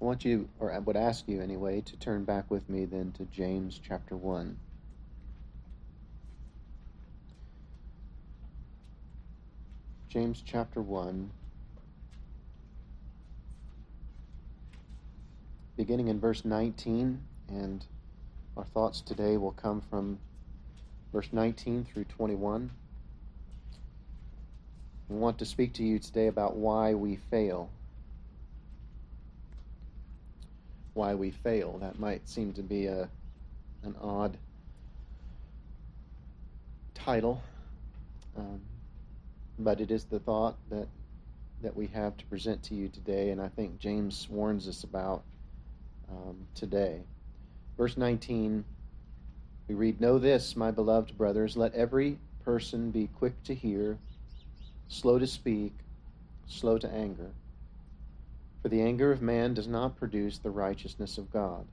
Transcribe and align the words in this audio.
I 0.00 0.04
want 0.04 0.24
you, 0.24 0.48
or 0.60 0.72
I 0.72 0.78
would 0.78 0.96
ask 0.96 1.26
you 1.26 1.40
anyway, 1.40 1.80
to 1.80 1.96
turn 1.96 2.24
back 2.24 2.50
with 2.50 2.68
me 2.68 2.84
then 2.84 3.12
to 3.12 3.24
James 3.24 3.80
chapter 3.82 4.14
1. 4.14 4.58
James 10.10 10.42
chapter 10.44 10.80
1, 10.80 11.30
beginning 15.76 16.08
in 16.08 16.20
verse 16.20 16.44
19, 16.44 17.20
and 17.48 17.84
our 18.56 18.64
thoughts 18.64 19.00
today 19.00 19.36
will 19.36 19.52
come 19.52 19.80
from 19.80 20.18
verse 21.12 21.28
19 21.32 21.84
through 21.84 22.04
21. 22.04 22.70
We 25.08 25.16
want 25.16 25.38
to 25.38 25.44
speak 25.44 25.74
to 25.74 25.84
you 25.84 25.98
today 25.98 26.28
about 26.28 26.56
why 26.56 26.94
we 26.94 27.16
fail. 27.30 27.70
Why 30.96 31.14
we 31.14 31.30
fail. 31.30 31.76
That 31.78 31.98
might 31.98 32.26
seem 32.26 32.54
to 32.54 32.62
be 32.62 32.86
a 32.86 33.08
an 33.82 33.94
odd 34.00 34.38
title, 36.94 37.42
um, 38.36 38.60
but 39.58 39.80
it 39.80 39.90
is 39.90 40.04
the 40.04 40.18
thought 40.18 40.56
that 40.70 40.88
that 41.62 41.76
we 41.76 41.86
have 41.88 42.16
to 42.16 42.24
present 42.26 42.62
to 42.62 42.74
you 42.74 42.88
today, 42.88 43.30
and 43.30 43.42
I 43.42 43.48
think 43.48 43.78
James 43.78 44.26
warns 44.30 44.68
us 44.68 44.84
about 44.84 45.22
um, 46.10 46.36
today. 46.54 47.00
Verse 47.76 47.96
19, 47.96 48.64
we 49.68 49.74
read, 49.74 50.00
Know 50.00 50.18
this, 50.18 50.56
my 50.56 50.70
beloved 50.70 51.16
brothers, 51.18 51.56
let 51.56 51.74
every 51.74 52.18
person 52.44 52.90
be 52.90 53.08
quick 53.18 53.42
to 53.44 53.54
hear, 53.54 53.98
slow 54.88 55.18
to 55.18 55.26
speak, 55.26 55.72
slow 56.46 56.78
to 56.78 56.90
anger. 56.90 57.30
For 58.62 58.68
the 58.68 58.82
anger 58.82 59.12
of 59.12 59.22
man 59.22 59.54
does 59.54 59.68
not 59.68 59.96
produce 59.96 60.38
the 60.38 60.50
righteousness 60.50 61.18
of 61.18 61.32
God. 61.32 61.66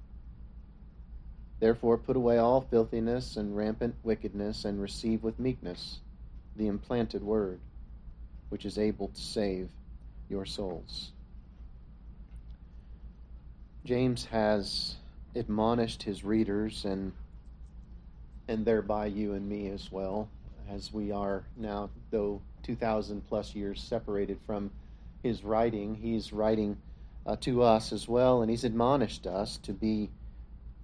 Therefore, 1.60 1.98
put 1.98 2.18
away 2.18 2.38
all 2.38 2.62
filthiness 2.62 3.38
and 3.38 3.56
rampant 3.56 3.96
wickedness, 4.04 4.66
and 4.66 4.82
receive 4.82 5.24
with 5.24 5.40
meekness 5.40 6.00
the 6.56 6.68
implanted 6.68 7.24
word, 7.24 7.60
which 8.50 8.66
is 8.66 8.78
able 8.78 9.08
to 9.08 9.22
save 9.22 9.70
your 10.30 10.46
souls. 10.46 11.12
James 13.86 14.26
has 14.26 14.96
admonished 15.36 16.04
his 16.04 16.24
readers 16.24 16.86
and 16.86 17.12
and 18.48 18.66
thereby 18.66 19.06
you 19.06 19.34
and 19.34 19.48
me 19.48 19.70
as 19.70 19.92
well 19.92 20.28
as 20.70 20.94
we 20.94 21.12
are 21.12 21.44
now 21.58 21.90
though 22.12 22.42
2000 22.64 23.26
plus 23.28 23.56
years 23.56 23.82
separated 23.82 24.38
from 24.46 24.70
his 25.24 25.44
writing. 25.44 25.96
He's 25.96 26.32
writing 26.32 26.78
uh, 27.26 27.38
to 27.38 27.64
us 27.64 27.92
as 27.92 28.08
well 28.08 28.42
and 28.42 28.52
he's 28.52 28.66
admonished 28.66 29.26
us 29.26 29.58
to 29.64 29.74
be 29.74 30.10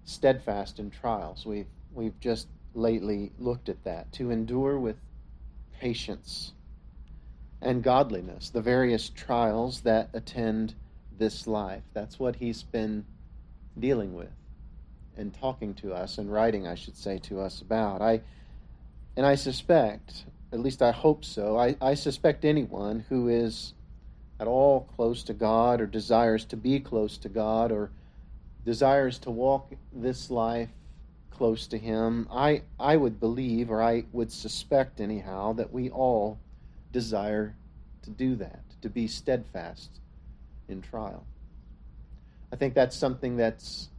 steadfast 0.05 0.79
in 0.79 0.89
trials. 0.89 1.45
We've 1.45 1.67
we've 1.93 2.19
just 2.19 2.47
lately 2.73 3.31
looked 3.37 3.69
at 3.69 3.83
that 3.83 4.11
to 4.13 4.31
endure 4.31 4.79
with 4.79 4.95
patience 5.79 6.53
and 7.61 7.83
godliness 7.83 8.49
the 8.49 8.61
various 8.61 9.09
trials 9.09 9.81
that 9.81 10.09
attend 10.13 10.73
this 11.17 11.45
life. 11.45 11.83
That's 11.93 12.17
what 12.19 12.37
he's 12.37 12.63
been 12.63 13.05
dealing 13.77 14.13
with 14.13 14.31
and 15.17 15.33
talking 15.33 15.73
to 15.75 15.93
us 15.93 16.17
and 16.17 16.31
writing, 16.31 16.65
I 16.65 16.75
should 16.75 16.95
say, 16.95 17.17
to 17.19 17.41
us 17.41 17.61
about. 17.61 18.01
I 18.01 18.21
and 19.17 19.25
I 19.25 19.35
suspect, 19.35 20.23
at 20.53 20.59
least 20.59 20.81
I 20.81 20.91
hope 20.91 21.25
so, 21.25 21.57
I, 21.57 21.75
I 21.81 21.95
suspect 21.95 22.45
anyone 22.45 23.05
who 23.09 23.27
is 23.27 23.73
at 24.39 24.47
all 24.47 24.81
close 24.95 25.23
to 25.23 25.33
God 25.33 25.81
or 25.81 25.85
desires 25.85 26.45
to 26.45 26.57
be 26.57 26.79
close 26.79 27.17
to 27.19 27.29
God 27.29 27.71
or 27.71 27.91
desires 28.65 29.19
to 29.19 29.31
walk 29.31 29.71
this 29.91 30.29
life 30.29 30.69
close 31.31 31.67
to 31.67 31.77
Him, 31.77 32.27
I, 32.31 32.63
I 32.79 32.95
would 32.95 33.19
believe, 33.19 33.71
or 33.71 33.81
I 33.81 34.05
would 34.11 34.31
suspect 34.31 34.99
anyhow, 34.99 35.53
that 35.53 35.71
we 35.71 35.89
all 35.89 36.37
desire 36.91 37.55
to 38.03 38.09
do 38.09 38.35
that, 38.35 38.61
to 38.81 38.89
be 38.89 39.07
steadfast 39.07 39.89
in 40.67 40.81
trial. 40.81 41.25
I 42.51 42.55
think 42.55 42.73
that's 42.73 42.95
something 42.95 43.37
that's 43.37 43.89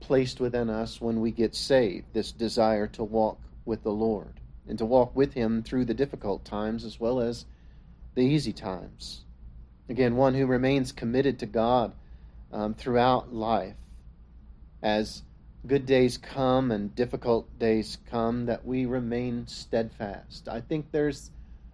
placed 0.00 0.40
within 0.40 0.70
us 0.70 1.00
when 1.00 1.20
we 1.20 1.30
get 1.30 1.54
saved 1.54 2.06
this 2.12 2.32
desire 2.32 2.86
to 2.88 3.04
walk 3.04 3.38
with 3.64 3.82
the 3.82 3.90
Lord 3.90 4.40
and 4.68 4.78
to 4.78 4.84
walk 4.84 5.14
with 5.14 5.34
Him 5.34 5.62
through 5.62 5.84
the 5.84 5.94
difficult 5.94 6.44
times 6.44 6.84
as 6.84 7.00
well 7.00 7.20
as 7.20 7.46
the 8.14 8.22
easy 8.22 8.52
times. 8.52 9.25
Again, 9.88 10.16
one 10.16 10.34
who 10.34 10.46
remains 10.46 10.92
committed 10.92 11.38
to 11.40 11.46
God 11.46 11.92
um, 12.52 12.74
throughout 12.74 13.32
life 13.32 13.76
as 14.82 15.22
good 15.66 15.86
days 15.86 16.16
come 16.18 16.70
and 16.70 16.94
difficult 16.94 17.58
days 17.58 17.98
come, 18.10 18.46
that 18.46 18.64
we 18.64 18.86
remain 18.86 19.46
steadfast. 19.46 20.48
I 20.48 20.60
think 20.60 20.90
there's 20.92 21.30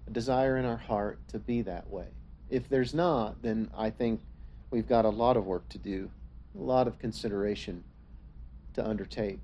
a 0.07 0.11
desire 0.11 0.57
in 0.57 0.65
our 0.65 0.77
heart 0.77 1.19
to 1.29 1.39
be 1.39 1.63
that 1.63 1.91
way. 1.91 2.07
If 2.51 2.69
there's 2.69 2.95
not, 2.95 3.43
then 3.43 3.71
I 3.77 3.91
think 3.91 4.21
we've 4.71 4.89
got 4.89 5.05
a 5.05 5.11
lot 5.11 5.37
of 5.37 5.47
work 5.47 5.69
to 5.71 5.79
do, 5.79 6.11
a 6.59 6.63
lot 6.63 6.87
of 6.87 6.99
consideration 6.99 7.85
to 8.75 8.87
undertake. 8.87 9.41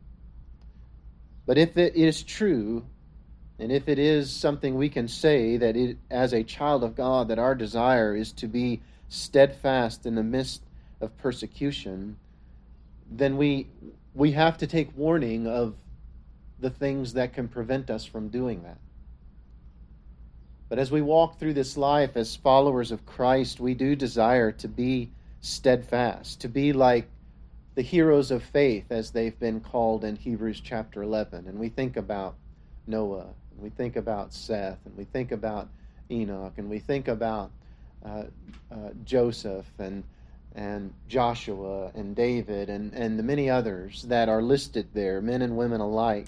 But 1.47 1.59
if 1.59 1.77
it 1.77 1.97
is 1.97 2.23
true, 2.23 2.85
and 3.59 3.73
if 3.73 3.89
it 3.89 3.99
is 3.99 4.31
something 4.31 4.77
we 4.77 4.89
can 4.89 5.09
say 5.09 5.57
that 5.57 5.77
it, 5.77 5.97
as 6.11 6.33
a 6.33 6.45
child 6.45 6.85
of 6.85 6.95
God, 6.95 7.29
that 7.29 7.39
our 7.39 7.55
desire 7.55 8.15
is 8.15 8.33
to 8.35 8.47
be 8.47 8.81
steadfast 9.09 10.07
in 10.07 10.15
the 10.15 10.23
midst 10.23 10.63
of 11.01 11.17
persecution, 11.19 12.17
then 13.11 13.37
we 13.37 13.67
we 14.15 14.33
have 14.33 14.59
to 14.59 14.67
take 14.67 14.97
warning 14.97 15.47
of 15.47 15.75
the 16.61 16.71
things 16.71 17.13
that 17.13 17.33
can 17.33 17.49
prevent 17.49 17.91
us 17.91 18.05
from 18.05 18.29
doing 18.29 18.63
that. 18.63 18.79
But 20.69 20.79
as 20.79 20.91
we 20.91 21.01
walk 21.01 21.39
through 21.39 21.55
this 21.55 21.77
life 21.77 22.17
as 22.17 22.37
followers 22.37 22.91
of 22.91 23.07
Christ, 23.07 23.61
we 23.61 23.75
do 23.75 23.97
desire 23.97 24.53
to 24.53 24.69
be 24.69 25.11
steadfast, 25.41 26.41
to 26.41 26.49
be 26.49 26.73
like 26.73 27.09
the 27.75 27.83
heroes 27.83 28.31
of 28.31 28.43
faith, 28.43 28.87
as 28.91 29.11
they've 29.13 29.39
been 29.39 29.61
called 29.61 30.05
in 30.05 30.17
Hebrews 30.17 30.61
chapter 30.61 31.03
11. 31.03 31.47
And 31.47 31.59
we 31.59 31.69
think 31.69 31.97
about 31.97 32.35
Noah, 32.87 33.29
we 33.61 33.71
think 33.71 33.97
about 33.97 34.33
Seth, 34.33 34.79
and 34.85 34.97
we 34.97 35.05
think 35.05 35.33
about 35.33 35.69
Enoch, 36.11 36.53
and 36.57 36.71
we 36.71 36.79
think 36.79 37.09
about 37.09 37.51
uh, 38.05 38.25
uh, 38.71 38.91
Joseph 39.05 39.67
and 39.79 40.05
and 40.55 40.93
Joshua 41.07 41.93
and 41.95 42.17
David 42.17 42.69
and, 42.69 42.93
and 42.93 43.19
the 43.19 43.23
many 43.23 43.49
others 43.49 44.03
that 44.09 44.29
are 44.29 44.43
listed 44.43 44.89
there, 44.93 45.21
men 45.21 45.43
and 45.43 45.57
women 45.57 45.81
alike. 45.81 46.27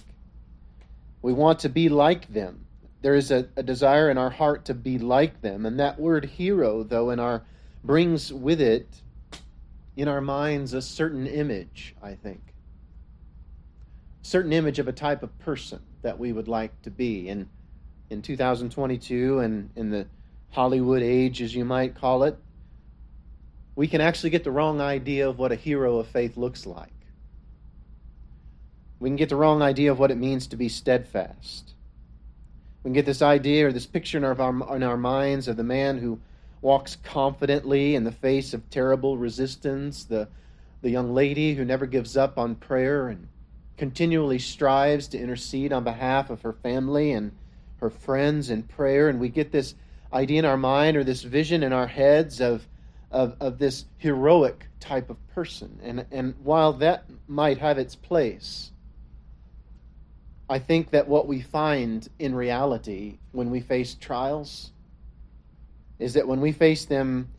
We 1.21 1.33
want 1.33 1.59
to 1.61 1.69
be 1.69 1.89
like 1.89 2.33
them. 2.33 2.65
There 3.03 3.17
is 3.17 3.33
a, 3.33 3.49
a 3.57 3.63
desire 3.63 4.09
in 4.09 4.19
our 4.19 4.31
heart 4.31 4.67
to 4.67 4.75
be 4.75 4.99
like 4.99 5.41
them. 5.41 5.67
And 5.67 5.81
that 5.81 5.99
word 5.99 6.27
hero, 6.27 6.85
though, 6.85 7.11
in 7.11 7.19
our 7.19 7.43
brings 7.83 8.33
with 8.33 8.61
it 8.61 8.87
in 9.97 10.07
our 10.07 10.21
minds 10.21 10.75
a 10.75 10.83
certain 10.83 11.27
image, 11.27 11.97
I 12.01 12.15
think. 12.15 12.41
Certain 14.23 14.53
image 14.53 14.79
of 14.79 14.87
a 14.87 14.93
type 14.93 15.23
of 15.25 15.37
person 15.41 15.81
that 16.03 16.19
we 16.19 16.33
would 16.33 16.49
like 16.49 16.83
to 16.83 16.91
be. 16.91 17.29
And 17.29 17.49
in 18.09 18.23
2022 18.23 19.39
and 19.41 19.71
in 19.77 19.91
the 19.91 20.07
Hollywood 20.51 21.03
age, 21.03 21.43
as 21.43 21.55
you 21.55 21.65
might 21.65 21.95
call 21.95 22.25
it, 22.25 22.37
we 23.77 23.87
can 23.87 24.01
actually 24.01 24.31
get 24.31 24.45
the 24.45 24.51
wrong 24.51 24.81
idea 24.81 25.29
of 25.29 25.39
what 25.39 25.53
a 25.53 25.57
hero 25.57 25.99
of 25.99 26.09
faith 26.09 26.37
looks 26.37 26.67
like. 26.67 26.93
We 28.99 29.09
can 29.09 29.17
get 29.17 29.31
the 29.31 29.37
wrong 29.37 29.63
idea 29.63 29.93
of 29.93 29.99
what 29.99 30.11
it 30.11 30.19
means 30.19 30.49
to 30.49 30.57
be 30.57 30.69
steadfast. 30.69 31.73
We 32.83 32.89
can 32.89 32.93
get 32.95 33.07
this 33.07 33.23
idea 33.23 33.69
or 33.69 33.73
this 33.73 33.87
picture 33.87 34.19
in 34.19 34.25
our, 34.25 34.77
in 34.77 34.83
our 34.83 34.97
minds 34.97 35.49
of 35.49 35.57
the 35.57 35.65
man 35.65 35.99
who 35.99 36.21
walks 36.61 36.97
confidently 36.97 37.95
in 37.95 38.05
the 38.05 38.13
face 38.13 38.53
of 38.53 38.69
terrible 38.69 39.17
resistance, 39.17 40.05
the, 40.05 40.29
the 40.83 40.91
young 40.91 41.15
lady 41.15 41.55
who 41.55 41.65
never 41.65 41.87
gives 41.87 42.17
up 42.17 42.39
on 42.39 42.55
prayer 42.55 43.09
and 43.09 43.29
continually 43.81 44.39
strives 44.39 45.09
to 45.09 45.19
intercede 45.19 45.73
on 45.73 45.83
behalf 45.83 46.29
of 46.29 46.43
her 46.43 46.53
family 46.53 47.13
and 47.13 47.33
her 47.79 47.89
friends 47.89 48.51
in 48.51 48.63
prayer. 48.63 49.09
And 49.09 49.19
we 49.19 49.31
get 49.31 49.51
this 49.51 49.75
idea 50.13 50.41
in 50.41 50.45
our 50.45 50.59
mind 50.59 50.99
or 50.99 51.03
this 51.03 51.23
vision 51.23 51.63
in 51.63 51.73
our 51.73 51.87
heads 51.87 52.43
of, 52.43 52.69
of, 53.11 53.37
of 53.41 53.59
this 53.59 53.87
heroic 53.97 54.67
type 54.81 55.09
of 55.09 55.17
person. 55.29 55.81
And, 55.83 56.05
and 56.11 56.35
while 56.43 56.75
that 56.75 57.07
might 57.27 57.57
have 57.57 57.79
its 57.79 57.97
place, 57.97 58.71
I 60.51 60.59
think 60.59 60.91
that 60.91 61.09
what 61.09 61.27
we 61.27 61.41
find 61.41 62.07
in 62.19 62.35
reality 62.35 63.17
when 63.33 63.49
we 63.49 63.61
face 63.61 63.95
trials 63.95 64.73
is 65.99 66.13
that 66.13 66.29
when 66.29 66.43
we 66.43 66.53
face 66.53 66.85
them 66.85 67.31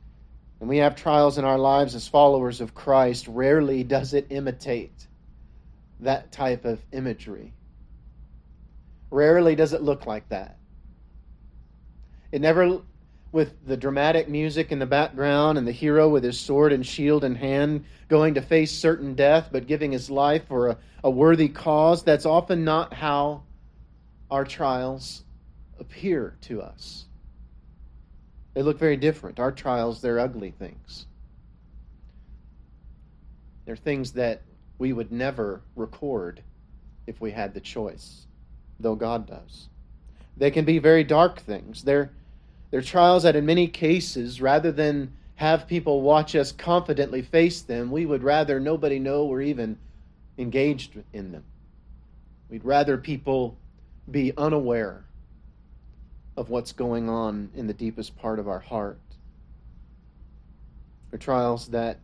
and 0.60 0.68
we 0.68 0.78
have 0.78 0.96
trials 0.96 1.38
in 1.38 1.46
our 1.46 1.60
lives 1.60 1.94
as 1.94 2.08
followers 2.08 2.62
of 2.62 2.74
Christ, 2.74 3.28
rarely 3.28 3.84
does 3.84 4.16
it 4.16 4.26
imitate 4.32 5.06
that 6.02 6.32
type 6.32 6.66
of 6.66 6.80
imagery. 6.92 7.54
Rarely 9.10 9.56
does 9.56 9.74
it 9.74 9.82
look 9.82 10.06
like 10.06 10.28
that. 10.30 10.58
It 12.32 12.42
never 12.42 12.82
with 13.32 13.66
the 13.66 13.78
dramatic 13.78 14.28
music 14.28 14.72
in 14.72 14.80
the 14.80 14.86
background 14.86 15.58
and 15.58 15.66
the 15.66 15.72
hero 15.72 16.10
with 16.10 16.24
his 16.24 16.40
sword 16.40 16.74
and 16.74 16.86
shield 16.86 17.24
in 17.24 17.36
hand 17.36 17.86
going 18.10 18.34
to 18.34 18.42
face 18.42 18.72
certain 18.72 19.16
death 19.16 19.50
but 19.52 19.68
giving 19.68 19.92
his 19.92 20.10
life 20.10 20.46
for 20.48 20.70
a, 20.70 20.78
a 21.04 21.10
worthy 21.10 21.48
cause. 21.48 22.04
That's 22.04 22.26
often 22.26 22.66
not 22.66 22.94
how 22.94 23.44
our 24.30 24.44
trials 24.44 25.24
appear 25.80 26.36
to 26.42 26.62
us. 26.62 27.06
They 28.54 28.64
look 28.64 28.78
very 28.78 28.98
different. 28.98 29.40
Our 29.40 29.52
trials, 29.52 30.02
they're 30.02 30.20
ugly 30.20 30.52
things. 30.52 31.06
They're 33.66 33.78
things 33.78 34.14
that 34.14 34.42
we 34.82 34.92
would 34.94 35.12
never 35.12 35.62
record 35.76 36.42
if 37.06 37.22
we 37.22 37.30
had 37.30 37.54
the 37.54 37.60
choice, 37.60 38.26
though 38.80 38.96
God 38.96 39.28
does. 39.28 39.68
They 40.36 40.50
can 40.50 40.66
be 40.66 40.80
very 40.80 41.04
dark 41.04 41.40
things. 41.40 41.84
They're, 41.84 42.10
they're 42.72 42.82
trials 42.82 43.22
that, 43.22 43.36
in 43.36 43.46
many 43.46 43.68
cases, 43.68 44.42
rather 44.42 44.72
than 44.72 45.14
have 45.36 45.68
people 45.68 46.02
watch 46.02 46.36
us 46.36 46.52
confidently 46.52 47.22
face 47.22 47.62
them, 47.62 47.92
we 47.92 48.08
would 48.08 48.24
rather 48.24 48.60
nobody 48.60 48.98
know 48.98 49.26
we're 49.26 49.44
even 49.44 49.78
engaged 50.40 50.94
in 51.14 51.32
them. 51.32 51.44
We'd 52.50 52.66
rather 52.66 52.98
people 52.98 53.56
be 54.10 54.34
unaware 54.36 55.04
of 56.36 56.50
what's 56.50 56.72
going 56.72 57.08
on 57.08 57.52
in 57.56 57.68
the 57.68 57.74
deepest 57.76 58.18
part 58.18 58.40
of 58.40 58.48
our 58.48 58.60
heart. 58.60 58.98
They're 61.12 61.20
trials 61.20 61.68
that 61.68 62.00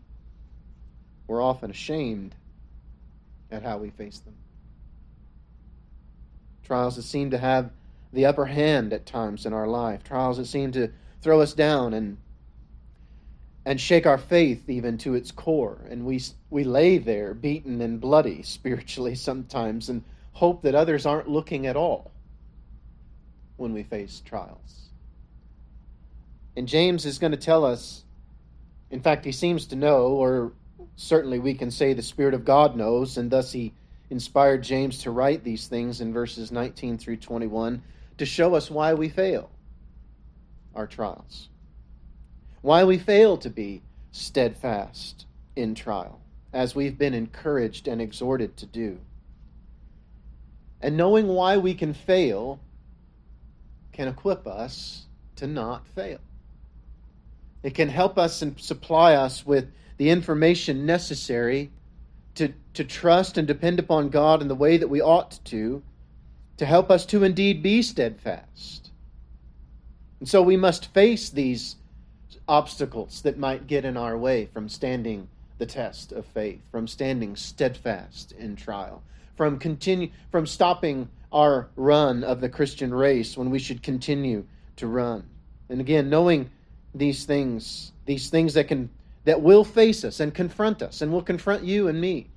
we're 1.25 1.41
often 1.41 1.71
ashamed 1.71 2.35
at 3.51 3.63
how 3.63 3.77
we 3.77 3.89
face 3.89 4.19
them. 4.19 4.35
Trials 6.63 6.95
that 6.97 7.03
seem 7.03 7.31
to 7.31 7.37
have 7.37 7.71
the 8.13 8.25
upper 8.25 8.45
hand 8.45 8.93
at 8.93 9.05
times 9.05 9.45
in 9.45 9.53
our 9.53 9.67
life, 9.67 10.03
trials 10.03 10.37
that 10.37 10.45
seem 10.45 10.71
to 10.73 10.91
throw 11.21 11.41
us 11.41 11.53
down 11.53 11.93
and 11.93 12.17
and 13.65 13.81
shake 13.81 14.05
our 14.05 14.17
faith 14.17 14.69
even 14.69 14.97
to 14.97 15.13
its 15.13 15.29
core. 15.29 15.77
And 15.89 16.05
we 16.05 16.21
we 16.49 16.63
lay 16.63 16.97
there 16.97 17.33
beaten 17.33 17.81
and 17.81 17.99
bloody 17.99 18.41
spiritually 18.43 19.15
sometimes 19.15 19.89
and 19.89 20.03
hope 20.33 20.61
that 20.61 20.75
others 20.75 21.05
aren't 21.05 21.27
looking 21.29 21.67
at 21.67 21.75
all 21.75 22.11
when 23.57 23.73
we 23.73 23.83
face 23.83 24.21
trials. 24.23 24.89
And 26.55 26.67
James 26.67 27.05
is 27.05 27.19
going 27.19 27.31
to 27.31 27.37
tell 27.37 27.65
us, 27.65 28.03
in 28.89 29.01
fact, 29.01 29.25
he 29.25 29.31
seems 29.31 29.65
to 29.67 29.75
know, 29.75 30.07
or 30.07 30.53
certainly 30.95 31.39
we 31.39 31.53
can 31.53 31.71
say 31.71 31.93
the 31.93 32.01
Spirit 32.01 32.33
of 32.33 32.45
God 32.45 32.75
knows, 32.75 33.17
and 33.17 33.29
thus 33.29 33.51
he 33.51 33.73
inspired 34.09 34.63
James 34.63 34.99
to 34.99 35.11
write 35.11 35.43
these 35.43 35.67
things 35.67 36.01
in 36.01 36.13
verses 36.13 36.51
19 36.51 36.97
through 36.97 37.17
21 37.17 37.81
to 38.17 38.25
show 38.25 38.55
us 38.55 38.71
why 38.71 38.93
we 38.93 39.09
fail 39.09 39.49
our 40.75 40.87
trials, 40.87 41.49
why 42.61 42.83
we 42.83 42.97
fail 42.97 43.37
to 43.37 43.49
be 43.49 43.81
steadfast 44.11 45.25
in 45.55 45.75
trial, 45.75 46.19
as 46.53 46.75
we've 46.75 46.97
been 46.97 47.13
encouraged 47.13 47.87
and 47.87 48.01
exhorted 48.01 48.55
to 48.57 48.65
do. 48.65 48.99
And 50.81 50.95
knowing 50.95 51.27
why 51.27 51.57
we 51.57 51.73
can 51.73 51.93
fail 51.93 52.59
can 53.91 54.07
equip 54.07 54.45
us 54.45 55.05
to 55.37 55.47
not 55.47 55.87
fail. 55.87 56.19
It 57.63 57.73
can 57.73 57.89
help 57.89 58.17
us 58.17 58.41
and 58.43 58.59
supply 58.59 59.15
us 59.15 59.45
with 59.45 59.71
the 59.97 60.09
information 60.09 60.85
necessary 60.85 61.71
to, 62.35 62.53
to 62.73 62.83
trust 62.83 63.37
and 63.37 63.47
depend 63.47 63.79
upon 63.79 64.09
God 64.09 64.41
in 64.41 64.47
the 64.47 64.55
way 64.55 64.77
that 64.77 64.87
we 64.87 65.01
ought 65.01 65.39
to, 65.45 65.81
to 66.57 66.65
help 66.65 66.89
us 66.91 67.05
to 67.07 67.23
indeed 67.23 67.63
be 67.63 67.81
steadfast. 67.81 68.91
And 70.19 70.29
so 70.29 70.41
we 70.41 70.57
must 70.57 70.93
face 70.93 71.29
these 71.29 71.75
obstacles 72.47 73.21
that 73.23 73.37
might 73.37 73.67
get 73.67 73.85
in 73.85 73.97
our 73.97 74.17
way 74.17 74.45
from 74.45 74.69
standing 74.69 75.27
the 75.57 75.65
test 75.65 76.11
of 76.11 76.25
faith, 76.25 76.61
from 76.71 76.87
standing 76.87 77.35
steadfast 77.35 78.31
in 78.33 78.55
trial, 78.55 79.01
from 79.35 79.59
continue 79.59 80.09
from 80.31 80.45
stopping 80.45 81.09
our 81.31 81.67
run 81.75 82.23
of 82.23 82.39
the 82.41 82.49
Christian 82.49 82.93
race 82.93 83.35
when 83.35 83.49
we 83.49 83.59
should 83.59 83.83
continue 83.83 84.45
to 84.77 84.87
run. 84.87 85.23
And 85.69 85.81
again, 85.81 86.09
knowing 86.09 86.49
these 86.95 87.25
things, 87.25 87.91
these 88.05 88.29
things 88.29 88.53
that 88.53 88.67
can 88.67 88.89
that 89.27 89.41
will 89.41 89.65
face 89.65 90.05
us 90.05 90.21
and 90.21 90.33
confront 90.33 90.81
us 90.81 91.01
and 91.01 91.11
will 91.11 91.21
confront 91.21 91.61
you 91.61 91.89
and 91.89 91.99
me. 91.99 92.27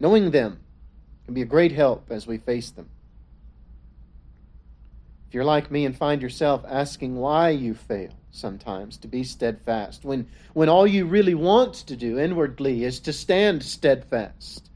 Knowing 0.00 0.32
them 0.32 0.58
can 1.24 1.32
be 1.32 1.42
a 1.42 1.44
great 1.44 1.70
help 1.70 2.10
as 2.10 2.26
we 2.26 2.38
face 2.38 2.70
them. 2.70 2.88
If 5.28 5.34
you're 5.34 5.44
like 5.44 5.70
me 5.70 5.84
and 5.84 5.96
find 5.96 6.20
yourself 6.20 6.64
asking 6.68 7.14
why 7.14 7.50
you 7.50 7.74
fail 7.74 8.10
sometimes 8.32 8.96
to 8.96 9.06
be 9.06 9.22
steadfast, 9.22 10.04
when, 10.04 10.26
when 10.54 10.68
all 10.68 10.88
you 10.88 11.04
really 11.06 11.36
want 11.36 11.74
to 11.74 11.94
do 11.94 12.18
inwardly 12.18 12.82
is 12.82 12.98
to 12.98 13.12
stand 13.12 13.62
steadfast, 13.62 14.70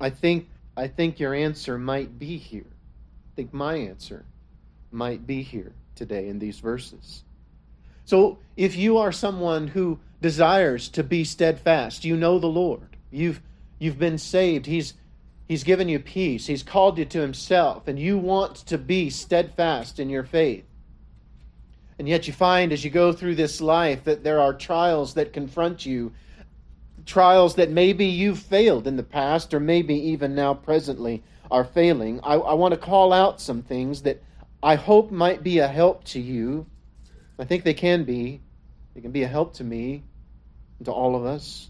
I 0.00 0.10
think 0.10 0.48
I 0.76 0.86
think 0.86 1.18
your 1.18 1.34
answer 1.34 1.76
might 1.76 2.20
be 2.20 2.36
here. 2.36 2.70
I 2.70 3.34
think 3.34 3.52
my 3.52 3.74
answer 3.74 4.24
might 4.92 5.26
be 5.26 5.42
here 5.42 5.72
today 5.96 6.28
in 6.28 6.38
these 6.38 6.60
verses. 6.60 7.24
So, 8.04 8.38
if 8.56 8.76
you 8.76 8.98
are 8.98 9.10
someone 9.10 9.66
who 9.66 9.98
desires 10.20 10.88
to 10.90 11.02
be 11.02 11.24
steadfast, 11.24 12.04
you 12.04 12.16
know 12.16 12.38
the 12.38 12.46
Lord. 12.46 12.96
You've 13.10 13.40
you've 13.78 13.98
been 13.98 14.18
saved. 14.18 14.66
He's 14.66 14.94
He's 15.48 15.62
given 15.62 15.88
you 15.88 16.00
peace. 16.00 16.46
He's 16.46 16.64
called 16.64 16.98
you 16.98 17.04
to 17.04 17.20
himself 17.20 17.86
and 17.86 17.98
you 17.98 18.18
want 18.18 18.56
to 18.66 18.78
be 18.78 19.10
steadfast 19.10 20.00
in 20.00 20.10
your 20.10 20.24
faith. 20.24 20.64
And 21.98 22.08
yet 22.08 22.26
you 22.26 22.32
find 22.32 22.72
as 22.72 22.84
you 22.84 22.90
go 22.90 23.12
through 23.12 23.36
this 23.36 23.60
life 23.60 24.04
that 24.04 24.24
there 24.24 24.40
are 24.40 24.52
trials 24.52 25.14
that 25.14 25.32
confront 25.32 25.86
you 25.86 26.12
trials 27.06 27.54
that 27.54 27.70
maybe 27.70 28.04
you've 28.04 28.40
failed 28.40 28.86
in 28.86 28.96
the 28.96 29.02
past 29.02 29.54
or 29.54 29.60
maybe 29.60 29.94
even 29.94 30.34
now 30.34 30.52
presently 30.52 31.22
are 31.50 31.64
failing, 31.64 32.20
I, 32.22 32.34
I 32.34 32.54
want 32.54 32.74
to 32.74 32.80
call 32.80 33.12
out 33.12 33.40
some 33.40 33.62
things 33.62 34.02
that 34.02 34.20
I 34.62 34.74
hope 34.74 35.10
might 35.12 35.42
be 35.42 35.60
a 35.60 35.68
help 35.68 36.02
to 36.04 36.20
you. 36.20 36.66
I 37.38 37.44
think 37.44 37.62
they 37.62 37.74
can 37.74 38.04
be. 38.04 38.40
They 38.96 39.02
can 39.02 39.12
be 39.12 39.24
a 39.24 39.28
help 39.28 39.52
to 39.56 39.64
me 39.64 40.04
and 40.78 40.86
to 40.86 40.90
all 40.90 41.16
of 41.16 41.26
us 41.26 41.68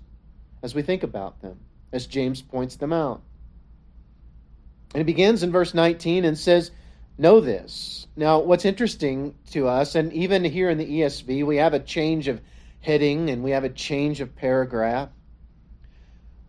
as 0.63 0.77
we 0.77 0.83
think 0.83 1.03
about 1.03 1.43
them, 1.43 1.59
as 1.93 2.07
James 2.07 2.41
points 2.41 2.77
them 2.77 2.93
out. 2.93 3.21
And 4.95 5.01
it 5.01 5.07
begins 5.07 5.43
in 5.43 5.51
verse 5.51 5.75
19 5.75 6.25
and 6.25 6.39
says, 6.39 6.71
Know 7.19 7.41
this. 7.41 8.07
Now, 8.15 8.39
what's 8.39 8.65
interesting 8.65 9.35
to 9.51 9.67
us, 9.67 9.97
and 9.97 10.13
even 10.13 10.45
here 10.45 10.71
in 10.71 10.79
the 10.79 11.01
ESV, 11.01 11.45
we 11.45 11.57
have 11.57 11.75
a 11.75 11.81
change 11.81 12.29
of 12.29 12.41
heading 12.81 13.29
and 13.29 13.43
we 13.43 13.51
have 13.51 13.65
a 13.65 13.71
change 13.71 14.21
of 14.21 14.37
paragraph. 14.37 15.09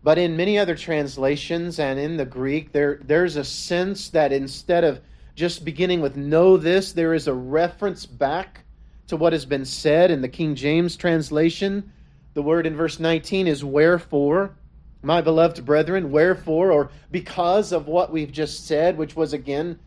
But 0.04 0.18
in 0.18 0.36
many 0.36 0.60
other 0.60 0.76
translations 0.76 1.80
and 1.80 1.98
in 1.98 2.16
the 2.16 2.24
Greek, 2.24 2.70
there, 2.70 3.00
there's 3.02 3.34
a 3.34 3.44
sense 3.44 4.10
that 4.10 4.30
instead 4.30 4.84
of 4.84 5.00
just 5.34 5.64
beginning 5.64 6.02
with 6.02 6.16
know 6.16 6.56
this, 6.56 6.92
there 6.92 7.14
is 7.14 7.26
a 7.26 7.34
reference 7.34 8.06
back 8.06 8.62
to 9.08 9.16
what 9.16 9.32
has 9.32 9.44
been 9.44 9.64
said 9.64 10.10
in 10.10 10.22
the 10.22 10.28
King 10.28 10.54
James 10.54 10.96
translation. 10.96 11.92
The 12.34 12.42
word 12.42 12.66
in 12.66 12.76
verse 12.76 13.00
19 13.00 13.46
is 13.48 13.64
wherefore, 13.64 14.54
my 15.02 15.20
beloved 15.20 15.64
brethren, 15.64 16.10
wherefore, 16.10 16.70
or 16.70 16.90
because 17.10 17.72
of 17.72 17.88
what 17.88 18.12
we've 18.12 18.32
just 18.32 18.66
said, 18.66 18.96
which 18.96 19.16
was 19.16 19.32
again 19.32 19.78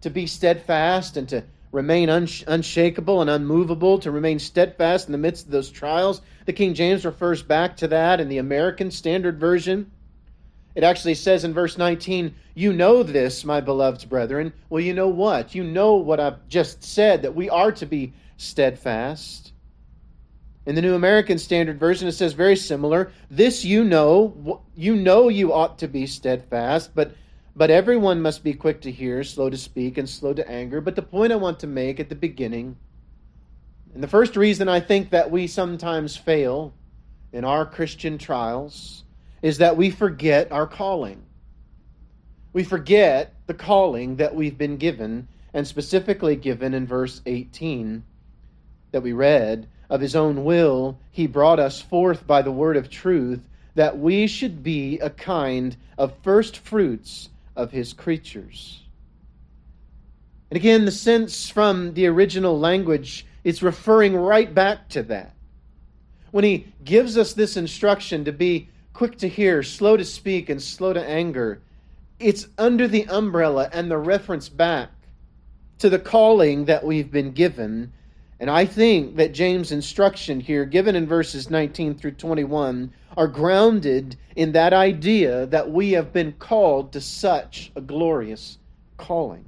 to 0.00 0.10
be 0.10 0.26
steadfast 0.26 1.16
and 1.16 1.28
to 1.28 1.44
remain 1.72 2.08
unsh- 2.08 2.44
unshakable 2.46 3.20
and 3.20 3.30
unmovable, 3.30 3.98
to 3.98 4.10
remain 4.10 4.38
steadfast 4.38 5.06
in 5.06 5.12
the 5.12 5.18
midst 5.18 5.46
of 5.46 5.52
those 5.52 5.70
trials. 5.70 6.22
The 6.46 6.52
King 6.52 6.74
James 6.74 7.04
refers 7.04 7.42
back 7.42 7.76
to 7.78 7.88
that 7.88 8.20
in 8.20 8.28
the 8.28 8.38
American 8.38 8.90
Standard 8.90 9.38
Version. 9.38 9.90
It 10.74 10.84
actually 10.84 11.14
says 11.14 11.44
in 11.44 11.52
verse 11.52 11.76
19, 11.76 12.34
You 12.54 12.72
know 12.72 13.02
this, 13.02 13.44
my 13.44 13.60
beloved 13.60 14.08
brethren. 14.08 14.52
Well, 14.68 14.80
you 14.80 14.94
know 14.94 15.08
what? 15.08 15.54
You 15.54 15.64
know 15.64 15.96
what 15.96 16.20
I've 16.20 16.48
just 16.48 16.82
said, 16.82 17.22
that 17.22 17.34
we 17.34 17.50
are 17.50 17.72
to 17.72 17.86
be 17.86 18.12
steadfast. 18.40 19.52
In 20.64 20.74
the 20.74 20.82
New 20.82 20.94
American 20.94 21.38
Standard 21.38 21.78
Version, 21.78 22.08
it 22.08 22.12
says 22.12 22.32
very 22.32 22.56
similar. 22.56 23.12
This 23.30 23.64
you 23.64 23.84
know, 23.84 24.62
you 24.74 24.96
know 24.96 25.28
you 25.28 25.52
ought 25.52 25.78
to 25.80 25.88
be 25.88 26.06
steadfast, 26.06 26.94
but 26.94 27.14
but 27.56 27.70
everyone 27.70 28.22
must 28.22 28.42
be 28.42 28.54
quick 28.54 28.80
to 28.82 28.90
hear, 28.90 29.22
slow 29.24 29.50
to 29.50 29.58
speak, 29.58 29.98
and 29.98 30.08
slow 30.08 30.32
to 30.32 30.48
anger. 30.48 30.80
But 30.80 30.96
the 30.96 31.02
point 31.02 31.32
I 31.32 31.36
want 31.36 31.58
to 31.60 31.66
make 31.66 32.00
at 32.00 32.08
the 32.08 32.14
beginning, 32.14 32.76
and 33.92 34.02
the 34.02 34.08
first 34.08 34.36
reason 34.36 34.68
I 34.68 34.80
think 34.80 35.10
that 35.10 35.30
we 35.30 35.46
sometimes 35.46 36.16
fail 36.16 36.72
in 37.32 37.44
our 37.44 37.66
Christian 37.66 38.16
trials, 38.16 39.04
is 39.42 39.58
that 39.58 39.76
we 39.76 39.90
forget 39.90 40.52
our 40.52 40.66
calling. 40.66 41.24
We 42.52 42.64
forget 42.64 43.34
the 43.46 43.54
calling 43.54 44.16
that 44.16 44.34
we've 44.34 44.56
been 44.56 44.76
given, 44.76 45.28
and 45.52 45.66
specifically 45.66 46.36
given 46.36 46.72
in 46.72 46.86
verse 46.86 47.20
18 47.26 48.04
that 48.92 49.02
we 49.02 49.12
read 49.12 49.68
of 49.88 50.00
his 50.00 50.14
own 50.14 50.44
will, 50.44 50.98
he 51.10 51.26
brought 51.26 51.58
us 51.58 51.80
forth 51.80 52.26
by 52.26 52.42
the 52.42 52.52
word 52.52 52.76
of 52.76 52.90
truth, 52.90 53.40
that 53.74 53.98
we 53.98 54.26
should 54.26 54.62
be 54.62 54.98
a 54.98 55.10
kind 55.10 55.76
of 55.98 56.14
first 56.22 56.58
fruits 56.58 57.28
of 57.56 57.70
his 57.70 57.92
creatures. 57.92 58.82
And 60.50 60.56
again, 60.56 60.84
the 60.84 60.92
sense 60.92 61.48
from 61.48 61.94
the 61.94 62.06
original 62.06 62.58
language 62.58 63.26
it's 63.42 63.62
referring 63.62 64.14
right 64.14 64.52
back 64.52 64.88
to 64.90 65.02
that. 65.04 65.34
When 66.30 66.44
he 66.44 66.66
gives 66.84 67.16
us 67.16 67.32
this 67.32 67.56
instruction 67.56 68.24
to 68.24 68.32
be 68.32 68.68
quick 68.92 69.18
to 69.18 69.28
hear, 69.28 69.62
slow 69.62 69.96
to 69.96 70.04
speak, 70.04 70.48
and 70.48 70.60
slow 70.60 70.92
to 70.92 71.02
anger, 71.02 71.60
it's 72.18 72.46
under 72.58 72.86
the 72.86 73.06
umbrella 73.06 73.68
and 73.72 73.90
the 73.90 73.96
reference 73.96 74.48
back 74.48 74.90
to 75.78 75.88
the 75.88 75.98
calling 75.98 76.66
that 76.66 76.84
we've 76.84 77.10
been 77.10 77.32
given. 77.32 77.92
And 78.40 78.48
I 78.48 78.64
think 78.64 79.16
that 79.16 79.34
James' 79.34 79.70
instruction 79.70 80.40
here, 80.40 80.64
given 80.64 80.96
in 80.96 81.06
verses 81.06 81.50
19 81.50 81.94
through 81.94 82.12
21, 82.12 82.90
are 83.14 83.28
grounded 83.28 84.16
in 84.34 84.52
that 84.52 84.72
idea 84.72 85.44
that 85.46 85.70
we 85.70 85.92
have 85.92 86.10
been 86.10 86.32
called 86.32 86.92
to 86.92 87.02
such 87.02 87.70
a 87.76 87.82
glorious 87.82 88.56
calling. 88.96 89.44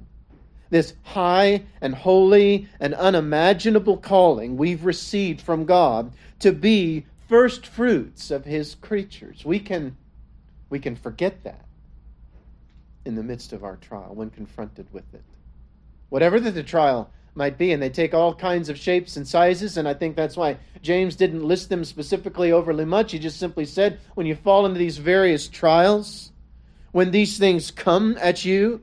This 0.69 0.93
high 1.01 1.63
and 1.81 1.95
holy 1.95 2.67
and 2.79 2.93
unimaginable 2.93 3.97
calling 3.97 4.57
we've 4.57 4.85
received 4.85 5.41
from 5.41 5.65
God 5.65 6.13
to 6.39 6.51
be 6.51 7.05
first 7.27 7.65
fruits 7.65 8.29
of 8.29 8.45
his 8.45 8.75
creatures. 8.75 9.43
We 9.43 9.59
can 9.59 9.97
we 10.69 10.79
can 10.79 10.95
forget 10.95 11.43
that 11.43 11.65
in 13.05 13.15
the 13.15 13.23
midst 13.23 13.53
of 13.53 13.63
our 13.63 13.77
trial 13.77 14.13
when 14.13 14.29
confronted 14.29 14.87
with 14.91 15.13
it. 15.13 15.23
Whatever 16.09 16.39
that 16.39 16.51
the 16.51 16.63
trial 16.63 17.11
might 17.35 17.57
be, 17.57 17.71
and 17.71 17.81
they 17.81 17.89
take 17.89 18.13
all 18.13 18.33
kinds 18.33 18.69
of 18.69 18.77
shapes 18.77 19.17
and 19.17 19.27
sizes, 19.27 19.77
and 19.77 19.87
I 19.87 19.93
think 19.93 20.15
that's 20.15 20.37
why 20.37 20.57
James 20.81 21.15
didn't 21.15 21.47
list 21.47 21.69
them 21.69 21.83
specifically 21.83 22.51
overly 22.51 22.85
much. 22.85 23.11
He 23.11 23.19
just 23.19 23.39
simply 23.39 23.65
said, 23.65 23.99
when 24.15 24.27
you 24.27 24.35
fall 24.35 24.65
into 24.65 24.79
these 24.79 24.97
various 24.97 25.47
trials, 25.47 26.31
when 26.91 27.11
these 27.11 27.37
things 27.37 27.71
come 27.71 28.17
at 28.21 28.45
you, 28.45 28.81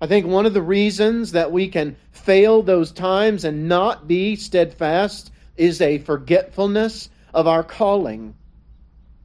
I 0.00 0.06
think 0.06 0.26
one 0.26 0.46
of 0.46 0.54
the 0.54 0.62
reasons 0.62 1.32
that 1.32 1.50
we 1.50 1.68
can 1.68 1.96
fail 2.12 2.62
those 2.62 2.92
times 2.92 3.44
and 3.44 3.68
not 3.68 4.06
be 4.06 4.36
steadfast 4.36 5.32
is 5.56 5.80
a 5.80 5.98
forgetfulness 5.98 7.08
of 7.32 7.46
our 7.46 7.62
calling 7.62 8.34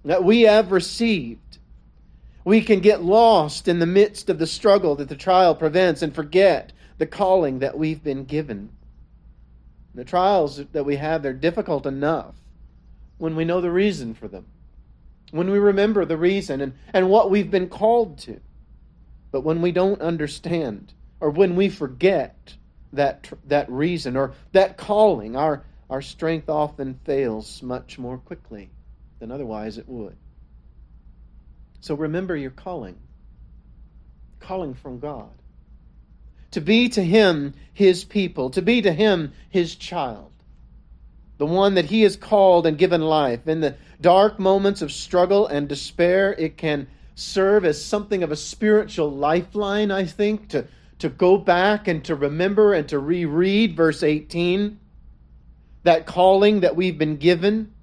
that 0.05 0.23
we 0.23 0.41
have 0.43 0.71
received. 0.71 1.57
We 2.43 2.61
can 2.61 2.79
get 2.79 3.03
lost 3.03 3.67
in 3.67 3.79
the 3.79 3.85
midst 3.85 4.29
of 4.29 4.39
the 4.39 4.47
struggle 4.47 4.95
that 4.95 5.09
the 5.09 5.15
trial 5.15 5.53
prevents 5.53 6.01
and 6.01 6.15
forget 6.15 6.71
the 7.01 7.07
calling 7.07 7.57
that 7.57 7.75
we've 7.75 8.03
been 8.03 8.25
given. 8.25 8.69
The 9.95 10.05
trials 10.05 10.57
that 10.71 10.83
we 10.83 10.97
have, 10.97 11.23
they're 11.23 11.33
difficult 11.33 11.87
enough 11.87 12.35
when 13.17 13.35
we 13.35 13.43
know 13.43 13.59
the 13.59 13.71
reason 13.71 14.13
for 14.13 14.27
them, 14.27 14.45
when 15.31 15.49
we 15.49 15.57
remember 15.57 16.05
the 16.05 16.15
reason 16.15 16.61
and, 16.61 16.73
and 16.93 17.09
what 17.09 17.31
we've 17.31 17.49
been 17.49 17.69
called 17.69 18.19
to. 18.19 18.39
But 19.31 19.41
when 19.41 19.63
we 19.63 19.71
don't 19.71 19.99
understand, 19.99 20.93
or 21.19 21.31
when 21.31 21.55
we 21.55 21.69
forget 21.69 22.53
that, 22.93 23.27
that 23.47 23.67
reason 23.71 24.15
or 24.15 24.33
that 24.51 24.77
calling, 24.77 25.35
our, 25.35 25.65
our 25.89 26.03
strength 26.03 26.49
often 26.49 26.99
fails 27.03 27.63
much 27.63 27.97
more 27.97 28.19
quickly 28.19 28.69
than 29.17 29.31
otherwise 29.31 29.79
it 29.79 29.89
would. 29.89 30.17
So 31.79 31.95
remember 31.95 32.35
your 32.35 32.51
calling 32.51 32.99
calling 34.39 34.75
from 34.75 34.99
God. 34.99 35.40
To 36.51 36.61
be 36.61 36.89
to 36.89 37.03
Him 37.03 37.53
His 37.73 38.03
people, 38.03 38.49
to 38.51 38.61
be 38.61 38.81
to 38.81 38.91
Him 38.91 39.33
His 39.49 39.75
child, 39.75 40.31
the 41.37 41.45
one 41.45 41.75
that 41.75 41.85
He 41.85 42.01
has 42.03 42.15
called 42.15 42.67
and 42.67 42.77
given 42.77 43.01
life. 43.01 43.47
In 43.47 43.61
the 43.61 43.75
dark 43.99 44.39
moments 44.39 44.81
of 44.81 44.91
struggle 44.91 45.47
and 45.47 45.67
despair, 45.67 46.33
it 46.33 46.57
can 46.57 46.87
serve 47.15 47.65
as 47.65 47.83
something 47.83 48.23
of 48.23 48.31
a 48.31 48.35
spiritual 48.35 49.11
lifeline, 49.11 49.91
I 49.91 50.05
think, 50.05 50.49
to, 50.49 50.67
to 50.99 51.09
go 51.09 51.37
back 51.37 51.87
and 51.87 52.03
to 52.05 52.15
remember 52.15 52.73
and 52.73 52.87
to 52.89 52.99
reread 52.99 53.75
verse 53.75 54.03
18. 54.03 54.79
That 55.83 56.05
calling 56.05 56.59
that 56.59 56.75
we've 56.75 56.97
been 56.97 57.17
given 57.17 57.73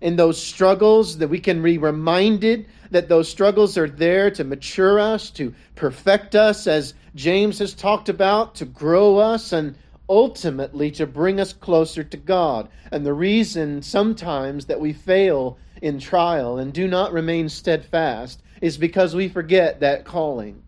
in 0.00 0.16
those 0.16 0.42
struggles, 0.42 1.18
that 1.18 1.28
we 1.28 1.38
can 1.38 1.62
be 1.62 1.78
reminded 1.78 2.66
that 2.92 3.08
those 3.08 3.28
struggles 3.28 3.76
are 3.76 3.88
there 3.88 4.30
to 4.30 4.44
mature 4.44 5.00
us, 5.00 5.30
to 5.30 5.54
perfect 5.74 6.34
us, 6.34 6.66
as 6.66 6.94
James 7.14 7.58
has 7.58 7.74
talked 7.74 8.08
about, 8.08 8.54
to 8.56 8.64
grow 8.64 9.18
us, 9.18 9.52
and 9.52 9.74
ultimately 10.08 10.90
to 10.92 11.06
bring 11.06 11.40
us 11.40 11.52
closer 11.52 12.04
to 12.04 12.16
God. 12.16 12.68
And 12.90 13.04
the 13.04 13.14
reason 13.14 13.82
sometimes 13.82 14.66
that 14.66 14.80
we 14.80 14.92
fail 14.92 15.58
in 15.80 15.98
trial 15.98 16.58
and 16.58 16.72
do 16.72 16.86
not 16.86 17.12
remain 17.12 17.48
steadfast 17.48 18.42
is 18.60 18.76
because 18.76 19.14
we 19.14 19.28
forget 19.28 19.80
that 19.80 20.04
calling. 20.04 20.62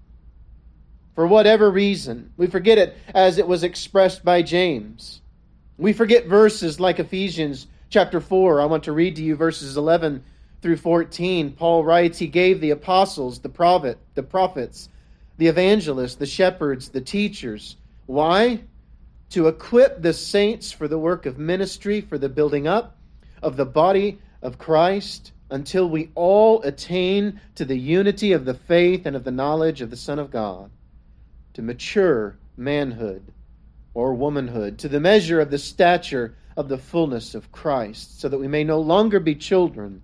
For 1.14 1.26
whatever 1.26 1.70
reason, 1.70 2.32
we 2.36 2.48
forget 2.48 2.78
it 2.78 2.96
as 3.14 3.38
it 3.38 3.46
was 3.46 3.62
expressed 3.62 4.24
by 4.24 4.42
James. 4.42 5.20
We 5.78 5.92
forget 5.92 6.26
verses 6.26 6.80
like 6.80 6.98
Ephesians 6.98 7.68
chapter 7.90 8.20
4. 8.20 8.60
I 8.60 8.64
want 8.64 8.84
to 8.84 8.92
read 8.92 9.16
to 9.16 9.22
you 9.22 9.36
verses 9.36 9.76
11 9.76 10.24
through 10.64 10.78
14, 10.78 11.52
Paul 11.52 11.84
writes, 11.84 12.18
He 12.18 12.26
gave 12.26 12.58
the 12.58 12.70
apostles, 12.70 13.38
the 13.38 13.50
prophet, 13.50 13.98
the 14.14 14.22
prophets, 14.22 14.88
the 15.36 15.48
evangelists, 15.48 16.14
the 16.14 16.24
shepherds, 16.24 16.88
the 16.88 17.02
teachers. 17.02 17.76
Why? 18.06 18.60
To 19.32 19.48
equip 19.48 20.00
the 20.00 20.14
saints 20.14 20.72
for 20.72 20.88
the 20.88 20.96
work 20.98 21.26
of 21.26 21.36
ministry, 21.38 22.00
for 22.00 22.16
the 22.16 22.30
building 22.30 22.66
up 22.66 22.96
of 23.42 23.58
the 23.58 23.66
body 23.66 24.18
of 24.40 24.56
Christ, 24.56 25.32
until 25.50 25.86
we 25.86 26.08
all 26.14 26.62
attain 26.62 27.42
to 27.56 27.66
the 27.66 27.76
unity 27.76 28.32
of 28.32 28.46
the 28.46 28.54
faith 28.54 29.04
and 29.04 29.14
of 29.14 29.24
the 29.24 29.30
knowledge 29.30 29.82
of 29.82 29.90
the 29.90 29.98
Son 29.98 30.18
of 30.18 30.30
God, 30.30 30.70
to 31.52 31.60
mature 31.60 32.38
manhood 32.56 33.22
or 33.92 34.14
womanhood, 34.14 34.78
to 34.78 34.88
the 34.88 34.98
measure 34.98 35.42
of 35.42 35.50
the 35.50 35.58
stature 35.58 36.34
of 36.56 36.70
the 36.70 36.78
fullness 36.78 37.34
of 37.34 37.52
Christ, 37.52 38.18
so 38.18 38.30
that 38.30 38.38
we 38.38 38.48
may 38.48 38.64
no 38.64 38.80
longer 38.80 39.20
be 39.20 39.34
children 39.34 40.00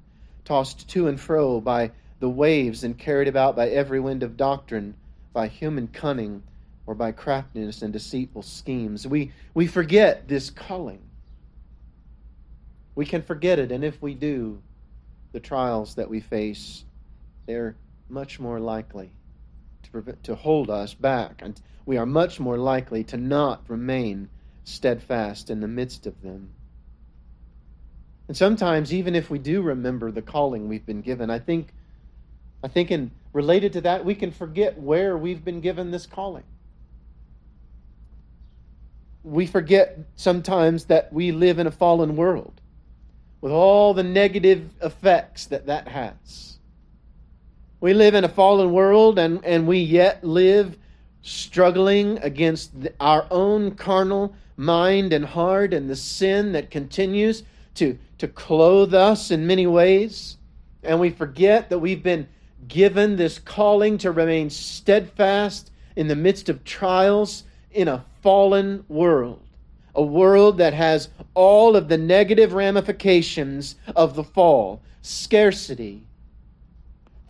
tossed 0.50 0.88
to 0.88 1.07
and 1.07 1.21
fro 1.21 1.61
by 1.61 1.92
the 2.19 2.28
waves 2.28 2.83
and 2.83 2.99
carried 2.99 3.28
about 3.28 3.54
by 3.54 3.69
every 3.69 4.00
wind 4.00 4.25
of 4.25 4.37
doctrine, 4.37 4.92
by 5.33 5.47
human 5.47 5.87
cunning, 5.87 6.42
or 6.87 6.95
by 6.97 7.12
craftiness 7.12 7.83
and 7.83 7.92
deceitful 7.92 8.42
schemes. 8.42 9.07
We, 9.07 9.30
we 9.54 9.69
forget 9.69 10.26
this 10.26 10.50
calling. 10.50 11.02
We 12.97 13.07
can 13.07 13.23
forget 13.23 13.61
it, 13.61 13.71
and 13.71 13.85
if 13.85 14.02
we 14.02 14.12
do, 14.12 14.61
the 15.30 15.38
trials 15.38 15.95
that 15.95 16.11
we 16.11 16.19
face, 16.19 16.85
they're 17.47 17.76
much 18.09 18.40
more 18.40 18.59
likely 18.59 19.12
to, 19.85 19.90
prevent, 19.92 20.25
to 20.25 20.35
hold 20.35 20.69
us 20.69 20.95
back, 20.95 21.42
and 21.42 21.61
we 21.87 21.97
are 21.97 22.07
much 22.07 22.40
more 22.40 22.59
likely 22.59 23.04
to 23.04 23.16
not 23.16 23.62
remain 23.69 24.28
steadfast 24.64 25.49
in 25.49 25.61
the 25.61 25.69
midst 25.69 26.09
of 26.09 26.21
them. 26.23 26.50
And 28.30 28.37
sometimes, 28.37 28.94
even 28.94 29.16
if 29.16 29.28
we 29.28 29.40
do 29.40 29.60
remember 29.60 30.12
the 30.12 30.22
calling 30.22 30.68
we've 30.68 30.87
been 30.87 31.00
given, 31.00 31.30
I 31.30 31.40
think, 31.40 31.72
I 32.62 32.68
think, 32.68 32.92
in 32.92 33.10
related 33.32 33.72
to 33.72 33.80
that, 33.80 34.04
we 34.04 34.14
can 34.14 34.30
forget 34.30 34.78
where 34.78 35.18
we've 35.18 35.44
been 35.44 35.60
given 35.60 35.90
this 35.90 36.06
calling. 36.06 36.44
We 39.25 39.46
forget 39.46 39.99
sometimes 40.14 40.84
that 40.84 41.12
we 41.12 41.32
live 41.32 41.58
in 41.58 41.66
a 41.66 41.72
fallen 41.72 42.14
world 42.14 42.60
with 43.40 43.50
all 43.50 43.94
the 43.94 44.04
negative 44.04 44.70
effects 44.80 45.46
that 45.46 45.66
that 45.66 45.88
has. 45.88 46.58
We 47.80 47.94
live 47.94 48.14
in 48.14 48.22
a 48.22 48.28
fallen 48.28 48.70
world 48.70 49.18
and, 49.18 49.44
and 49.44 49.66
we 49.66 49.78
yet 49.78 50.22
live 50.22 50.78
struggling 51.22 52.18
against 52.18 52.70
our 53.00 53.26
own 53.32 53.75
carnal 53.75 54.37
mind 54.56 55.12
and 55.12 55.25
heart 55.25 55.75
and 55.75 55.90
the 55.90 55.96
sin 55.96 56.52
that 56.52 56.70
continues 56.70 57.42
to, 57.80 57.99
to 58.18 58.28
clothe 58.28 58.94
us 58.94 59.30
in 59.30 59.46
many 59.46 59.66
ways. 59.66 60.37
And 60.82 61.00
we 61.00 61.10
forget 61.10 61.70
that 61.70 61.78
we've 61.78 62.02
been 62.02 62.28
given 62.68 63.16
this 63.16 63.38
calling 63.38 63.96
to 63.99 64.12
remain 64.12 64.50
steadfast 64.50 65.70
in 65.96 66.06
the 66.06 66.14
midst 66.16 66.49
of 66.49 66.62
trials 66.62 67.44
in 67.70 67.88
a 67.88 68.04
fallen 68.22 68.84
world. 68.88 69.42
A 69.94 70.02
world 70.02 70.58
that 70.58 70.75
has 70.75 71.08
all 71.34 71.75
of 71.75 71.88
the 71.88 71.99
negative 71.99 72.52
ramifications 72.52 73.76
of 73.96 74.14
the 74.14 74.25
fall 74.25 74.82
scarcity, 75.02 76.02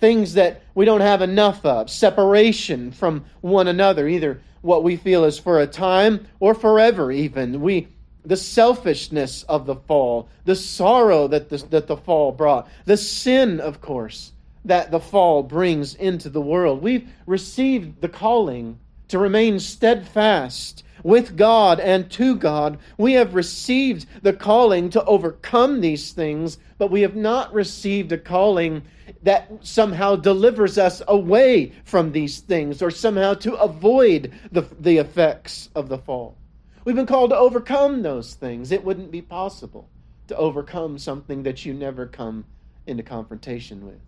things 0.00 0.35
that 0.35 0.62
we 0.75 0.85
don't 0.85 1.00
have 1.00 1.23
enough 1.23 1.64
of, 1.64 1.88
separation 1.88 2.90
from 2.90 3.25
one 3.40 3.69
another, 3.69 4.09
either 4.09 4.42
what 4.62 4.83
we 4.83 4.97
feel 4.97 5.25
is 5.25 5.38
for 5.38 5.61
a 5.61 5.66
time 5.66 6.26
or 6.40 6.54
forever, 6.54 7.12
even. 7.12 7.61
We 7.61 7.87
the 8.25 8.37
selfishness 8.37 9.43
of 9.45 9.67
the 9.67 9.77
fall, 9.77 10.29
the 10.45 10.57
sorrow 10.57 11.29
that 11.29 11.49
the, 11.49 11.59
that 11.71 11.87
the 11.87 11.97
fall 11.97 12.33
brought, 12.33 12.69
the 12.85 12.97
sin, 12.97 13.61
of 13.61 13.81
course, 13.81 14.33
that 14.65 14.91
the 14.91 15.00
fall 15.00 15.43
brings 15.43 15.95
into 15.95 16.29
the 16.29 16.41
world. 16.41 16.83
We've 16.83 17.09
received 17.27 18.00
the 18.00 18.09
calling 18.09 18.79
to 19.09 19.19
remain 19.19 19.59
steadfast 19.59 20.85
with 21.03 21.37
God 21.37 21.81
and 21.81 22.11
to 22.12 22.37
God. 22.37 22.79
We 22.99 23.15
have 23.15 23.35
received 23.35 24.07
the 24.23 24.33
calling 24.33 24.91
to 24.91 25.05
overcome 25.05 25.81
these 25.81 26.12
things, 26.12 26.59
but 26.79 26.91
we 26.91 27.00
have 27.00 27.17
not 27.17 27.53
received 27.53 28.12
a 28.12 28.19
calling 28.19 28.83
that 29.23 29.50
somehow 29.62 30.17
delivers 30.17 30.79
us 30.79 31.03
away 31.09 31.73
from 31.85 32.12
these 32.12 32.41
things 32.41 32.83
or 32.83 32.91
somehow 32.91 33.35
to 33.35 33.55
avoid 33.55 34.33
the, 34.53 34.62
the 34.79 34.99
effects 34.99 35.69
of 35.75 35.89
the 35.89 35.99
fall. 35.99 36.37
We've 36.85 36.97
been 36.97 37.07
called 37.07 37.31
to 37.31 37.37
overcome 37.37 38.03
those 38.03 38.35
things. 38.35 38.73
It 38.73 38.85
wouldn't 38.85 39.11
be 39.11 39.23
possible 39.23 39.89
to 40.29 40.37
overcome 40.37 40.99
something 40.99 41.43
that 41.43 41.65
you 41.65 41.75
never 41.75 42.07
come 42.07 42.45
into 42.87 43.03
confrontation 43.03 43.87
with. 43.87 44.01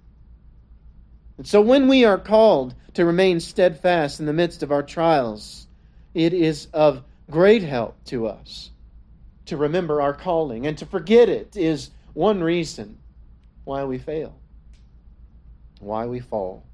And 1.36 1.46
so 1.46 1.60
when 1.60 1.88
we 1.88 2.04
are 2.04 2.18
called 2.18 2.74
to 2.94 3.04
remain 3.04 3.40
steadfast 3.40 4.20
in 4.20 4.26
the 4.26 4.32
midst 4.32 4.62
of 4.62 4.70
our 4.70 4.82
trials, 4.82 5.66
it 6.14 6.32
is 6.32 6.68
of 6.72 7.02
great 7.30 7.62
help 7.62 7.96
to 8.04 8.26
us 8.26 8.70
to 9.46 9.56
remember 9.56 10.00
our 10.00 10.14
calling. 10.14 10.66
And 10.66 10.78
to 10.78 10.86
forget 10.86 11.28
it 11.28 11.56
is 11.56 11.90
one 12.14 12.42
reason 12.42 12.98
why 13.64 13.84
we 13.84 13.98
fail, 13.98 14.34
why 15.80 16.06
we 16.06 16.20
fall. 16.20 16.64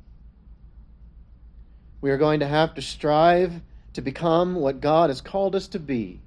We 2.00 2.11
are 2.11 2.19
going 2.19 2.40
to 2.40 2.47
have 2.47 2.75
to 2.75 2.83
strive 2.83 3.61
to 3.95 4.02
become 4.02 4.54
what 4.54 4.80
God 4.80 5.11
has 5.11 5.21
called 5.21 5.54
us 5.54 5.68
to 5.68 5.78
be 5.78 6.21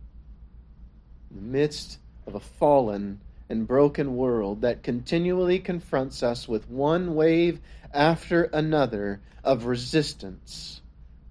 in 1.29 1.35
the 1.35 1.57
midst 1.57 1.97
of 2.27 2.35
a 2.35 2.39
fallen 2.39 3.19
and 3.49 3.67
broken 3.67 4.15
world 4.15 4.61
that 4.61 4.83
continually 4.83 5.59
confronts 5.59 6.23
us 6.23 6.47
with 6.47 6.69
one 6.69 7.15
wave 7.15 7.59
after 7.93 8.43
another 8.45 9.19
of 9.43 9.65
resistance, 9.65 10.81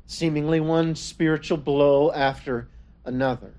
seemingly 0.06 0.60
one 0.60 0.94
spiritual 0.94 1.56
blow 1.56 2.12
after 2.12 2.68
another. 3.04 3.52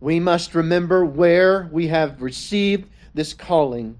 We 0.00 0.20
must 0.20 0.54
remember 0.54 1.04
where 1.04 1.68
we 1.70 1.88
have 1.88 2.22
received 2.22 2.88
this 3.14 3.34
calling. 3.34 3.98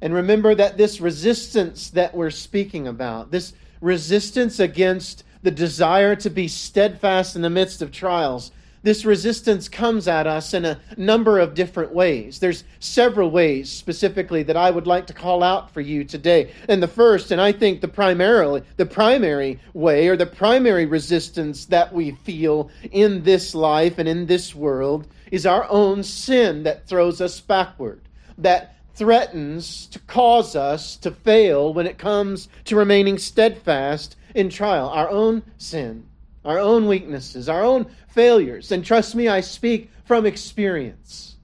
And 0.00 0.14
remember 0.14 0.54
that 0.54 0.76
this 0.76 1.00
resistance 1.00 1.90
that 1.90 2.14
we're 2.14 2.30
speaking 2.30 2.86
about, 2.86 3.30
this 3.30 3.52
resistance 3.80 4.60
against 4.60 5.24
the 5.42 5.50
desire 5.50 6.16
to 6.16 6.30
be 6.30 6.48
steadfast 6.48 7.36
in 7.36 7.42
the 7.42 7.50
midst 7.50 7.82
of 7.82 7.92
trials, 7.92 8.50
this 8.82 9.04
resistance 9.04 9.68
comes 9.68 10.06
at 10.06 10.26
us 10.26 10.54
in 10.54 10.64
a 10.64 10.78
number 10.96 11.38
of 11.38 11.54
different 11.54 11.92
ways. 11.92 12.38
There's 12.38 12.64
several 12.78 13.30
ways 13.30 13.70
specifically 13.70 14.44
that 14.44 14.56
I 14.56 14.70
would 14.70 14.86
like 14.86 15.06
to 15.08 15.12
call 15.12 15.42
out 15.42 15.72
for 15.72 15.80
you 15.80 16.04
today. 16.04 16.52
And 16.68 16.82
the 16.82 16.88
first, 16.88 17.32
and 17.32 17.40
I 17.40 17.50
think 17.52 17.80
the 17.80 17.88
primarily 17.88 18.62
the 18.76 18.86
primary 18.86 19.58
way 19.74 20.06
or 20.08 20.16
the 20.16 20.26
primary 20.26 20.86
resistance 20.86 21.66
that 21.66 21.92
we 21.92 22.12
feel 22.12 22.70
in 22.92 23.24
this 23.24 23.54
life 23.54 23.98
and 23.98 24.08
in 24.08 24.26
this 24.26 24.54
world 24.54 25.08
is 25.32 25.44
our 25.44 25.68
own 25.68 26.04
sin 26.04 26.62
that 26.62 26.86
throws 26.86 27.20
us 27.20 27.40
backward. 27.40 28.00
That 28.38 28.76
threatens 28.94 29.86
to 29.86 29.98
cause 30.00 30.54
us 30.56 30.96
to 30.96 31.10
fail 31.10 31.74
when 31.74 31.86
it 31.86 31.98
comes 31.98 32.48
to 32.64 32.76
remaining 32.76 33.18
steadfast 33.18 34.16
in 34.38 34.48
trial. 34.48 34.88
Our 34.88 35.10
own 35.10 35.42
sin, 35.58 36.06
our 36.44 36.58
own 36.58 36.86
weaknesses, 36.86 37.48
our 37.48 37.62
own 37.62 37.86
failures. 38.08 38.72
And 38.72 38.84
trust 38.84 39.14
me, 39.14 39.28
I 39.28 39.40
speak 39.40 39.90
from 40.04 40.24
experience. 40.24 41.36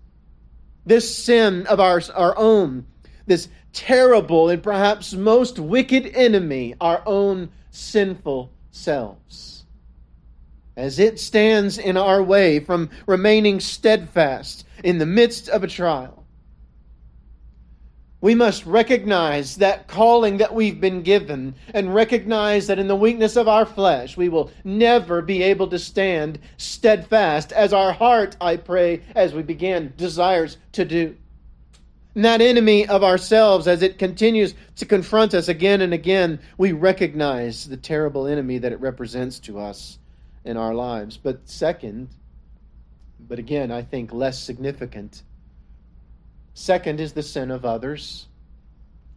This 0.87 1.15
sin 1.15 1.67
of 1.67 1.81
ours, 1.81 2.09
our 2.11 2.37
own, 2.39 2.87
this 3.27 3.49
terrible 3.73 4.49
and 4.49 4.63
perhaps 4.63 5.13
most 5.13 5.59
wicked 5.59 6.07
enemy, 6.15 6.75
our 6.81 7.03
own 7.05 7.51
sinful 7.71 8.51
selves. 8.71 9.65
As 10.77 10.99
it 10.99 11.21
stands 11.21 11.79
in 11.79 11.97
our 11.97 12.23
way 12.23 12.61
from 12.61 12.91
remaining 13.07 13.61
steadfast 13.61 14.67
in 14.83 14.99
the 14.99 15.07
midst 15.07 15.49
of 15.49 15.65
a 15.65 15.69
trial, 15.69 16.24
we 18.25 18.35
must 18.35 18.65
recognize 18.65 19.57
that 19.57 19.87
calling 19.87 20.39
that 20.39 20.55
we've 20.55 20.81
been 20.81 21.03
given 21.03 21.55
and 21.75 21.95
recognize 21.95 22.67
that 22.67 22.79
in 22.79 22.89
the 22.89 22.97
weakness 22.97 23.37
of 23.37 23.49
our 23.49 23.67
flesh, 23.67 24.17
we 24.17 24.31
will 24.31 24.51
never 24.65 25.21
be 25.21 25.43
able 25.43 25.67
to 25.69 25.79
stand 25.79 26.39
steadfast 26.57 27.53
as 27.53 27.75
our 27.75 27.93
heart, 27.93 28.35
I 28.41 28.57
pray, 28.57 29.03
as 29.15 29.35
we 29.35 29.43
began, 29.43 29.93
desires 29.99 30.57
to 30.73 30.87
do. 30.87 31.15
And 32.15 32.25
that 32.25 32.41
enemy 32.41 32.89
of 32.89 33.05
ourselves, 33.05 33.69
as 33.69 33.83
it 33.83 33.99
continues 33.99 34.55
to 34.77 34.87
confront 34.87 35.35
us 35.35 35.49
again 35.49 35.83
and 35.83 35.93
again, 35.93 36.41
we 36.57 36.73
recognize 36.73 37.69
the 37.69 37.77
terrible 37.77 38.27
enemy 38.27 38.57
that 38.57 38.73
it 38.73 38.81
represents 38.81 39.39
to 39.41 39.59
us 39.59 39.99
in 40.47 40.57
our 40.57 40.73
lives. 40.73 41.19
But 41.19 41.47
second, 41.47 42.09
but 43.21 43.39
again, 43.39 43.71
I 43.71 43.83
think 43.83 44.15
less 44.15 44.43
significant, 44.43 45.23
Second 46.55 47.01
is 47.01 47.13
the 47.13 47.23
sin 47.23 47.51
of 47.51 47.65
others. 47.65 48.27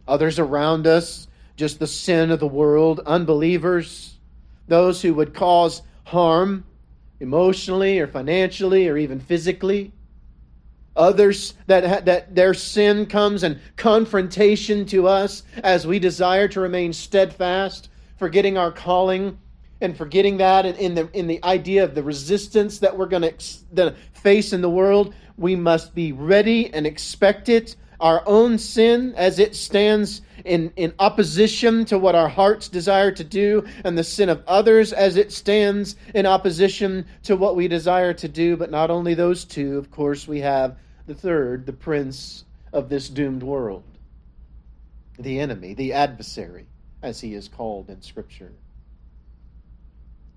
Others 0.06 0.38
around 0.38 0.86
us, 0.86 1.28
just 1.56 1.78
the 1.78 1.86
sin 1.86 2.30
of 2.30 2.40
the 2.40 2.46
world, 2.46 3.00
unbelievers, 3.06 4.14
those 4.66 5.00
who 5.00 5.14
would 5.14 5.34
cause 5.34 5.82
harm 6.04 6.64
emotionally 7.20 7.98
or 8.00 8.06
financially 8.06 8.88
or 8.88 8.96
even 8.96 9.20
physically. 9.20 9.92
Others 10.96 11.54
that, 11.66 12.06
that 12.06 12.34
their 12.34 12.54
sin 12.54 13.06
comes 13.06 13.44
in 13.44 13.60
confrontation 13.76 14.84
to 14.86 15.06
us 15.06 15.44
as 15.62 15.86
we 15.86 16.00
desire 16.00 16.48
to 16.48 16.60
remain 16.60 16.92
steadfast, 16.92 17.88
forgetting 18.16 18.58
our 18.58 18.72
calling 18.72 19.38
and 19.80 19.96
forgetting 19.96 20.38
that 20.38 20.66
and 20.66 20.76
in 20.78 20.94
the, 20.94 21.08
in 21.12 21.26
the 21.26 21.42
idea 21.44 21.84
of 21.84 21.94
the 21.94 22.02
resistance 22.02 22.78
that 22.78 22.96
we're 22.96 23.06
going 23.06 23.30
to 23.76 23.94
face 24.12 24.52
in 24.52 24.60
the 24.60 24.70
world 24.70 25.14
we 25.38 25.54
must 25.54 25.94
be 25.94 26.12
ready 26.12 26.72
and 26.74 26.86
expect 26.86 27.48
it. 27.48 27.76
Our 28.00 28.22
own 28.26 28.58
sin, 28.58 29.14
as 29.16 29.38
it 29.38 29.56
stands 29.56 30.20
in, 30.44 30.72
in 30.76 30.94
opposition 30.98 31.84
to 31.86 31.98
what 31.98 32.14
our 32.14 32.28
hearts 32.28 32.68
desire 32.68 33.10
to 33.12 33.24
do, 33.24 33.66
and 33.84 33.96
the 33.96 34.04
sin 34.04 34.28
of 34.28 34.42
others, 34.46 34.92
as 34.92 35.16
it 35.16 35.32
stands 35.32 35.96
in 36.14 36.26
opposition 36.26 37.06
to 37.24 37.36
what 37.36 37.56
we 37.56 37.66
desire 37.66 38.12
to 38.14 38.28
do. 38.28 38.56
But 38.56 38.70
not 38.70 38.90
only 38.90 39.14
those 39.14 39.44
two, 39.44 39.78
of 39.78 39.90
course, 39.90 40.28
we 40.28 40.40
have 40.40 40.76
the 41.06 41.14
third, 41.14 41.66
the 41.66 41.72
prince 41.72 42.44
of 42.72 42.88
this 42.88 43.08
doomed 43.08 43.42
world, 43.42 43.82
the 45.18 45.40
enemy, 45.40 45.74
the 45.74 45.92
adversary, 45.92 46.66
as 47.02 47.20
he 47.20 47.34
is 47.34 47.48
called 47.48 47.90
in 47.90 48.02
Scripture 48.02 48.52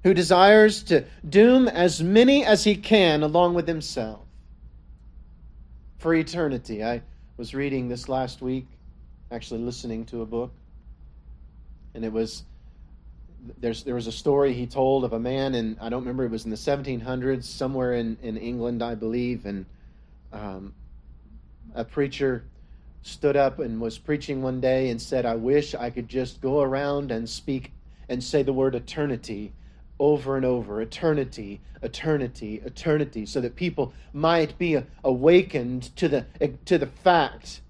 who 0.04 0.14
desires 0.14 0.84
to 0.84 1.06
doom 1.28 1.68
as 1.68 2.02
many 2.02 2.44
as 2.44 2.64
he 2.64 2.76
can 2.76 3.24
along 3.24 3.54
with 3.54 3.68
himself 3.68 4.22
for 6.00 6.14
eternity. 6.14 6.84
I 6.84 7.02
was 7.38 7.54
reading 7.54 7.88
this 7.88 8.10
last 8.10 8.42
week, 8.42 8.68
actually 9.32 9.62
listening 9.62 10.06
to 10.06 10.22
a 10.22 10.26
book, 10.26 10.52
and 11.94 12.04
it 12.04 12.12
was 12.12 12.44
there's 13.60 13.84
there 13.84 13.96
was 13.96 14.08
a 14.08 14.12
story 14.12 14.54
he 14.54 14.68
told 14.68 15.04
of 15.04 15.14
a 15.14 15.20
man 15.20 15.56
and 15.56 15.76
I 15.82 15.90
don't 15.90 16.02
remember 16.02 16.26
it 16.26 16.32
was 16.32 16.46
in 16.46 16.52
the 16.52 16.58
1700s 16.58 17.44
somewhere 17.44 17.94
in 17.96 18.18
in 18.22 18.38
England 18.38 18.84
I 18.84 18.94
believe 18.94 19.48
and 19.48 19.66
um, 20.32 20.74
a 21.74 21.84
preacher 21.84 22.44
stood 23.02 23.36
up 23.36 23.58
and 23.58 23.82
was 23.82 23.98
preaching 23.98 24.44
one 24.44 24.62
day 24.62 24.90
and 24.90 25.02
said 25.02 25.26
I 25.26 25.36
wish 25.36 25.74
I 25.74 25.90
could 25.90 26.08
just 26.08 26.40
go 26.40 26.62
around 26.62 27.12
and 27.12 27.28
speak 27.28 27.72
and 28.10 28.24
say 28.24 28.44
the 28.44 28.54
word 28.54 28.76
eternity 28.76 29.54
over 30.02 30.36
and 30.36 30.44
over 30.44 30.82
eternity, 30.82 31.62
eternity, 31.84 32.60
eternity, 32.66 33.24
so 33.24 33.40
that 33.40 33.56
people 33.56 33.94
might 34.14 34.58
be 34.58 34.82
awakened 35.04 35.96
to 35.96 36.10
the, 36.10 36.26
to 36.66 36.80
the 36.80 36.88
fact 36.88 37.62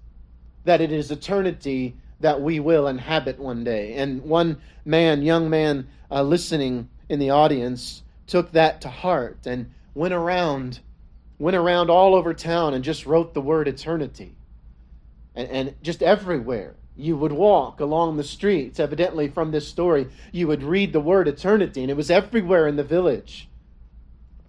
that 0.64 0.80
it 0.80 0.90
is 0.90 1.10
eternity 1.10 1.94
that 2.20 2.40
we 2.40 2.58
will 2.58 2.86
inhabit 2.86 3.38
one 3.38 3.62
day. 3.64 3.94
And 3.96 4.22
one 4.22 4.56
man, 4.86 5.20
young 5.20 5.50
man, 5.50 5.86
uh, 6.10 6.22
listening 6.22 6.88
in 7.10 7.18
the 7.18 7.30
audience, 7.30 8.02
took 8.26 8.52
that 8.52 8.80
to 8.80 8.88
heart 8.88 9.46
and 9.46 9.70
went 9.94 10.14
around, 10.14 10.80
went 11.38 11.56
around 11.56 11.90
all 11.90 12.14
over 12.14 12.32
town 12.32 12.72
and 12.72 12.82
just 12.82 13.04
wrote 13.04 13.34
the 13.34 13.42
word 13.42 13.68
eternity, 13.68 14.34
and, 15.34 15.48
and 15.50 15.74
just 15.82 16.02
everywhere 16.02 16.76
you 16.96 17.16
would 17.16 17.32
walk 17.32 17.80
along 17.80 18.16
the 18.16 18.24
streets. 18.24 18.78
Evidently, 18.78 19.28
from 19.28 19.50
this 19.50 19.66
story, 19.66 20.08
you 20.30 20.46
would 20.46 20.62
read 20.62 20.92
the 20.92 21.00
word 21.00 21.28
eternity, 21.28 21.82
and 21.82 21.90
it 21.90 21.96
was 21.96 22.10
everywhere 22.10 22.68
in 22.68 22.76
the 22.76 22.84
village. 22.84 23.48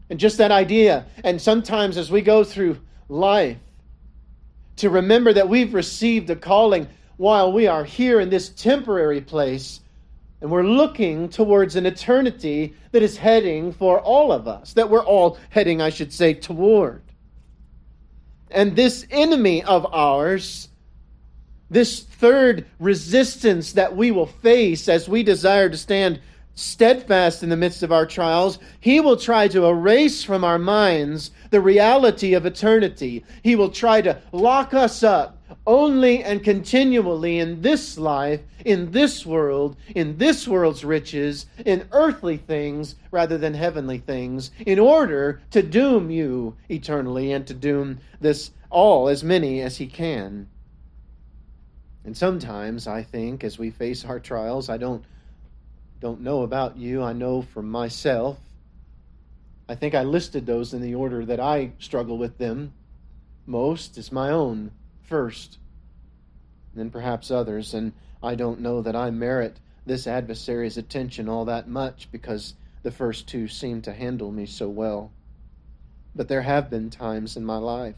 And 0.09 0.19
just 0.19 0.37
that 0.37 0.51
idea, 0.51 1.05
and 1.23 1.41
sometimes 1.41 1.97
as 1.97 2.11
we 2.11 2.21
go 2.21 2.43
through 2.43 2.79
life, 3.07 3.57
to 4.77 4.89
remember 4.89 5.31
that 5.33 5.49
we've 5.49 5.73
received 5.73 6.29
a 6.29 6.35
calling 6.35 6.87
while 7.17 7.51
we 7.51 7.67
are 7.67 7.83
here 7.83 8.19
in 8.19 8.29
this 8.29 8.49
temporary 8.49 9.21
place, 9.21 9.79
and 10.41 10.51
we're 10.51 10.63
looking 10.63 11.29
towards 11.29 11.77
an 11.77 11.85
eternity 11.85 12.73
that 12.91 13.01
is 13.01 13.15
heading 13.15 13.71
for 13.71 13.99
all 13.99 14.31
of 14.33 14.47
us, 14.47 14.73
that 14.73 14.89
we're 14.89 15.05
all 15.05 15.37
heading, 15.49 15.81
I 15.81 15.89
should 15.89 16.11
say, 16.11 16.33
toward. 16.33 17.01
And 18.51 18.75
this 18.75 19.07
enemy 19.09 19.63
of 19.63 19.85
ours 19.93 20.67
this 21.73 22.01
third 22.01 22.65
resistance 22.79 23.73
that 23.73 23.95
we 23.95 24.11
will 24.11 24.27
face 24.27 24.87
as 24.87 25.09
we 25.09 25.23
desire 25.23 25.69
to 25.69 25.77
stand 25.77 26.19
steadfast 26.55 27.41
in 27.41 27.49
the 27.49 27.57
midst 27.57 27.81
of 27.81 27.91
our 27.91 28.05
trials, 28.05 28.59
he 28.79 28.99
will 28.99 29.17
try 29.17 29.47
to 29.47 29.65
erase 29.65 30.23
from 30.23 30.43
our 30.43 30.59
minds 30.59 31.31
the 31.49 31.59
reality 31.59 32.35
of 32.35 32.45
eternity. 32.45 33.23
He 33.41 33.55
will 33.55 33.69
try 33.69 34.01
to 34.01 34.21
lock 34.31 34.73
us 34.73 35.01
up 35.01 35.37
only 35.65 36.23
and 36.23 36.43
continually 36.43 37.39
in 37.39 37.61
this 37.61 37.97
life, 37.97 38.41
in 38.65 38.91
this 38.91 39.25
world, 39.25 39.75
in 39.95 40.17
this 40.17 40.47
world's 40.47 40.83
riches, 40.83 41.47
in 41.65 41.87
earthly 41.91 42.37
things 42.37 42.95
rather 43.11 43.37
than 43.37 43.53
heavenly 43.53 43.97
things, 43.97 44.51
in 44.65 44.77
order 44.77 45.41
to 45.51 45.63
doom 45.63 46.11
you 46.11 46.55
eternally 46.69 47.31
and 47.31 47.47
to 47.47 47.53
doom 47.53 47.99
this 48.19 48.51
all, 48.69 49.07
as 49.07 49.23
many 49.23 49.61
as 49.61 49.77
he 49.77 49.87
can. 49.87 50.47
And 52.05 52.15
sometimes 52.17 52.87
I 52.87 53.03
think 53.03 53.43
as 53.43 53.57
we 53.57 53.69
face 53.69 54.03
our 54.05 54.19
trials, 54.19 54.69
I 54.69 54.77
don't 54.77 55.05
don't 55.99 56.21
know 56.21 56.41
about 56.41 56.75
you, 56.75 57.01
I 57.01 57.13
know 57.13 57.41
for 57.41 57.61
myself. 57.61 58.37
I 59.69 59.75
think 59.75 59.95
I 59.95 60.03
listed 60.03 60.45
those 60.45 60.73
in 60.73 60.81
the 60.81 60.95
order 60.95 61.25
that 61.25 61.39
I 61.39 61.71
struggle 61.79 62.17
with 62.17 62.37
them 62.37 62.73
most 63.45 63.97
is 63.97 64.11
my 64.11 64.29
own 64.29 64.71
first, 65.01 65.57
then 66.73 66.89
perhaps 66.89 67.31
others, 67.31 67.73
and 67.73 67.93
I 68.21 68.35
don't 68.35 68.61
know 68.61 68.81
that 68.81 68.95
I 68.95 69.11
merit 69.11 69.59
this 69.85 70.07
adversary's 70.07 70.77
attention 70.77 71.27
all 71.27 71.45
that 71.45 71.67
much 71.67 72.09
because 72.11 72.53
the 72.83 72.91
first 72.91 73.27
two 73.27 73.47
seem 73.47 73.81
to 73.81 73.93
handle 73.93 74.31
me 74.31 74.45
so 74.45 74.69
well. 74.69 75.11
But 76.15 76.27
there 76.27 76.41
have 76.41 76.69
been 76.69 76.89
times 76.89 77.35
in 77.35 77.43
my 77.43 77.57
life 77.57 77.95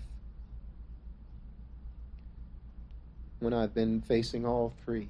when 3.45 3.53
I've 3.53 3.75
been 3.75 4.01
facing 4.01 4.43
all 4.43 4.73
three, 4.83 5.07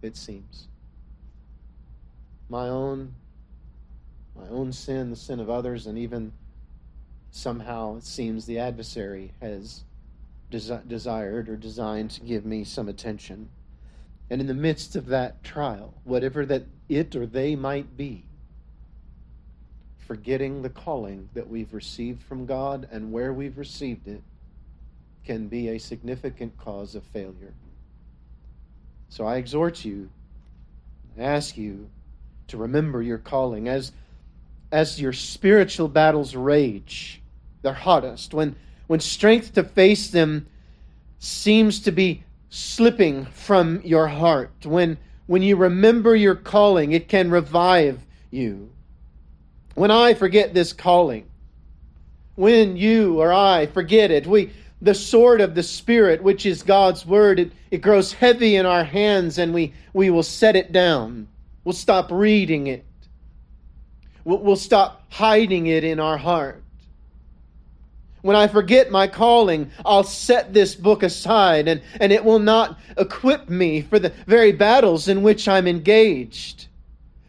it 0.00 0.16
seems. 0.16 0.66
My 2.48 2.68
own 2.68 3.14
my 4.34 4.48
own 4.48 4.72
sin, 4.72 5.10
the 5.10 5.16
sin 5.16 5.40
of 5.40 5.50
others, 5.50 5.86
and 5.86 5.98
even 5.98 6.32
somehow 7.30 7.98
it 7.98 8.04
seems 8.04 8.46
the 8.46 8.58
adversary 8.58 9.32
has 9.42 9.84
desi- 10.50 10.88
desired 10.88 11.50
or 11.50 11.56
designed 11.56 12.12
to 12.12 12.22
give 12.22 12.46
me 12.46 12.64
some 12.64 12.88
attention. 12.88 13.50
And 14.30 14.40
in 14.40 14.46
the 14.46 14.54
midst 14.54 14.96
of 14.96 15.06
that 15.08 15.44
trial, 15.44 15.92
whatever 16.04 16.46
that 16.46 16.64
it 16.88 17.14
or 17.14 17.26
they 17.26 17.56
might 17.56 17.98
be, 17.98 18.24
forgetting 19.98 20.62
the 20.62 20.70
calling 20.70 21.28
that 21.34 21.50
we've 21.50 21.74
received 21.74 22.22
from 22.22 22.46
God 22.46 22.88
and 22.90 23.12
where 23.12 23.34
we've 23.34 23.58
received 23.58 24.08
it 24.08 24.22
can 25.24 25.48
be 25.48 25.68
a 25.68 25.78
significant 25.78 26.56
cause 26.58 26.94
of 26.94 27.02
failure. 27.04 27.54
So 29.08 29.26
I 29.26 29.36
exhort 29.36 29.84
you, 29.84 30.08
I 31.18 31.22
ask 31.22 31.56
you 31.56 31.88
to 32.48 32.56
remember 32.56 33.02
your 33.02 33.18
calling 33.18 33.68
as 33.68 33.92
as 34.72 35.00
your 35.00 35.12
spiritual 35.12 35.88
battles 35.88 36.36
rage, 36.36 37.20
they're 37.62 37.72
hottest, 37.72 38.32
when 38.32 38.54
when 38.86 39.00
strength 39.00 39.54
to 39.54 39.62
face 39.62 40.10
them 40.10 40.46
seems 41.20 41.78
to 41.80 41.92
be 41.92 42.24
slipping 42.48 43.24
from 43.26 43.80
your 43.84 44.08
heart, 44.08 44.50
when, 44.64 44.98
when 45.26 45.42
you 45.42 45.54
remember 45.54 46.16
your 46.16 46.34
calling, 46.34 46.90
it 46.90 47.08
can 47.08 47.30
revive 47.30 48.04
you. 48.32 48.72
When 49.76 49.92
I 49.92 50.14
forget 50.14 50.54
this 50.54 50.72
calling, 50.72 51.28
when 52.34 52.76
you 52.76 53.20
or 53.20 53.32
I 53.32 53.66
forget 53.66 54.10
it, 54.10 54.26
we 54.26 54.50
the 54.82 54.94
sword 54.94 55.40
of 55.40 55.54
the 55.54 55.62
Spirit, 55.62 56.22
which 56.22 56.46
is 56.46 56.62
God's 56.62 57.04
word, 57.04 57.38
it, 57.38 57.52
it 57.70 57.78
grows 57.78 58.12
heavy 58.12 58.56
in 58.56 58.66
our 58.66 58.84
hands 58.84 59.38
and 59.38 59.52
we, 59.52 59.74
we 59.92 60.10
will 60.10 60.22
set 60.22 60.56
it 60.56 60.72
down. 60.72 61.28
We'll 61.64 61.72
stop 61.74 62.10
reading 62.10 62.66
it. 62.66 62.84
We'll, 64.24 64.38
we'll 64.38 64.56
stop 64.56 65.04
hiding 65.10 65.66
it 65.66 65.84
in 65.84 66.00
our 66.00 66.16
heart. 66.16 66.62
When 68.22 68.36
I 68.36 68.48
forget 68.48 68.90
my 68.90 69.06
calling, 69.06 69.70
I'll 69.84 70.04
set 70.04 70.52
this 70.52 70.74
book 70.74 71.02
aside 71.02 71.68
and, 71.68 71.82
and 72.00 72.12
it 72.12 72.24
will 72.24 72.38
not 72.38 72.78
equip 72.98 73.48
me 73.48 73.82
for 73.82 73.98
the 73.98 74.12
very 74.26 74.52
battles 74.52 75.08
in 75.08 75.22
which 75.22 75.48
I'm 75.48 75.66
engaged. 75.66 76.66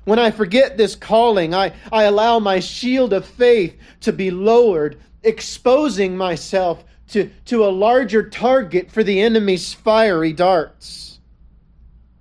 When 0.04 0.20
I 0.20 0.32
forget 0.32 0.78
this 0.78 0.96
calling, 0.96 1.54
I, 1.54 1.74
I 1.92 2.04
allow 2.04 2.40
my 2.40 2.60
shield 2.60 3.14
of 3.14 3.26
faith 3.26 3.78
to 4.02 4.12
be 4.12 4.32
lowered, 4.32 5.00
exposing 5.24 6.18
myself 6.18 6.84
to, 7.12 7.30
to 7.46 7.66
a 7.66 7.70
larger 7.70 8.30
target 8.30 8.92
for 8.92 9.04
the 9.04 9.22
enemy's 9.22 9.74
fiery 9.74 10.34
darts. 10.34 11.20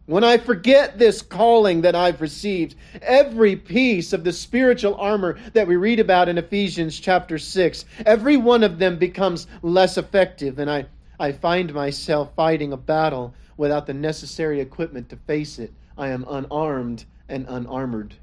When 0.07 0.25
I 0.25 0.39
forget 0.39 0.99
this 0.99 1.23
calling 1.23 1.83
that 1.83 1.95
I've 1.95 2.21
received, 2.21 2.75
every 3.01 3.55
piece 3.55 4.13
of 4.13 4.25
the 4.25 4.33
spiritual 4.33 4.97
armor 4.97 5.39
that 5.53 5.69
we 5.69 5.77
read 5.77 6.01
about 6.01 6.29
in 6.29 6.37
Ephesians 6.37 6.99
chapter 6.99 7.39
6, 7.39 7.85
every 8.05 8.37
one 8.37 8.65
of 8.65 8.81
them 8.81 8.99
becomes 8.99 9.47
less 9.63 9.97
effective, 9.97 10.59
and 10.59 10.69
I, 10.69 10.87
I 11.21 11.31
find 11.31 11.73
myself 11.73 12.35
fighting 12.35 12.73
a 12.73 12.77
battle 12.77 13.35
without 13.57 13.87
the 13.87 13.95
necessary 13.95 14.61
equipment 14.61 15.09
to 15.11 15.17
face 15.17 15.61
it. 15.61 15.73
I 15.97 16.09
am 16.09 16.25
unarmed 16.29 17.05
and 17.29 17.47
unarmored. 17.49 18.15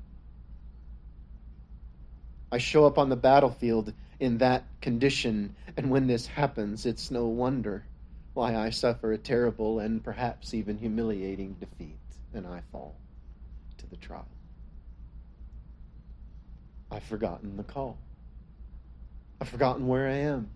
I 2.51 2.57
show 2.57 2.86
up 2.86 2.97
on 2.97 3.10
the 3.10 3.15
battlefield 3.15 3.93
in 4.19 4.38
that 4.39 4.63
condition, 4.81 5.55
and 5.75 5.89
when 5.89 6.07
this 6.07 6.25
happens, 6.25 6.86
it's 6.86 7.12
no 7.12 7.27
wonder 7.27 7.83
why 8.33 8.55
I 8.55 8.69
suffer 8.69 9.12
a 9.12 9.17
terrible 9.17 9.79
and 9.79 10.03
perhaps 10.03 10.53
even 10.53 10.77
humiliating 10.77 11.55
defeat, 11.60 11.97
and 12.33 12.47
I 12.47 12.62
fall 12.71 12.95
to 13.79 13.88
the 13.88 13.97
trial. 13.97 14.27
I've 16.91 17.03
forgotten 17.03 17.57
the 17.57 17.63
call. 17.63 17.97
I've 19.41 19.49
forgotten 19.49 19.88
where 19.88 20.07
I 20.07 20.17
am. 20.17 20.49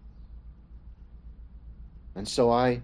And 2.15 2.27
so 2.27 2.51
I 2.51 2.81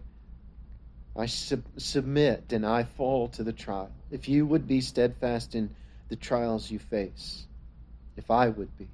I 1.16 1.26
sub- 1.26 1.64
submit 1.78 2.54
and 2.54 2.66
I 2.66 2.84
fall 2.84 3.30
to 3.30 3.44
the 3.44 3.54
trial. 3.54 3.90
If 4.12 4.30
you 4.30 4.46
would 4.46 4.68
be 4.68 4.82
steadfast 4.82 5.56
in 5.56 5.74
the 6.10 6.16
trials 6.16 6.70
you 6.70 6.78
face, 6.78 7.46
if 8.16 8.30
I 8.30 8.50
would 8.50 8.78
be, 8.78 8.88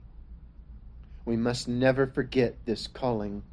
we 1.26 1.36
must 1.36 1.68
never 1.68 2.08
forget 2.08 2.56
this 2.66 2.88
calling 2.88 3.44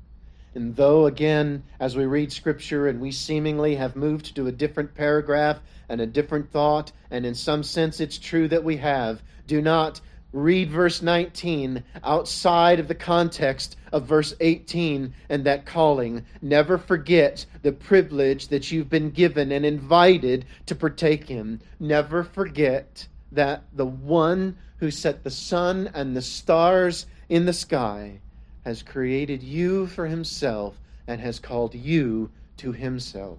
and 0.52 0.74
though, 0.74 1.06
again, 1.06 1.62
as 1.78 1.96
we 1.96 2.06
read 2.06 2.32
Scripture 2.32 2.88
and 2.88 3.00
we 3.00 3.12
seemingly 3.12 3.76
have 3.76 3.94
moved 3.94 4.34
to 4.34 4.48
a 4.48 4.52
different 4.52 4.94
paragraph 4.94 5.60
and 5.88 6.00
a 6.00 6.06
different 6.06 6.50
thought, 6.50 6.90
and 7.10 7.24
in 7.24 7.36
some 7.36 7.62
sense 7.62 8.00
it's 8.00 8.18
true 8.18 8.48
that 8.48 8.64
we 8.64 8.76
have, 8.78 9.22
do 9.46 9.62
not 9.62 10.00
read 10.32 10.70
verse 10.70 11.02
19 11.02 11.84
outside 12.02 12.80
of 12.80 12.88
the 12.88 12.94
context 12.96 13.76
of 13.92 14.06
verse 14.06 14.34
18 14.40 15.14
and 15.28 15.44
that 15.44 15.66
calling. 15.66 16.24
Never 16.42 16.78
forget 16.78 17.46
the 17.62 17.72
privilege 17.72 18.48
that 18.48 18.72
you've 18.72 18.90
been 18.90 19.10
given 19.10 19.52
and 19.52 19.64
invited 19.64 20.46
to 20.66 20.74
partake 20.74 21.30
in. 21.30 21.60
Never 21.78 22.24
forget 22.24 23.06
that 23.32 23.62
the 23.72 23.86
one 23.86 24.56
who 24.78 24.90
set 24.90 25.22
the 25.22 25.30
sun 25.30 25.90
and 25.94 26.16
the 26.16 26.22
stars 26.22 27.06
in 27.30 27.46
the 27.46 27.52
sky 27.52 28.18
has 28.64 28.82
created 28.82 29.42
you 29.42 29.86
for 29.86 30.06
himself 30.06 30.78
and 31.06 31.20
has 31.20 31.38
called 31.38 31.74
you 31.74 32.28
to 32.56 32.72
himself 32.72 33.38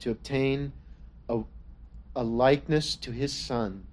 to 0.00 0.10
obtain 0.10 0.72
a, 1.28 1.42
a 2.16 2.24
likeness 2.24 2.96
to 2.96 3.12
his 3.12 3.32
son 3.32 3.84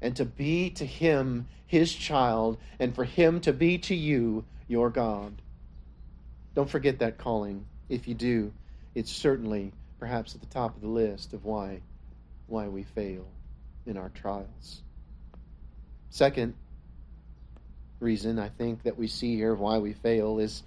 and 0.00 0.16
to 0.16 0.24
be 0.24 0.70
to 0.70 0.86
him 0.86 1.46
his 1.66 1.92
child 1.92 2.56
and 2.80 2.94
for 2.94 3.04
him 3.04 3.38
to 3.40 3.52
be 3.52 3.76
to 3.76 3.94
you 3.94 4.44
your 4.66 4.88
God. 4.88 5.42
Don't 6.54 6.70
forget 6.70 6.98
that 7.00 7.18
calling. 7.18 7.66
If 7.90 8.08
you 8.08 8.14
do, 8.14 8.50
it's 8.94 9.12
certainly 9.12 9.72
perhaps 9.98 10.34
at 10.34 10.40
the 10.40 10.46
top 10.46 10.74
of 10.74 10.80
the 10.80 10.88
list 10.88 11.34
of 11.34 11.44
why 11.44 11.80
why 12.46 12.66
we 12.68 12.82
fail 12.82 13.26
in 13.86 13.96
our 13.96 14.10
trials. 14.10 14.82
Second, 16.10 16.54
reason 18.04 18.38
I 18.38 18.50
think 18.50 18.84
that 18.84 18.96
we 18.96 19.08
see 19.08 19.34
here 19.34 19.54
why 19.54 19.78
we 19.78 19.94
fail 19.94 20.38
is 20.38 20.62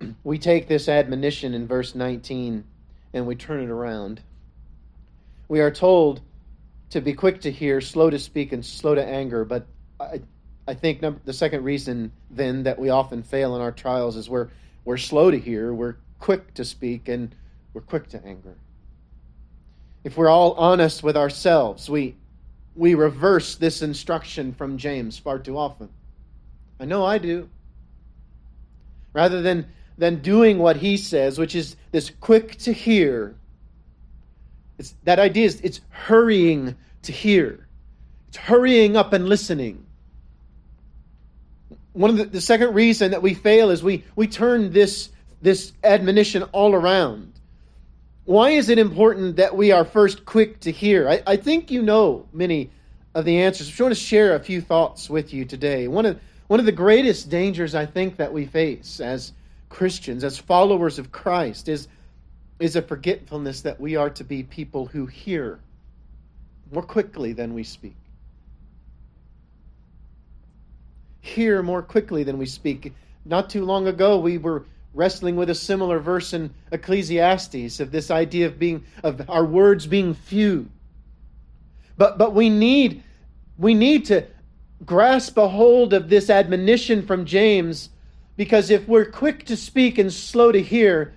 we 0.24 0.38
take 0.38 0.66
this 0.66 0.88
admonition 0.88 1.54
in 1.54 1.68
verse 1.68 1.94
19 1.94 2.64
and 3.12 3.26
we 3.26 3.36
turn 3.36 3.62
it 3.62 3.70
around. 3.70 4.20
We 5.46 5.60
are 5.60 5.70
told 5.70 6.22
to 6.90 7.00
be 7.00 7.12
quick 7.12 7.42
to 7.42 7.52
hear, 7.52 7.80
slow 7.80 8.10
to 8.10 8.18
speak, 8.18 8.52
and 8.52 8.64
slow 8.64 8.94
to 8.94 9.04
anger. 9.04 9.44
But 9.44 9.66
I, 10.00 10.22
I 10.66 10.74
think 10.74 11.02
number, 11.02 11.20
the 11.24 11.32
second 11.32 11.62
reason 11.62 12.10
then 12.30 12.64
that 12.64 12.78
we 12.78 12.88
often 12.88 13.22
fail 13.22 13.54
in 13.54 13.60
our 13.62 13.72
trials 13.72 14.16
is 14.16 14.28
we're, 14.28 14.48
we're 14.84 14.96
slow 14.96 15.30
to 15.30 15.38
hear, 15.38 15.72
we're 15.72 15.96
quick 16.18 16.54
to 16.54 16.64
speak, 16.64 17.08
and 17.08 17.34
we're 17.74 17.82
quick 17.82 18.08
to 18.08 18.24
anger. 18.24 18.56
If 20.02 20.16
we're 20.16 20.28
all 20.28 20.52
honest 20.54 21.02
with 21.02 21.16
ourselves, 21.16 21.88
we, 21.88 22.16
we 22.74 22.94
reverse 22.94 23.56
this 23.56 23.82
instruction 23.82 24.52
from 24.52 24.78
James 24.78 25.18
far 25.18 25.38
too 25.38 25.58
often. 25.58 25.90
I 26.80 26.84
know 26.84 27.04
I 27.04 27.18
do. 27.18 27.48
Rather 29.12 29.42
than, 29.42 29.66
than 29.96 30.20
doing 30.20 30.58
what 30.58 30.76
he 30.76 30.96
says, 30.96 31.38
which 31.38 31.54
is 31.54 31.76
this 31.92 32.10
quick 32.20 32.56
to 32.58 32.72
hear, 32.72 33.36
it's, 34.78 34.94
that 35.04 35.18
idea 35.18 35.46
is 35.46 35.60
it's 35.60 35.80
hurrying 35.88 36.74
to 37.02 37.12
hear, 37.12 37.68
it's 38.28 38.36
hurrying 38.36 38.96
up 38.96 39.12
and 39.12 39.28
listening. 39.28 39.86
one 41.94 42.10
of 42.10 42.16
the, 42.16 42.24
the 42.24 42.40
second 42.40 42.74
reason 42.74 43.12
that 43.12 43.22
we 43.22 43.34
fail 43.34 43.70
is 43.70 43.82
we, 43.82 44.04
we 44.16 44.26
turn 44.26 44.72
this, 44.72 45.10
this 45.40 45.72
admonition 45.82 46.42
all 46.52 46.74
around. 46.74 47.32
Why 48.24 48.50
is 48.50 48.68
it 48.68 48.78
important 48.78 49.36
that 49.36 49.56
we 49.56 49.70
are 49.70 49.84
first 49.84 50.24
quick 50.24 50.60
to 50.60 50.72
hear? 50.72 51.08
I, 51.08 51.22
I 51.26 51.36
think 51.36 51.70
you 51.70 51.82
know 51.82 52.26
many 52.32 52.70
of 53.14 53.24
the 53.24 53.42
answers. 53.42 53.68
I 53.68 53.70
just 53.70 53.80
want 53.80 53.94
to 53.94 54.00
share 54.00 54.34
a 54.34 54.40
few 54.40 54.60
thoughts 54.60 55.08
with 55.08 55.32
you 55.32 55.44
today. 55.44 55.86
One 55.86 56.04
of, 56.04 56.20
one 56.46 56.60
of 56.60 56.66
the 56.66 56.72
greatest 56.72 57.30
dangers 57.30 57.74
I 57.74 57.86
think 57.86 58.16
that 58.16 58.32
we 58.32 58.46
face 58.46 59.00
as 59.00 59.32
Christians, 59.68 60.24
as 60.24 60.38
followers 60.38 60.98
of 60.98 61.10
Christ, 61.10 61.68
is, 61.68 61.88
is 62.58 62.76
a 62.76 62.82
forgetfulness 62.82 63.62
that 63.62 63.80
we 63.80 63.96
are 63.96 64.10
to 64.10 64.24
be 64.24 64.42
people 64.42 64.86
who 64.86 65.06
hear 65.06 65.58
more 66.72 66.82
quickly 66.82 67.32
than 67.32 67.54
we 67.54 67.64
speak. 67.64 67.96
hear 71.24 71.62
more 71.62 71.80
quickly 71.80 72.22
than 72.22 72.36
we 72.36 72.44
speak. 72.44 72.92
Not 73.24 73.48
too 73.48 73.64
long 73.64 73.88
ago, 73.88 74.18
we 74.18 74.36
were 74.36 74.64
wrestling 74.92 75.36
with 75.36 75.48
a 75.48 75.54
similar 75.54 75.98
verse 75.98 76.34
in 76.34 76.52
Ecclesiastes 76.70 77.80
of 77.80 77.90
this 77.90 78.10
idea 78.10 78.46
of 78.46 78.58
being 78.58 78.84
of 79.02 79.28
our 79.30 79.44
words 79.44 79.86
being 79.86 80.12
few. 80.12 80.68
But 81.96 82.18
but 82.18 82.34
we 82.34 82.50
need 82.50 83.02
we 83.56 83.72
need 83.72 84.04
to 84.06 84.26
grasp 84.84 85.36
a 85.38 85.48
hold 85.48 85.92
of 85.92 86.08
this 86.08 86.30
admonition 86.30 87.06
from 87.06 87.24
James 87.24 87.90
because 88.36 88.70
if 88.70 88.88
we're 88.88 89.04
quick 89.04 89.44
to 89.46 89.56
speak 89.56 89.98
and 89.98 90.12
slow 90.12 90.50
to 90.52 90.60
hear, 90.60 91.14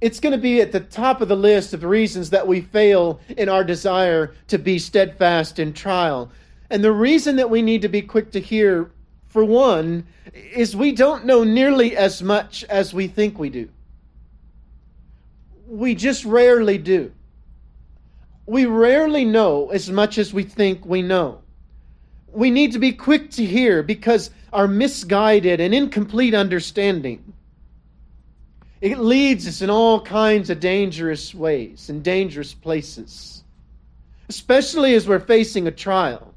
it's 0.00 0.20
going 0.20 0.32
to 0.32 0.38
be 0.38 0.60
at 0.60 0.72
the 0.72 0.80
top 0.80 1.20
of 1.20 1.28
the 1.28 1.36
list 1.36 1.72
of 1.72 1.84
reasons 1.84 2.30
that 2.30 2.46
we 2.46 2.60
fail 2.60 3.20
in 3.36 3.48
our 3.48 3.64
desire 3.64 4.34
to 4.48 4.58
be 4.58 4.78
steadfast 4.78 5.58
in 5.58 5.72
trial. 5.72 6.30
And 6.70 6.82
the 6.82 6.92
reason 6.92 7.36
that 7.36 7.50
we 7.50 7.62
need 7.62 7.82
to 7.82 7.88
be 7.88 8.02
quick 8.02 8.32
to 8.32 8.40
hear 8.40 8.90
for 9.36 9.44
one, 9.44 10.06
is 10.54 10.74
we 10.74 10.92
don't 10.92 11.26
know 11.26 11.44
nearly 11.44 11.94
as 11.94 12.22
much 12.22 12.64
as 12.70 12.94
we 12.94 13.06
think 13.06 13.38
we 13.38 13.50
do. 13.50 13.68
We 15.66 15.94
just 15.94 16.24
rarely 16.24 16.78
do. 16.78 17.12
We 18.46 18.64
rarely 18.64 19.26
know 19.26 19.68
as 19.68 19.90
much 19.90 20.16
as 20.16 20.32
we 20.32 20.42
think 20.42 20.86
we 20.86 21.02
know. 21.02 21.42
We 22.36 22.50
need 22.50 22.72
to 22.72 22.78
be 22.78 22.92
quick 22.92 23.30
to 23.32 23.44
hear 23.46 23.82
because 23.82 24.30
our 24.52 24.68
misguided 24.68 25.58
and 25.58 25.74
incomplete 25.74 26.34
understanding 26.34 27.32
it 28.82 28.98
leads 28.98 29.48
us 29.48 29.62
in 29.62 29.70
all 29.70 30.02
kinds 30.02 30.50
of 30.50 30.60
dangerous 30.60 31.34
ways 31.34 31.88
and 31.88 32.02
dangerous 32.04 32.52
places, 32.52 33.42
especially 34.28 34.94
as 34.94 35.08
we're 35.08 35.18
facing 35.18 35.66
a 35.66 35.70
trial. 35.70 36.34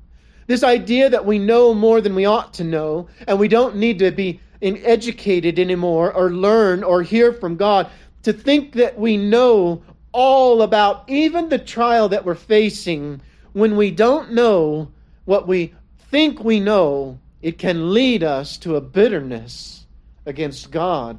This 0.47 0.63
idea 0.63 1.09
that 1.09 1.25
we 1.25 1.37
know 1.37 1.73
more 1.73 1.99
than 1.99 2.15
we 2.15 2.23
ought 2.23 2.53
to 2.53 2.63
know, 2.63 3.09
and 3.27 3.37
we 3.37 3.49
don't 3.49 3.75
need 3.75 3.99
to 3.99 4.11
be 4.11 4.39
educated 4.61 5.59
anymore 5.59 6.13
or 6.13 6.31
learn 6.31 6.81
or 6.81 7.03
hear 7.03 7.33
from 7.33 7.57
God. 7.57 7.89
To 8.23 8.31
think 8.31 8.71
that 8.75 8.97
we 8.97 9.17
know 9.17 9.83
all 10.13 10.61
about 10.61 11.03
even 11.09 11.49
the 11.49 11.59
trial 11.59 12.07
that 12.07 12.23
we're 12.23 12.35
facing 12.35 13.19
when 13.51 13.75
we 13.75 13.91
don't 13.91 14.31
know 14.31 14.89
what 15.25 15.45
we 15.45 15.73
think 16.09 16.43
we 16.43 16.59
know, 16.59 17.19
it 17.41 17.57
can 17.57 17.93
lead 17.93 18.23
us 18.23 18.57
to 18.59 18.75
a 18.75 18.81
bitterness 18.81 19.85
against 20.25 20.71
God 20.71 21.17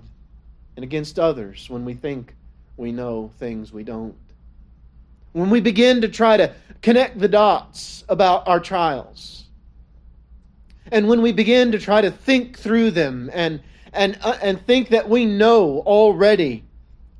and 0.77 0.85
against 0.85 1.19
others 1.19 1.69
when 1.69 1.85
we 1.85 1.95
think 1.95 2.35
we 2.77 2.93
know 2.93 3.31
things 3.39 3.73
we 3.73 3.85
don't. 3.85 4.17
When 5.33 5.51
we 5.51 5.61
begin 5.61 6.01
to 6.01 6.09
try 6.09 6.37
to 6.37 6.55
connect 6.83 7.19
the 7.19 7.29
dots 7.29 8.05
about 8.09 8.49
our 8.49 8.61
trials. 8.61 9.45
And 10.91 11.09
when 11.09 11.23
we 11.23 11.33
begin 11.33 11.73
to 11.73 11.79
try 11.79 12.01
to 12.01 12.11
think 12.11 12.59
through 12.59 12.91
them 12.91 13.31
and, 13.33 13.61
and, 13.93 14.19
uh, 14.23 14.39
and 14.43 14.65
think 14.67 14.89
that 14.89 15.09
we 15.09 15.25
know 15.25 15.81
already 15.87 16.65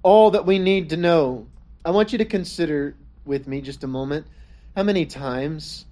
all 0.03 0.33
that 0.33 0.47
we 0.47 0.59
need 0.59 0.91
to 0.91 0.97
know, 0.97 1.47
I 1.85 1.91
want 1.91 2.13
you 2.13 2.19
to 2.19 2.25
consider 2.25 2.97
with 3.25 3.47
me 3.47 3.61
just 3.61 3.85
a 3.85 3.87
moment 3.87 4.27
how 4.75 4.83
many 4.83 5.07
times, 5.07 5.85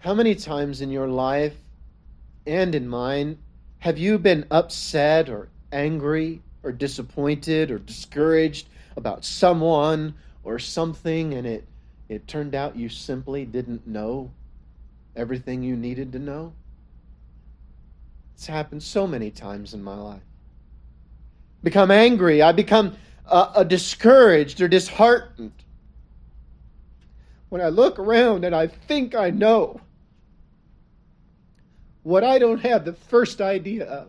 how 0.00 0.14
many 0.14 0.34
times 0.34 0.80
in 0.80 0.90
your 0.90 1.08
life 1.08 1.54
and 2.46 2.74
in 2.74 2.88
mine 2.88 3.38
have 3.78 3.98
you 3.98 4.18
been 4.18 4.46
upset 4.50 5.28
or 5.28 5.48
angry 5.72 6.42
or 6.62 6.72
disappointed 6.72 7.70
or 7.70 7.78
discouraged 7.78 8.68
about 8.96 9.24
someone 9.24 10.14
or 10.42 10.58
something 10.58 11.34
and 11.34 11.46
it 11.46 11.64
it 12.08 12.26
turned 12.26 12.54
out 12.54 12.74
you 12.74 12.88
simply 12.88 13.44
didn't 13.44 13.86
know 13.86 14.30
everything 15.14 15.62
you 15.62 15.76
needed 15.76 16.12
to 16.12 16.18
know. 16.18 16.52
It's 18.34 18.46
happened 18.46 18.82
so 18.82 19.06
many 19.06 19.30
times 19.30 19.74
in 19.74 19.82
my 19.82 19.94
life. 19.94 20.22
Become 21.62 21.92
angry. 21.92 22.42
I 22.42 22.50
become 22.50 22.96
uh, 23.26 23.52
uh, 23.54 23.62
discouraged 23.62 24.60
or 24.60 24.66
disheartened. 24.66 25.52
When 27.48 27.60
I 27.60 27.68
look 27.68 27.98
around 27.98 28.44
and 28.44 28.54
I 28.54 28.66
think 28.66 29.14
I 29.14 29.30
know 29.30 29.80
what 32.02 32.24
I 32.24 32.38
don't 32.38 32.60
have 32.60 32.84
the 32.84 32.92
first 32.92 33.40
idea 33.40 33.84
of, 33.86 34.08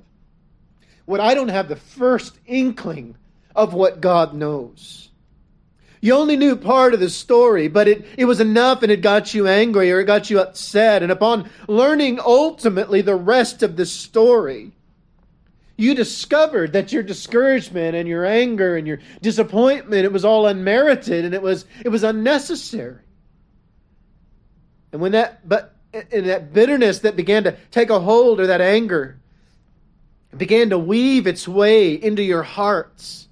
what 1.06 1.20
I 1.20 1.34
don't 1.34 1.50
have 1.50 1.68
the 1.68 1.76
first 1.76 2.38
inkling 2.46 3.16
of 3.56 3.74
what 3.74 4.02
God 4.02 4.34
knows. 4.34 5.10
You 6.00 6.16
only 6.16 6.36
knew 6.36 6.56
part 6.56 6.96
of 6.96 7.00
the 7.00 7.12
story, 7.12 7.68
but 7.68 7.88
it, 7.88 8.06
it 8.18 8.26
was 8.26 8.40
enough 8.40 8.82
and 8.82 8.92
it 8.92 9.02
got 9.02 9.36
you 9.36 9.48
angry 9.48 9.92
or 9.92 10.00
it 10.00 10.06
got 10.06 10.32
you 10.32 10.40
upset. 10.40 11.04
And 11.04 11.12
upon 11.12 11.50
learning 11.68 12.20
ultimately 12.20 13.02
the 13.02 13.16
rest 13.16 13.62
of 13.62 13.76
the 13.76 13.86
story, 13.86 14.72
you 15.78 15.94
discovered 15.94 16.74
that 16.74 16.92
your 16.92 17.04
discouragement 17.04 17.96
and 17.96 18.08
your 18.08 18.26
anger 18.26 18.78
and 18.78 18.88
your 18.88 19.00
disappointment, 19.22 20.06
it 20.06 20.12
was 20.12 20.26
all 20.26 20.48
unmerited 20.48 21.24
and 21.24 21.36
it 21.36 21.42
was, 21.42 21.66
it 21.86 21.90
was 21.90 22.04
unnecessary. 22.04 23.02
And 24.92 25.02
when 25.02 25.12
that, 25.12 25.48
but 25.48 25.76
in 25.94 26.26
that 26.26 26.54
bitterness 26.54 27.00
that 27.00 27.16
began 27.16 27.44
to 27.44 27.58
take 27.70 27.90
a 27.90 28.00
hold 28.00 28.40
or 28.40 28.48
that 28.48 28.62
anger 28.62 29.18
began 30.38 30.70
to 30.70 30.78
weave 30.78 31.28
its 31.28 31.48
way 31.48 31.94
into 31.94 32.24
your 32.24 32.44
hearts, 32.44 33.28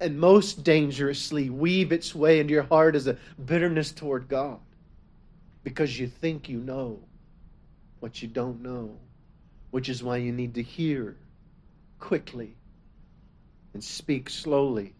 and 0.00 0.18
most 0.18 0.64
dangerously 0.64 1.48
weave 1.48 1.92
its 1.92 2.14
way 2.14 2.40
into 2.40 2.52
your 2.52 2.64
heart 2.64 2.96
as 2.96 3.06
a 3.06 3.16
bitterness 3.44 3.92
toward 3.92 4.28
God 4.28 4.58
because 5.64 5.98
you 5.98 6.06
think 6.06 6.48
you 6.48 6.58
know 6.58 7.00
what 8.00 8.20
you 8.20 8.28
don't 8.28 8.62
know, 8.62 8.96
which 9.70 9.88
is 9.88 10.02
why 10.02 10.18
you 10.18 10.32
need 10.32 10.54
to 10.54 10.62
hear 10.62 11.16
quickly 11.98 12.54
and 13.72 13.82
speak 13.82 14.28
slowly. 14.28 14.92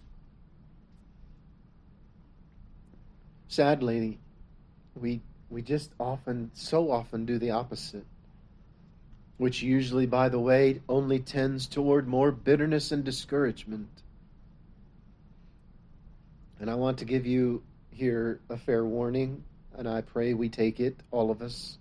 Sadly, 3.49 4.19
we 5.01 5.21
we 5.51 5.63
just 5.63 5.91
often 6.01 6.51
so 6.55 6.91
often 6.91 7.25
do 7.25 7.39
the 7.39 7.51
opposite 7.51 8.05
which 9.39 9.63
usually 9.63 10.07
by 10.07 10.29
the 10.29 10.39
way 10.39 10.81
only 10.89 11.19
tends 11.19 11.67
toward 11.67 12.09
more 12.09 12.33
bitterness 12.33 12.93
and 12.93 13.05
discouragement 13.05 13.89
and 16.61 16.71
I 16.71 16.75
want 16.75 16.99
to 16.99 17.05
give 17.05 17.27
you 17.27 17.63
here 17.91 18.41
a 18.49 18.57
fair 18.57 18.85
warning, 18.85 19.43
and 19.77 19.89
I 19.89 20.01
pray 20.01 20.35
we 20.35 20.49
take 20.49 20.81
it, 20.81 20.97
all 21.11 21.31
of 21.31 21.43
us. 21.43 21.79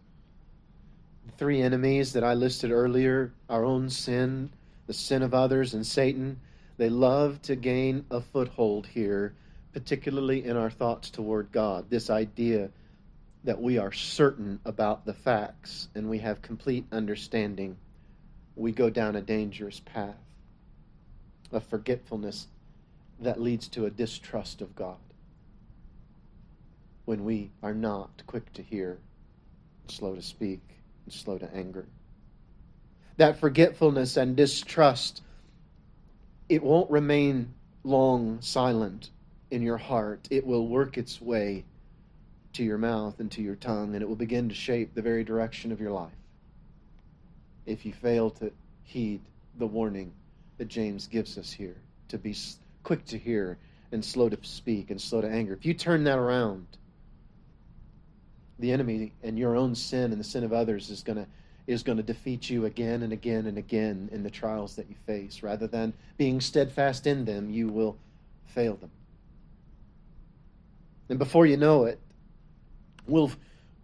the 1.26 1.32
three 1.34 1.62
enemies 1.62 2.14
that 2.14 2.24
I 2.24 2.34
listed 2.34 2.72
earlier 2.72 3.32
our 3.50 3.66
own 3.66 3.90
sin, 3.90 4.52
the 4.88 4.94
sin 4.94 5.24
of 5.24 5.34
others, 5.34 5.74
and 5.74 5.86
Satan 5.86 6.40
they 6.78 6.90
love 6.90 7.42
to 7.44 7.56
gain 7.56 8.06
a 8.12 8.20
foothold 8.20 8.86
here, 8.86 9.34
particularly 9.72 10.44
in 10.44 10.58
our 10.58 10.70
thoughts 10.70 11.10
toward 11.10 11.52
God. 11.54 11.90
This 11.90 12.10
idea 12.10 12.70
that 13.46 13.62
we 13.62 13.78
are 13.78 13.92
certain 13.92 14.60
about 14.66 15.06
the 15.06 15.14
facts 15.14 15.88
and 15.94 16.10
we 16.10 16.18
have 16.18 16.42
complete 16.42 16.86
understanding, 16.92 17.78
we 18.56 18.72
go 18.72 18.90
down 18.90 19.16
a 19.16 19.22
dangerous 19.22 19.80
path 19.80 20.16
of 21.52 21.64
forgetfulness 21.64 22.48
that 23.20 23.40
leads 23.40 23.68
to 23.68 23.86
a 23.86 23.92
distrust 23.92 24.62
of 24.62 24.76
God 24.76 24.98
when 27.06 27.24
we 27.24 27.52
are 27.62 27.76
not 27.76 28.10
quick 28.26 28.52
to 28.54 28.64
hear, 28.64 28.98
slow 29.88 30.16
to 30.16 30.24
speak, 30.24 30.62
and 31.06 31.14
slow 31.14 31.38
to 31.38 31.56
anger. 31.56 31.86
That 33.18 33.40
forgetfulness 33.40 34.18
and 34.18 34.36
distrust, 34.36 35.22
it 36.50 36.64
won't 36.64 36.90
remain 36.90 37.54
long 37.84 38.42
silent 38.42 39.12
in 39.52 39.62
your 39.62 39.78
heart. 39.78 40.28
It 40.32 40.48
will 40.48 40.68
work 40.68 40.98
its 40.98 41.22
way 41.22 41.64
to 42.56 42.64
your 42.64 42.78
mouth 42.78 43.20
and 43.20 43.32
to 43.32 43.42
your 43.42 43.56
tongue, 43.56 43.94
and 43.94 44.02
it 44.02 44.08
will 44.08 44.16
begin 44.16 44.50
to 44.50 44.56
shape 44.56 44.94
the 44.94 45.02
very 45.02 45.24
direction 45.24 45.72
of 45.72 45.80
your 45.80 45.92
life 45.92 46.12
if 47.66 47.86
you 47.86 47.94
fail 47.94 48.30
to 48.30 48.52
heed 48.84 49.22
the 49.58 49.66
warning 49.66 50.12
that 50.58 50.68
James 50.68 51.08
gives 51.08 51.38
us 51.38 51.52
here 51.52 51.76
to 52.08 52.18
be 52.18 52.36
quick 52.84 53.04
to 53.06 53.18
hear 53.18 53.58
and 53.92 54.04
slow 54.04 54.30
to 54.30 54.38
speak 54.44 54.92
and 54.92 55.02
slow 55.02 55.22
to 55.22 55.28
anger. 55.28 55.54
If 55.54 55.66
you 55.66 55.74
turn 55.74 56.04
that 56.06 56.18
around, 56.18 56.66
the 58.60 58.72
enemy 58.72 59.12
and 59.24 59.38
your 59.38 59.56
own 59.56 59.76
sin 59.76 60.12
and 60.12 60.20
the 60.20 60.24
sin 60.24 60.44
of 60.44 60.54
others 60.54 60.90
is 60.90 61.04
going 61.04 61.18
to 61.18 61.28
is 61.68 61.82
going 61.82 61.98
to 61.98 62.04
defeat 62.04 62.48
you 62.48 62.66
again 62.66 63.02
and 63.02 63.12
again 63.12 63.48
and 63.48 63.58
again 63.58 64.08
in 64.12 64.22
the 64.22 64.30
trials 64.30 64.76
that 64.76 64.88
you 64.88 64.96
face. 65.08 65.42
Rather 65.42 65.66
than 65.66 65.92
being 66.16 66.40
steadfast 66.40 67.08
in 67.08 67.26
them, 67.26 67.50
you 67.50 67.68
will 67.68 67.98
fail 68.46 68.76
them. 68.76 68.92
And 71.10 71.18
before 71.18 71.48
you 71.48 71.58
know 71.58 71.86
it, 71.86 72.00
we'll, 73.08 73.32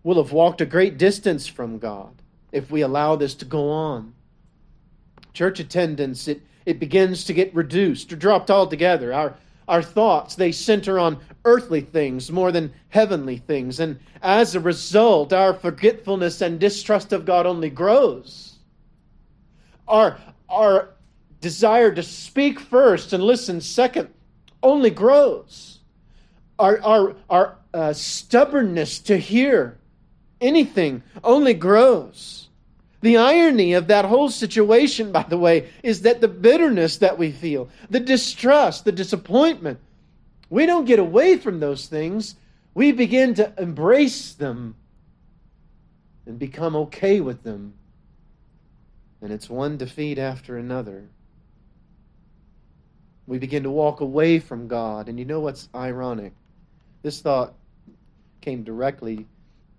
we'll 0.03 0.21
have 0.23 0.31
walked 0.31 0.61
a 0.61 0.65
great 0.65 0.97
distance 0.97 1.47
from 1.47 1.79
God 1.79 2.13
if 2.51 2.69
we 2.71 2.81
allow 2.81 3.15
this 3.15 3.35
to 3.35 3.45
go 3.45 3.69
on. 3.69 4.13
Church 5.33 5.59
attendance, 5.59 6.27
it, 6.27 6.41
it 6.65 6.79
begins 6.79 7.23
to 7.25 7.33
get 7.33 7.53
reduced 7.55 8.11
or 8.11 8.17
dropped 8.17 8.51
altogether. 8.51 9.13
Our, 9.13 9.35
our 9.67 9.81
thoughts, 9.81 10.35
they 10.35 10.51
center 10.51 10.99
on 10.99 11.19
earthly 11.45 11.81
things 11.81 12.31
more 12.31 12.51
than 12.51 12.73
heavenly 12.89 13.37
things. 13.37 13.79
And 13.79 13.99
as 14.21 14.55
a 14.55 14.59
result, 14.59 15.33
our 15.33 15.53
forgetfulness 15.53 16.41
and 16.41 16.59
distrust 16.59 17.13
of 17.13 17.25
God 17.25 17.45
only 17.45 17.69
grows. 17.69 18.57
Our, 19.87 20.17
our 20.49 20.89
desire 21.39 21.91
to 21.93 22.03
speak 22.03 22.59
first 22.59 23.13
and 23.13 23.23
listen 23.23 23.61
second 23.61 24.09
only 24.63 24.89
grows. 24.89 25.79
Our, 26.61 26.79
our, 26.83 27.15
our 27.27 27.57
uh, 27.73 27.93
stubbornness 27.93 28.99
to 28.99 29.17
hear 29.17 29.79
anything 30.39 31.01
only 31.23 31.55
grows. 31.55 32.49
The 33.01 33.17
irony 33.17 33.73
of 33.73 33.87
that 33.87 34.05
whole 34.05 34.29
situation, 34.29 35.11
by 35.11 35.23
the 35.23 35.39
way, 35.39 35.69
is 35.81 36.03
that 36.03 36.21
the 36.21 36.27
bitterness 36.27 36.97
that 36.97 37.17
we 37.17 37.31
feel, 37.31 37.67
the 37.89 37.99
distrust, 37.99 38.85
the 38.85 38.91
disappointment, 38.91 39.79
we 40.51 40.67
don't 40.67 40.85
get 40.85 40.99
away 40.99 41.37
from 41.37 41.59
those 41.59 41.87
things. 41.87 42.35
We 42.75 42.91
begin 42.91 43.33
to 43.35 43.51
embrace 43.57 44.33
them 44.33 44.75
and 46.27 46.37
become 46.37 46.75
okay 46.75 47.21
with 47.21 47.41
them. 47.41 47.73
And 49.19 49.31
it's 49.31 49.49
one 49.49 49.77
defeat 49.77 50.19
after 50.19 50.57
another. 50.57 51.07
We 53.25 53.39
begin 53.39 53.63
to 53.63 53.71
walk 53.71 54.01
away 54.01 54.37
from 54.37 54.67
God. 54.67 55.09
And 55.09 55.17
you 55.17 55.25
know 55.25 55.39
what's 55.39 55.69
ironic? 55.73 56.33
This 57.01 57.21
thought 57.21 57.53
came 58.41 58.63
directly 58.63 59.27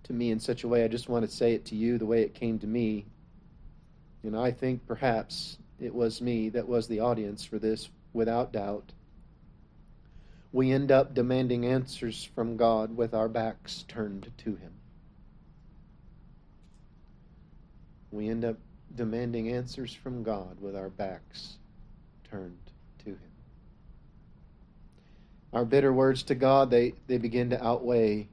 to 0.03 0.13
me 0.13 0.31
in 0.31 0.39
such 0.39 0.63
a 0.63 0.67
way, 0.67 0.83
I 0.83 0.87
just 0.87 1.09
want 1.09 1.25
to 1.25 1.31
say 1.31 1.53
it 1.53 1.65
to 1.65 1.75
you 1.75 1.97
the 1.97 2.05
way 2.05 2.21
it 2.21 2.33
came 2.33 2.59
to 2.59 2.67
me. 2.67 3.05
And 4.23 4.35
I 4.37 4.51
think 4.51 4.85
perhaps 4.85 5.57
it 5.79 5.93
was 5.93 6.21
me 6.21 6.49
that 6.49 6.67
was 6.67 6.87
the 6.87 6.99
audience 6.99 7.45
for 7.45 7.59
this, 7.59 7.89
without 8.13 8.51
doubt. 8.51 8.91
We 10.51 10.71
end 10.71 10.91
up 10.91 11.13
demanding 11.13 11.65
answers 11.65 12.23
from 12.23 12.57
God 12.57 12.95
with 12.95 13.13
our 13.13 13.27
backs 13.27 13.85
turned 13.87 14.31
to 14.39 14.55
Him. 14.55 14.73
We 18.11 18.29
end 18.29 18.45
up 18.45 18.57
demanding 18.95 19.49
answers 19.49 19.93
from 19.93 20.21
God 20.21 20.61
with 20.61 20.75
our 20.75 20.89
backs 20.89 21.57
turned. 22.29 22.62
Our 25.53 25.65
bitter 25.65 25.93
words 25.93 26.23
to 26.23 26.35
God, 26.35 26.71
they, 26.71 26.93
they 27.07 27.19
begin 27.19 27.51
to 27.51 27.63
outweigh 27.63 28.27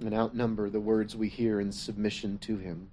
and 0.00 0.14
outnumber 0.14 0.68
the 0.68 0.80
words 0.80 1.16
we 1.16 1.28
hear 1.28 1.60
in 1.60 1.70
submission 1.70 2.38
to 2.38 2.56
Him. 2.56 2.88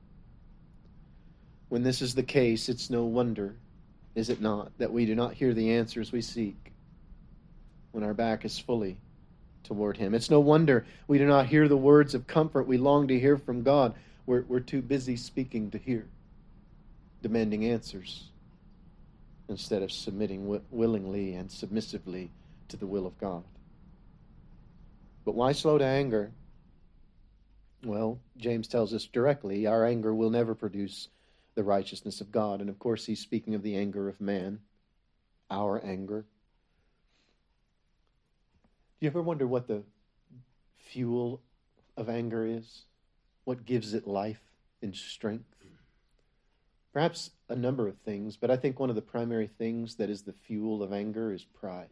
When 1.70 1.82
this 1.82 2.02
is 2.02 2.14
the 2.14 2.24
case, 2.24 2.70
it's 2.70 2.92
no 2.92 3.04
wonder, 3.04 3.56
is 4.14 4.30
it 4.30 4.42
not, 4.42 4.72
that 4.78 4.94
we 4.94 5.06
do 5.06 5.16
not 5.16 5.34
hear 5.34 5.54
the 5.54 5.72
answers 5.72 6.12
we 6.12 6.22
seek 6.22 6.72
when 7.92 8.04
our 8.04 8.14
back 8.14 8.46
is 8.46 8.60
fully 8.60 8.98
toward 9.64 9.98
Him. 9.98 10.14
It's 10.14 10.30
no 10.30 10.40
wonder 10.40 10.86
we 11.08 11.18
do 11.18 11.26
not 11.26 11.48
hear 11.48 11.68
the 11.68 11.76
words 11.78 12.14
of 12.14 12.28
comfort 12.28 12.68
we 12.68 12.78
long 12.78 13.08
to 13.08 13.20
hear 13.20 13.38
from 13.38 13.64
God. 13.64 13.96
We're, 14.28 14.44
we're 14.44 14.60
too 14.60 14.84
busy 14.84 15.18
speaking 15.18 15.72
to 15.72 15.80
hear, 15.80 16.06
demanding 17.24 17.66
answers 17.66 18.26
instead 19.50 19.82
of 19.82 19.92
submitting 19.92 20.44
w- 20.44 20.62
willingly 20.72 21.36
and 21.36 21.52
submissively 21.52 22.30
to 22.69 22.78
the 22.78 22.88
will 22.88 23.06
of 23.06 23.17
God. 23.17 23.43
But 25.23 25.36
why 25.36 25.51
slow 25.54 25.78
to 25.78 25.86
anger? 25.86 26.32
Well, 27.84 28.19
James 28.38 28.67
tells 28.67 28.93
us 28.93 29.06
directly 29.06 29.67
our 29.67 29.86
anger 29.86 30.13
will 30.13 30.30
never 30.30 30.56
produce 30.56 31.10
the 31.56 31.63
righteousness 31.63 32.21
of 32.21 32.32
God. 32.32 32.62
And 32.62 32.69
of 32.69 32.80
course, 32.80 33.06
he's 33.06 33.19
speaking 33.19 33.56
of 33.56 33.63
the 33.63 33.78
anger 33.78 34.08
of 34.10 34.21
man, 34.21 34.60
our 35.49 35.84
anger. 35.84 36.25
Do 38.99 39.06
you 39.06 39.10
ever 39.10 39.21
wonder 39.21 39.47
what 39.47 39.67
the 39.67 39.84
fuel 40.78 41.41
of 41.97 42.10
anger 42.10 42.45
is? 42.45 42.84
What 43.43 43.65
gives 43.65 43.93
it 43.93 44.08
life 44.08 44.41
and 44.82 44.95
strength? 44.95 45.45
Perhaps 46.93 47.32
a 47.49 47.56
number 47.56 47.89
of 47.89 47.97
things, 47.99 48.38
but 48.38 48.49
I 48.49 48.56
think 48.56 48.80
one 48.80 48.89
of 48.89 48.95
the 48.95 49.01
primary 49.01 49.47
things 49.47 49.95
that 49.95 50.10
is 50.10 50.21
the 50.21 50.32
fuel 50.32 50.82
of 50.82 50.93
anger 50.93 51.34
is 51.34 51.43
pride. 51.43 51.89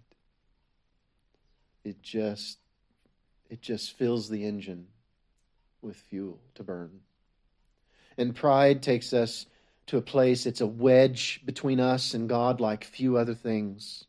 It 1.83 2.01
just 2.01 2.57
it 3.49 3.61
just 3.61 3.97
fills 3.97 4.29
the 4.29 4.45
engine 4.45 4.87
with 5.81 5.95
fuel 5.95 6.39
to 6.55 6.63
burn. 6.63 7.01
And 8.17 8.35
pride 8.35 8.81
takes 8.81 9.13
us 9.13 9.45
to 9.87 9.97
a 9.97 10.01
place, 10.01 10.45
it's 10.45 10.61
a 10.61 10.67
wedge 10.67 11.41
between 11.45 11.79
us 11.79 12.13
and 12.13 12.29
God 12.29 12.61
like 12.61 12.83
few 12.83 13.17
other 13.17 13.35
things. 13.35 14.05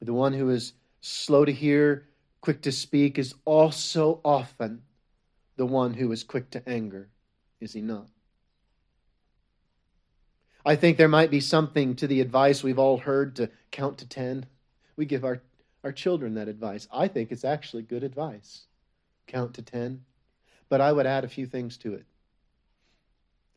The 0.00 0.14
one 0.14 0.32
who 0.32 0.50
is 0.50 0.72
slow 1.00 1.44
to 1.44 1.52
hear, 1.52 2.08
quick 2.40 2.62
to 2.62 2.72
speak, 2.72 3.18
is 3.18 3.34
also 3.44 4.20
often 4.24 4.82
the 5.56 5.66
one 5.66 5.94
who 5.94 6.10
is 6.10 6.24
quick 6.24 6.50
to 6.50 6.68
anger, 6.68 7.08
is 7.60 7.74
he 7.74 7.82
not? 7.82 8.08
I 10.64 10.76
think 10.76 10.96
there 10.96 11.08
might 11.08 11.30
be 11.30 11.40
something 11.40 11.94
to 11.96 12.06
the 12.06 12.20
advice 12.20 12.62
we've 12.62 12.78
all 12.78 12.98
heard 12.98 13.36
to 13.36 13.50
count 13.70 13.98
to 13.98 14.08
ten. 14.08 14.46
We 14.96 15.04
give 15.04 15.24
our, 15.24 15.42
our 15.84 15.92
children 15.92 16.34
that 16.34 16.48
advice. 16.48 16.88
I 16.92 17.08
think 17.08 17.32
it's 17.32 17.44
actually 17.44 17.82
good 17.82 18.04
advice. 18.04 18.66
Count 19.26 19.54
to 19.54 19.62
ten. 19.62 20.02
But 20.68 20.80
I 20.80 20.90
would 20.90 21.06
add 21.06 21.24
a 21.24 21.28
few 21.28 21.46
things 21.46 21.76
to 21.78 21.94
it. 21.94 22.06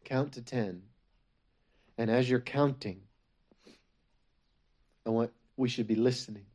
Count 0.05 0.33
to 0.33 0.41
10. 0.41 0.81
And 1.97 2.11
as 2.11 2.29
you're 2.29 2.39
counting, 2.39 3.01
I 5.05 5.09
want 5.09 5.31
we 5.57 5.69
should 5.69 5.87
be 5.87 5.95
listening. 5.95 6.45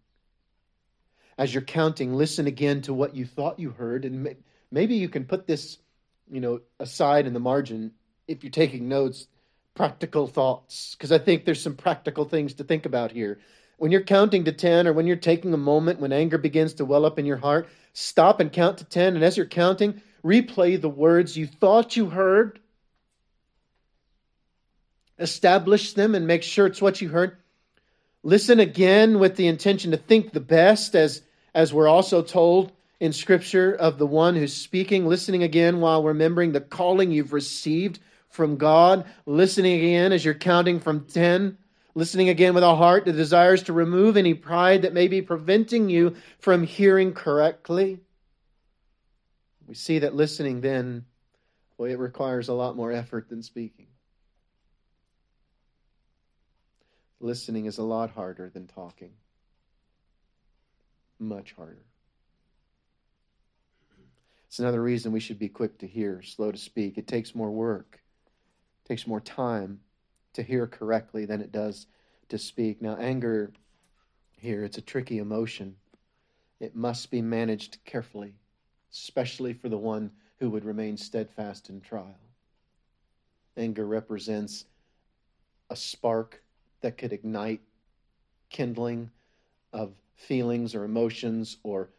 As 1.39 1.55
you're 1.55 1.63
counting, 1.63 2.15
listen 2.15 2.47
again 2.47 2.83
to 2.83 2.93
what 2.93 3.17
you 3.17 3.25
thought 3.25 3.59
you 3.59 3.71
heard 3.71 4.05
and 4.05 4.37
maybe 4.71 4.97
you 4.97 5.09
can 5.09 5.25
put 5.25 5.47
this, 5.47 5.79
you 6.31 6.41
know, 6.41 6.61
aside 6.79 7.27
in 7.27 7.33
the 7.33 7.41
margin 7.41 7.93
if 8.29 8.45
you're 8.45 8.51
taking 8.51 8.87
notes, 8.89 9.27
practical 9.75 10.27
thoughts 10.27 10.95
because 10.95 11.11
I 11.11 11.19
think 11.19 11.45
there's 11.45 11.63
some 11.63 11.75
practical 11.75 12.27
things 12.27 12.55
to 12.55 12.65
think 12.65 12.85
about 12.85 13.13
here. 13.13 13.41
When 13.81 13.91
you're 13.91 14.03
counting 14.03 14.45
to 14.45 14.53
10 14.53 14.87
or 14.87 14.93
when 14.93 15.07
you're 15.07 15.17
taking 15.17 15.55
a 15.55 15.57
moment 15.57 16.01
when 16.01 16.13
anger 16.13 16.37
begins 16.37 16.75
to 16.75 16.85
well 16.85 17.07
up 17.07 17.19
in 17.19 17.25
your 17.25 17.39
heart, 17.39 17.67
stop 17.95 18.39
and 18.39 18.53
count 18.53 18.77
to 18.77 18.85
10 18.85 19.15
and 19.15 19.25
as 19.25 19.39
you're 19.39 19.47
counting, 19.47 20.03
replay 20.23 20.79
the 20.79 20.91
words 20.91 21.35
you 21.35 21.47
thought 21.47 21.97
you 21.97 22.11
heard 22.11 22.61
establish 25.19 25.95
them 25.95 26.15
and 26.15 26.27
make 26.27 26.43
sure 26.43 26.67
it's 26.67 26.83
what 26.83 27.01
you 27.01 27.09
heard. 27.09 27.39
Listen 28.23 28.61
again 28.61 29.19
with 29.19 29.37
the 29.37 29.47
intention 29.47 29.93
to 29.93 29.97
think 29.97 30.35
the 30.35 30.41
best, 30.41 30.95
as, 30.95 31.23
as 31.55 31.73
we're 31.73 31.89
also 31.89 32.21
told 32.21 32.73
in 33.01 33.15
Scripture 33.15 33.73
of 33.73 33.97
the 33.97 34.07
one 34.07 34.37
who's 34.37 34.53
speaking. 34.53 35.07
Listening 35.07 35.43
again 35.43 35.81
while 35.81 36.03
remembering 36.03 36.53
the 36.53 36.61
calling 36.61 37.11
you've 37.11 37.33
received 37.33 37.99
from 38.29 38.59
God. 38.59 39.07
Listening 39.25 39.79
again 39.79 40.13
as 40.13 40.23
you're 40.23 40.35
counting 40.35 40.81
from 40.81 41.07
10. 41.07 41.57
Listening 42.01 42.31
again 42.31 42.55
with 42.55 42.65
a 42.65 42.77
heart 42.77 43.05
that 43.05 43.13
desires 43.13 43.63
to 43.65 43.75
remove 43.75 44.17
any 44.17 44.33
pride 44.33 44.81
that 44.81 44.95
may 44.95 45.07
be 45.07 45.21
preventing 45.21 45.91
you 45.91 46.17
from 46.39 46.63
hearing 46.63 47.13
correctly. 47.13 48.01
We 49.67 49.75
see 49.75 49.99
that 49.99 50.15
listening 50.15 50.63
then, 50.63 51.05
well, 51.77 51.91
it 51.91 51.99
requires 51.99 52.49
a 52.49 52.55
lot 52.55 52.75
more 52.75 52.91
effort 52.91 53.29
than 53.29 53.43
speaking. 53.43 53.89
listening 57.21 57.67
is 57.67 57.77
a 57.77 57.83
lot 57.83 58.09
harder 58.09 58.49
than 58.49 58.67
talking. 58.67 59.11
Much 61.19 61.53
harder. 61.53 61.85
It's 64.47 64.59
another 64.59 64.83
reason 64.83 65.13
we 65.13 65.21
should 65.21 65.39
be 65.39 65.51
quick 65.51 65.77
to 65.81 65.87
hear, 65.87 66.23
slow 66.23 66.51
to 66.51 66.57
speak. 66.57 66.97
It 66.97 67.07
takes 67.07 67.35
more 67.35 67.51
work, 67.51 68.01
it 68.83 68.89
takes 68.89 69.07
more 69.07 69.21
time 69.21 69.81
to 70.35 70.43
hear 70.43 70.67
correctly 70.67 71.25
than 71.25 71.41
it 71.41 71.53
does 71.53 71.87
to 72.29 72.39
speak. 72.39 72.81
Now, 72.81 72.97
anger 72.97 73.53
here, 74.33 74.65
it's 74.65 74.79
a 74.79 74.83
tricky 74.83 75.19
emotion. 75.19 75.77
It 76.61 76.77
must 76.77 77.11
be 77.11 77.23
managed 77.23 77.79
carefully, 77.85 78.35
especially 78.93 79.53
for 79.53 79.69
the 79.69 79.79
one 79.79 80.11
who 80.39 80.51
would 80.51 80.65
remain 80.65 80.97
steadfast 80.97 81.69
in 81.69 81.81
trial. 81.81 82.19
Anger 83.57 83.87
represents 83.87 84.65
a 85.69 85.77
spark 85.77 86.43
that 86.81 86.97
could 86.97 87.13
ignite 87.13 87.61
kindling 88.49 89.11
of 89.73 89.93
feelings 90.15 90.75
or 90.75 90.85
emotions 90.85 91.59
or 91.63 91.91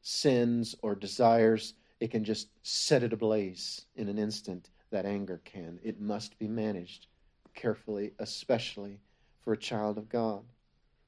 sins 0.00 0.74
or 0.82 0.94
desires. 0.94 1.74
It 2.00 2.10
can 2.10 2.24
just 2.24 2.48
set 2.62 3.02
it 3.02 3.12
ablaze 3.12 3.86
in 3.96 4.08
an 4.08 4.18
instant. 4.18 4.70
that 4.90 5.06
anger 5.06 5.40
can. 5.44 5.80
It 5.82 6.02
must 6.02 6.38
be 6.38 6.46
managed 6.46 7.06
carefully, 7.54 8.12
especially 8.18 9.00
for 9.42 9.52
a 9.52 9.58
child 9.58 9.98
of 9.98 10.08
God. 10.08 10.42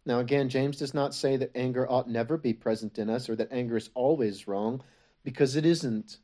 Now, 0.06 0.18
again, 0.18 0.48
James 0.48 0.76
does 0.78 0.92
not 0.92 1.14
say 1.14 1.36
that 1.36 1.56
anger 1.56 1.90
ought 1.90 2.08
never 2.08 2.36
be 2.36 2.52
present 2.52 2.98
in 2.98 3.08
us 3.08 3.28
or 3.28 3.36
that 3.36 3.52
anger 3.52 3.76
is 3.76 3.90
always 3.94 4.46
wrong, 4.46 4.82
because 5.24 5.56
it 5.56 5.64
isn't. 5.64 6.18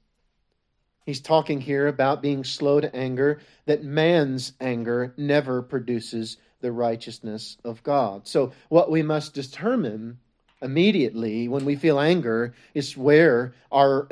He's 1.06 1.20
talking 1.20 1.60
here 1.60 1.86
about 1.86 2.22
being 2.22 2.44
slow 2.44 2.80
to 2.80 2.94
anger, 2.94 3.40
that 3.64 3.82
man's 3.82 4.52
anger 4.60 5.14
never 5.16 5.62
produces 5.62 6.36
the 6.60 6.70
righteousness 6.70 7.56
of 7.64 7.82
God. 7.82 8.28
So, 8.28 8.52
what 8.68 8.90
we 8.90 9.02
must 9.02 9.32
determine 9.32 10.18
immediately 10.62 11.48
when 11.48 11.64
we 11.64 11.74
feel 11.76 11.98
anger 11.98 12.54
is 12.74 12.96
where 12.96 13.54
are 13.72 14.06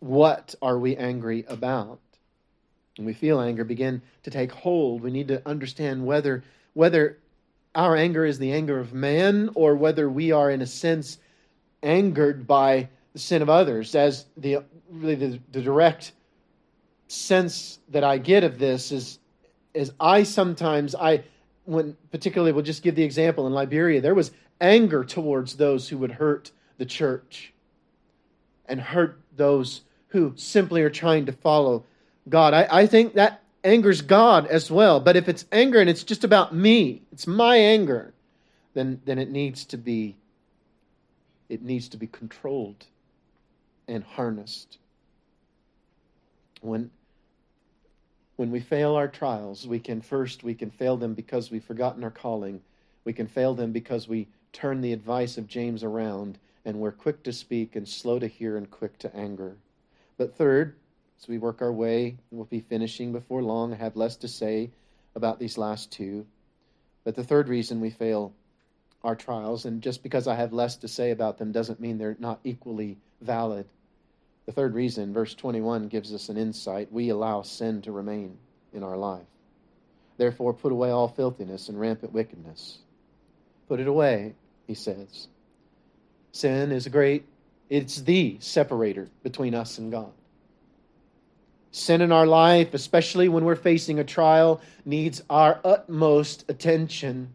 what 0.00 0.54
are 0.60 0.78
we 0.78 0.96
angry 0.96 1.44
about? 1.48 1.98
When 2.96 3.06
we 3.06 3.12
feel 3.12 3.40
anger 3.40 3.64
begin 3.64 4.02
to 4.22 4.30
take 4.30 4.52
hold, 4.52 5.02
we 5.02 5.10
need 5.10 5.28
to 5.28 5.42
understand 5.46 6.06
whether 6.06 6.44
whether 6.74 7.18
our 7.74 7.96
anger 7.96 8.24
is 8.24 8.38
the 8.38 8.52
anger 8.52 8.78
of 8.78 8.92
man 8.92 9.50
or 9.54 9.74
whether 9.74 10.08
we 10.08 10.30
are 10.30 10.50
in 10.50 10.62
a 10.62 10.66
sense 10.66 11.18
angered 11.82 12.46
by 12.46 12.88
the 13.12 13.18
sin 13.18 13.42
of 13.42 13.50
others. 13.50 13.94
As 13.94 14.26
the 14.36 14.58
really 14.90 15.16
the, 15.16 15.40
the 15.50 15.60
direct 15.60 16.12
sense 17.08 17.80
that 17.88 18.04
I 18.04 18.18
get 18.18 18.44
of 18.44 18.58
this 18.58 18.92
is 18.92 19.18
is 19.72 19.92
I 19.98 20.22
sometimes 20.22 20.94
I 20.94 21.24
when 21.64 21.96
particularly 22.12 22.52
we'll 22.52 22.62
just 22.62 22.82
give 22.82 22.94
the 22.94 23.02
example. 23.02 23.46
In 23.48 23.52
Liberia 23.52 24.00
there 24.00 24.14
was 24.14 24.30
anger 24.60 25.02
towards 25.02 25.56
those 25.56 25.88
who 25.88 25.98
would 25.98 26.12
hurt 26.12 26.52
the 26.78 26.86
church 26.86 27.52
and 28.66 28.80
hurt 28.80 29.20
those 29.34 29.82
who 30.08 30.32
simply 30.36 30.82
are 30.82 30.90
trying 30.90 31.26
to 31.26 31.32
follow 31.32 31.84
God. 32.28 32.54
I, 32.54 32.66
I 32.70 32.86
think 32.86 33.14
that 33.14 33.42
angers 33.62 34.02
God 34.02 34.46
as 34.46 34.70
well. 34.70 35.00
But 35.00 35.16
if 35.16 35.28
it's 35.28 35.46
anger 35.50 35.80
and 35.80 35.88
it's 35.88 36.04
just 36.04 36.24
about 36.24 36.54
me, 36.54 37.02
it's 37.12 37.26
my 37.26 37.56
anger, 37.56 38.12
then, 38.74 39.00
then 39.04 39.18
it 39.18 39.30
needs 39.30 39.64
to 39.66 39.78
be 39.78 40.16
it 41.48 41.62
needs 41.62 41.88
to 41.88 41.96
be 41.98 42.06
controlled 42.06 42.86
and 43.86 44.02
harnessed. 44.02 44.78
When 46.62 46.90
when 48.36 48.50
we 48.50 48.60
fail 48.60 48.96
our 48.96 49.06
trials, 49.06 49.66
we 49.66 49.78
can 49.78 50.00
first 50.00 50.42
we 50.42 50.54
can 50.54 50.70
fail 50.70 50.96
them 50.96 51.14
because 51.14 51.50
we've 51.50 51.64
forgotten 51.64 52.02
our 52.02 52.10
calling. 52.10 52.62
We 53.04 53.12
can 53.12 53.26
fail 53.26 53.54
them 53.54 53.72
because 53.72 54.08
we 54.08 54.28
turn 54.52 54.80
the 54.80 54.92
advice 54.92 55.36
of 55.36 55.46
James 55.46 55.84
around 55.84 56.38
and 56.64 56.80
we're 56.80 56.92
quick 56.92 57.22
to 57.24 57.32
speak 57.32 57.76
and 57.76 57.86
slow 57.86 58.18
to 58.18 58.26
hear 58.26 58.56
and 58.56 58.70
quick 58.70 58.98
to 59.00 59.14
anger. 59.14 59.56
But 60.16 60.34
third, 60.36 60.76
as 61.20 61.28
we 61.28 61.38
work 61.38 61.62
our 61.62 61.72
way, 61.72 62.16
we'll 62.30 62.44
be 62.44 62.60
finishing 62.60 63.12
before 63.12 63.42
long. 63.42 63.72
I 63.72 63.76
have 63.76 63.96
less 63.96 64.16
to 64.16 64.28
say 64.28 64.70
about 65.14 65.38
these 65.38 65.58
last 65.58 65.90
two. 65.92 66.26
But 67.04 67.14
the 67.14 67.24
third 67.24 67.48
reason 67.48 67.80
we 67.80 67.90
fail 67.90 68.32
our 69.02 69.14
trials, 69.14 69.64
and 69.64 69.82
just 69.82 70.02
because 70.02 70.26
I 70.26 70.34
have 70.34 70.52
less 70.52 70.76
to 70.76 70.88
say 70.88 71.10
about 71.10 71.38
them 71.38 71.52
doesn't 71.52 71.80
mean 71.80 71.98
they're 71.98 72.16
not 72.18 72.40
equally 72.44 72.96
valid. 73.20 73.66
The 74.46 74.52
third 74.52 74.74
reason, 74.74 75.12
verse 75.12 75.34
21, 75.34 75.88
gives 75.88 76.12
us 76.12 76.28
an 76.28 76.36
insight. 76.36 76.92
We 76.92 77.10
allow 77.10 77.42
sin 77.42 77.82
to 77.82 77.92
remain 77.92 78.38
in 78.72 78.82
our 78.82 78.96
life. 78.96 79.26
Therefore, 80.16 80.54
put 80.54 80.72
away 80.72 80.90
all 80.90 81.08
filthiness 81.08 81.68
and 81.68 81.78
rampant 81.78 82.12
wickedness. 82.12 82.78
Put 83.68 83.80
it 83.80 83.88
away 83.88 84.34
he 84.66 84.74
says. 84.74 85.28
Sin 86.32 86.72
is 86.72 86.86
a 86.86 86.90
great, 86.90 87.24
it's 87.68 88.02
the 88.02 88.36
separator 88.40 89.08
between 89.22 89.54
us 89.54 89.78
and 89.78 89.90
God. 89.90 90.12
Sin 91.74 92.02
in 92.02 92.12
our 92.12 92.24
life, 92.24 92.72
especially 92.72 93.28
when 93.28 93.44
we're 93.44 93.56
facing 93.56 93.98
a 93.98 94.04
trial, 94.04 94.60
needs 94.84 95.24
our 95.28 95.60
utmost 95.64 96.44
attention 96.48 97.34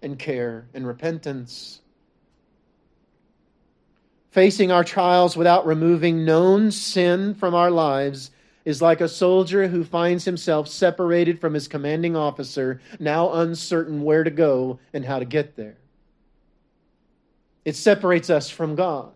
and 0.00 0.18
care 0.18 0.64
and 0.72 0.86
repentance. 0.86 1.82
Facing 4.30 4.72
our 4.72 4.82
trials 4.82 5.36
without 5.36 5.66
removing 5.66 6.24
known 6.24 6.70
sin 6.70 7.34
from 7.34 7.54
our 7.54 7.70
lives 7.70 8.30
is 8.64 8.80
like 8.80 9.02
a 9.02 9.08
soldier 9.08 9.68
who 9.68 9.84
finds 9.84 10.24
himself 10.24 10.66
separated 10.66 11.38
from 11.38 11.52
his 11.52 11.68
commanding 11.68 12.16
officer, 12.16 12.80
now 12.98 13.34
uncertain 13.34 14.02
where 14.02 14.24
to 14.24 14.30
go 14.30 14.78
and 14.94 15.04
how 15.04 15.18
to 15.18 15.26
get 15.26 15.56
there. 15.56 15.76
It 17.66 17.76
separates 17.76 18.30
us 18.30 18.48
from 18.48 18.76
God. 18.76 19.12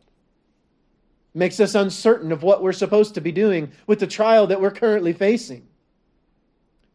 Makes 1.36 1.60
us 1.60 1.74
uncertain 1.74 2.32
of 2.32 2.42
what 2.42 2.62
we're 2.62 2.72
supposed 2.72 3.16
to 3.16 3.20
be 3.20 3.30
doing 3.30 3.70
with 3.86 4.00
the 4.00 4.06
trial 4.06 4.46
that 4.46 4.62
we're 4.62 4.70
currently 4.70 5.12
facing. 5.12 5.66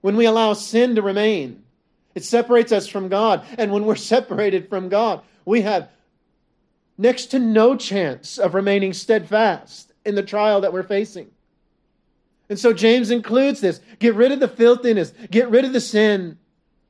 When 0.02 0.18
we 0.18 0.26
allow 0.26 0.54
sin 0.54 0.96
to 0.96 1.04
remain, 1.04 1.62
it 2.16 2.24
separates 2.24 2.72
us 2.72 2.88
from 2.88 3.08
God. 3.08 3.46
And 3.60 3.72
when 3.72 3.86
we're 3.86 3.96
separated 4.16 4.68
from 4.68 4.90
God, 4.90 5.22
we 5.46 5.62
have 5.62 5.90
next 6.98 7.28
to 7.28 7.40
no 7.40 7.76
chance 7.76 8.40
of 8.40 8.56
remaining 8.56 8.94
steadfast 8.94 9.94
in 10.06 10.16
the 10.16 10.24
trial 10.24 10.62
that 10.62 10.74
we're 10.74 10.82
facing. 10.82 11.30
And 12.50 12.58
so 12.58 12.74
James 12.74 13.12
includes 13.12 13.62
this 13.62 13.80
get 14.00 14.16
rid 14.16 14.32
of 14.32 14.40
the 14.40 14.48
filthiness, 14.48 15.14
get 15.30 15.52
rid 15.52 15.66
of 15.66 15.74
the 15.74 15.80
sin, 15.80 16.40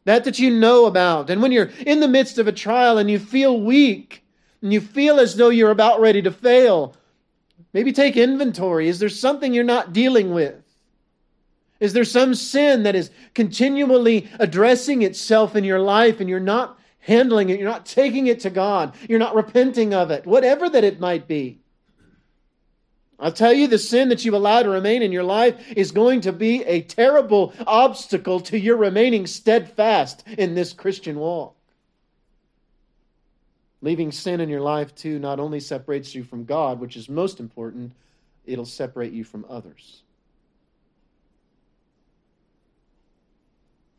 that 0.06 0.24
that 0.24 0.40
you 0.40 0.52
know 0.52 0.86
about. 0.86 1.30
And 1.30 1.42
when 1.42 1.52
you're 1.52 1.72
in 1.86 2.00
the 2.00 2.08
midst 2.08 2.38
of 2.38 2.48
a 2.48 2.54
trial 2.54 2.98
and 2.98 3.12
you 3.12 3.20
feel 3.20 3.60
weak, 3.60 4.24
and 4.62 4.72
you 4.72 4.80
feel 4.80 5.20
as 5.20 5.36
though 5.36 5.50
you're 5.50 5.70
about 5.70 6.00
ready 6.00 6.22
to 6.22 6.32
fail, 6.32 6.96
maybe 7.74 7.92
take 7.92 8.18
inventory. 8.18 8.88
Is 8.88 9.00
there 9.00 9.10
something 9.10 9.54
you're 9.54 9.64
not 9.64 9.94
dealing 9.94 10.34
with? 10.34 10.56
Is 11.80 11.94
there 11.94 12.06
some 12.06 12.36
sin 12.36 12.84
that 12.84 12.96
is 12.96 13.10
continually 13.34 14.30
addressing 14.40 15.02
itself 15.02 15.56
in 15.56 15.64
your 15.64 15.80
life 15.80 16.20
and 16.20 16.30
you're 16.30 16.40
not 16.40 16.78
handling 17.00 17.50
it? 17.50 17.60
You're 17.60 17.70
not 17.70 17.88
taking 17.88 18.28
it 18.28 18.42
to 18.42 18.52
God. 18.52 18.94
You're 19.10 19.20
not 19.20 19.36
repenting 19.36 19.94
of 19.94 20.12
it, 20.12 20.28
whatever 20.28 20.70
that 20.70 20.84
it 20.84 21.00
might 21.00 21.28
be. 21.28 21.62
I'll 23.20 23.32
tell 23.32 23.54
you, 23.54 23.68
the 23.68 23.78
sin 23.78 24.10
that 24.10 24.26
you 24.26 24.36
allow 24.36 24.64
to 24.64 24.70
remain 24.70 25.04
in 25.04 25.12
your 25.12 25.24
life 25.24 25.74
is 25.78 25.92
going 25.92 26.22
to 26.22 26.32
be 26.32 26.64
a 26.64 26.82
terrible 26.82 27.54
obstacle 27.68 28.40
to 28.42 28.60
your 28.60 28.78
remaining 28.78 29.28
steadfast 29.28 30.24
in 30.28 30.56
this 30.56 30.74
Christian 30.74 31.20
walk. 31.20 31.56
Leaving 33.82 34.12
sin 34.12 34.40
in 34.40 34.50
your 34.50 34.62
life, 34.62 34.94
too, 34.94 35.18
not 35.18 35.40
only 35.40 35.60
separates 35.60 36.14
you 36.14 36.24
from 36.24 36.46
God, 36.46 36.80
which 36.80 36.96
is 36.96 37.10
most 37.10 37.40
important, 37.40 37.94
it'll 38.46 38.66
separate 38.66 39.12
you 39.12 39.24
from 39.24 39.46
others. 39.50 40.04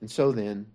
And 0.00 0.10
so 0.10 0.32
then, 0.32 0.66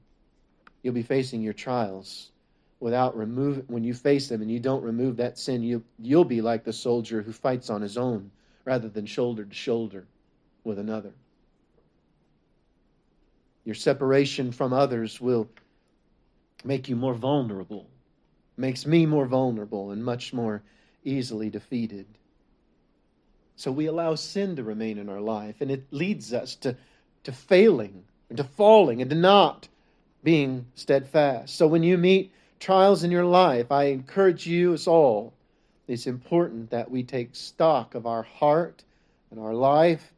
you'll 0.81 0.93
be 0.93 1.03
facing 1.03 1.41
your 1.41 1.53
trials 1.53 2.31
without 2.79 3.17
remove 3.17 3.63
when 3.67 3.83
you 3.83 3.93
face 3.93 4.27
them 4.27 4.41
and 4.41 4.51
you 4.51 4.59
don't 4.59 4.83
remove 4.83 5.17
that 5.17 5.37
sin 5.37 5.63
you 5.63 5.83
you'll 5.99 6.23
be 6.23 6.41
like 6.41 6.63
the 6.63 6.73
soldier 6.73 7.21
who 7.21 7.31
fights 7.31 7.69
on 7.69 7.81
his 7.81 7.97
own 7.97 8.29
rather 8.65 8.87
than 8.87 9.05
shoulder 9.05 9.43
to 9.43 9.55
shoulder 9.55 10.05
with 10.63 10.77
another 10.77 11.11
your 13.65 13.75
separation 13.75 14.51
from 14.51 14.73
others 14.73 15.19
will 15.19 15.49
make 16.63 16.87
you 16.87 16.95
more 16.95 17.15
vulnerable 17.15 17.87
makes 18.57 18.85
me 18.85 19.05
more 19.05 19.25
vulnerable 19.25 19.91
and 19.91 20.03
much 20.03 20.33
more 20.33 20.63
easily 21.03 21.49
defeated. 21.49 22.05
So 23.55 23.71
we 23.71 23.85
allow 23.85 24.15
sin 24.15 24.55
to 24.57 24.63
remain 24.63 24.97
in 24.97 25.09
our 25.09 25.21
life, 25.21 25.61
and 25.61 25.71
it 25.71 25.85
leads 25.91 26.33
us 26.33 26.55
to, 26.55 26.75
to 27.23 27.31
failing, 27.31 28.03
and 28.29 28.37
to 28.37 28.43
falling, 28.43 29.01
and 29.01 29.09
to 29.09 29.15
not 29.15 29.67
being 30.23 30.65
steadfast. 30.75 31.55
So 31.55 31.67
when 31.67 31.83
you 31.83 31.97
meet 31.97 32.31
trials 32.59 33.03
in 33.03 33.11
your 33.11 33.25
life, 33.25 33.71
I 33.71 33.85
encourage 33.85 34.45
you, 34.45 34.73
us 34.73 34.87
all, 34.87 35.33
it's 35.87 36.05
important 36.05 36.71
that 36.71 36.91
we 36.91 37.03
take 37.03 37.35
stock 37.35 37.95
of 37.95 38.05
our 38.05 38.23
heart 38.23 38.83
and 39.31 39.39
our 39.39 39.53
life. 39.53 40.11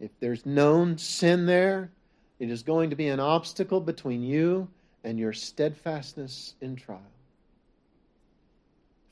If 0.00 0.10
there's 0.20 0.44
known 0.44 0.98
sin 0.98 1.46
there, 1.46 1.90
it 2.38 2.50
is 2.50 2.62
going 2.62 2.90
to 2.90 2.96
be 2.96 3.08
an 3.08 3.20
obstacle 3.20 3.80
between 3.80 4.22
you 4.22 4.68
and 5.04 5.18
your 5.18 5.32
steadfastness 5.32 6.54
in 6.60 6.76
trial. 6.76 7.13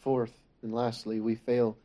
Fourth 0.02 0.32
and 0.62 0.74
lastly, 0.74 1.20
we 1.20 1.36
fail 1.36 1.76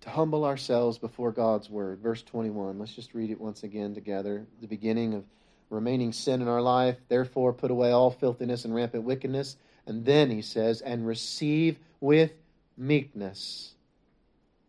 to 0.00 0.10
humble 0.10 0.44
ourselves 0.44 0.98
before 0.98 1.30
God's 1.30 1.70
word. 1.70 2.00
Verse 2.00 2.22
21. 2.22 2.78
Let's 2.78 2.94
just 2.94 3.14
read 3.14 3.30
it 3.30 3.40
once 3.40 3.62
again 3.62 3.94
together. 3.94 4.46
The 4.60 4.66
beginning 4.66 5.14
of 5.14 5.24
remaining 5.68 6.12
sin 6.12 6.42
in 6.42 6.48
our 6.48 6.60
life. 6.60 6.96
Therefore, 7.08 7.52
put 7.52 7.70
away 7.70 7.92
all 7.92 8.10
filthiness 8.10 8.64
and 8.64 8.74
rampant 8.74 9.04
wickedness. 9.04 9.56
And 9.86 10.04
then 10.04 10.30
he 10.30 10.42
says, 10.42 10.80
and 10.80 11.06
receive 11.06 11.78
with 12.00 12.32
meekness 12.76 13.72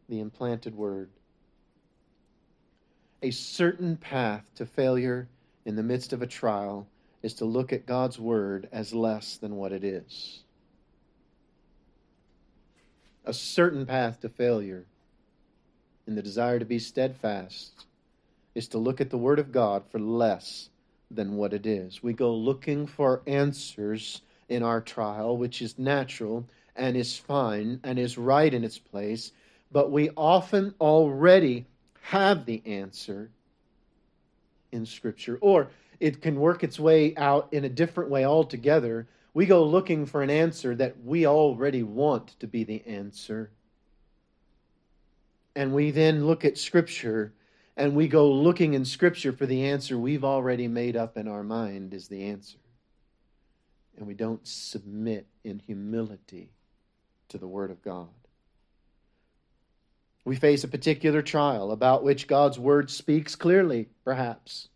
the 0.07 0.19
implanted 0.19 0.75
word. 0.75 1.09
A 3.23 3.31
certain 3.31 3.97
path 3.97 4.43
to 4.55 4.65
failure 4.65 5.27
in 5.65 5.75
the 5.75 5.83
midst 5.83 6.13
of 6.13 6.21
a 6.21 6.27
trial 6.27 6.87
is 7.23 7.35
to 7.35 7.45
look 7.45 7.71
at 7.73 7.85
God's 7.85 8.19
word 8.19 8.67
as 8.71 8.93
less 8.93 9.37
than 9.37 9.55
what 9.55 9.71
it 9.71 9.83
is 9.83 10.43
a 13.25 13.33
certain 13.33 13.85
path 13.85 14.19
to 14.21 14.29
failure 14.29 14.85
in 16.07 16.15
the 16.15 16.21
desire 16.21 16.59
to 16.59 16.65
be 16.65 16.79
steadfast 16.79 17.85
is 18.55 18.67
to 18.69 18.77
look 18.77 18.99
at 18.99 19.09
the 19.09 19.17
Word 19.17 19.39
of 19.39 19.51
God 19.51 19.83
for 19.89 19.99
less 19.99 20.69
than 21.09 21.35
what 21.35 21.53
it 21.53 21.65
is. 21.65 22.01
We 22.01 22.13
go 22.13 22.33
looking 22.33 22.87
for 22.87 23.21
answers 23.27 24.21
in 24.49 24.63
our 24.63 24.81
trial, 24.81 25.37
which 25.37 25.61
is 25.61 25.77
natural 25.77 26.45
and 26.75 26.97
is 26.97 27.17
fine 27.17 27.79
and 27.83 27.99
is 27.99 28.17
right 28.17 28.53
in 28.53 28.63
its 28.63 28.77
place, 28.77 29.31
but 29.71 29.91
we 29.91 30.09
often 30.17 30.73
already 30.81 31.65
have 32.01 32.45
the 32.45 32.61
answer 32.65 33.29
in 34.71 34.85
Scripture. 34.85 35.37
Or 35.41 35.69
it 35.99 36.21
can 36.21 36.39
work 36.39 36.63
its 36.63 36.79
way 36.79 37.15
out 37.15 37.49
in 37.51 37.63
a 37.63 37.69
different 37.69 38.09
way 38.09 38.25
altogether. 38.25 39.07
We 39.33 39.45
go 39.45 39.63
looking 39.63 40.05
for 40.05 40.21
an 40.21 40.29
answer 40.29 40.75
that 40.75 41.03
we 41.03 41.25
already 41.25 41.83
want 41.83 42.39
to 42.39 42.47
be 42.47 42.63
the 42.63 42.85
answer. 42.85 43.51
And 45.55 45.73
we 45.73 45.91
then 45.91 46.25
look 46.27 46.43
at 46.43 46.57
Scripture 46.57 47.33
and 47.77 47.95
we 47.95 48.07
go 48.07 48.29
looking 48.29 48.73
in 48.73 48.83
Scripture 48.83 49.31
for 49.31 49.45
the 49.45 49.65
answer 49.65 49.97
we've 49.97 50.25
already 50.25 50.67
made 50.67 50.97
up 50.97 51.17
in 51.17 51.27
our 51.27 51.43
mind 51.43 51.93
is 51.93 52.07
the 52.07 52.23
answer. 52.25 52.57
And 53.97 54.05
we 54.05 54.13
don't 54.13 54.45
submit 54.45 55.27
in 55.43 55.59
humility 55.59 56.51
to 57.29 57.37
the 57.37 57.47
Word 57.47 57.71
of 57.71 57.81
God. 57.81 58.09
We 60.25 60.35
face 60.35 60.63
a 60.63 60.67
particular 60.67 61.21
trial 61.21 61.71
about 61.71 62.03
which 62.03 62.27
God's 62.27 62.59
Word 62.59 62.91
speaks 62.91 63.35
clearly, 63.35 63.89
perhaps. 64.03 64.67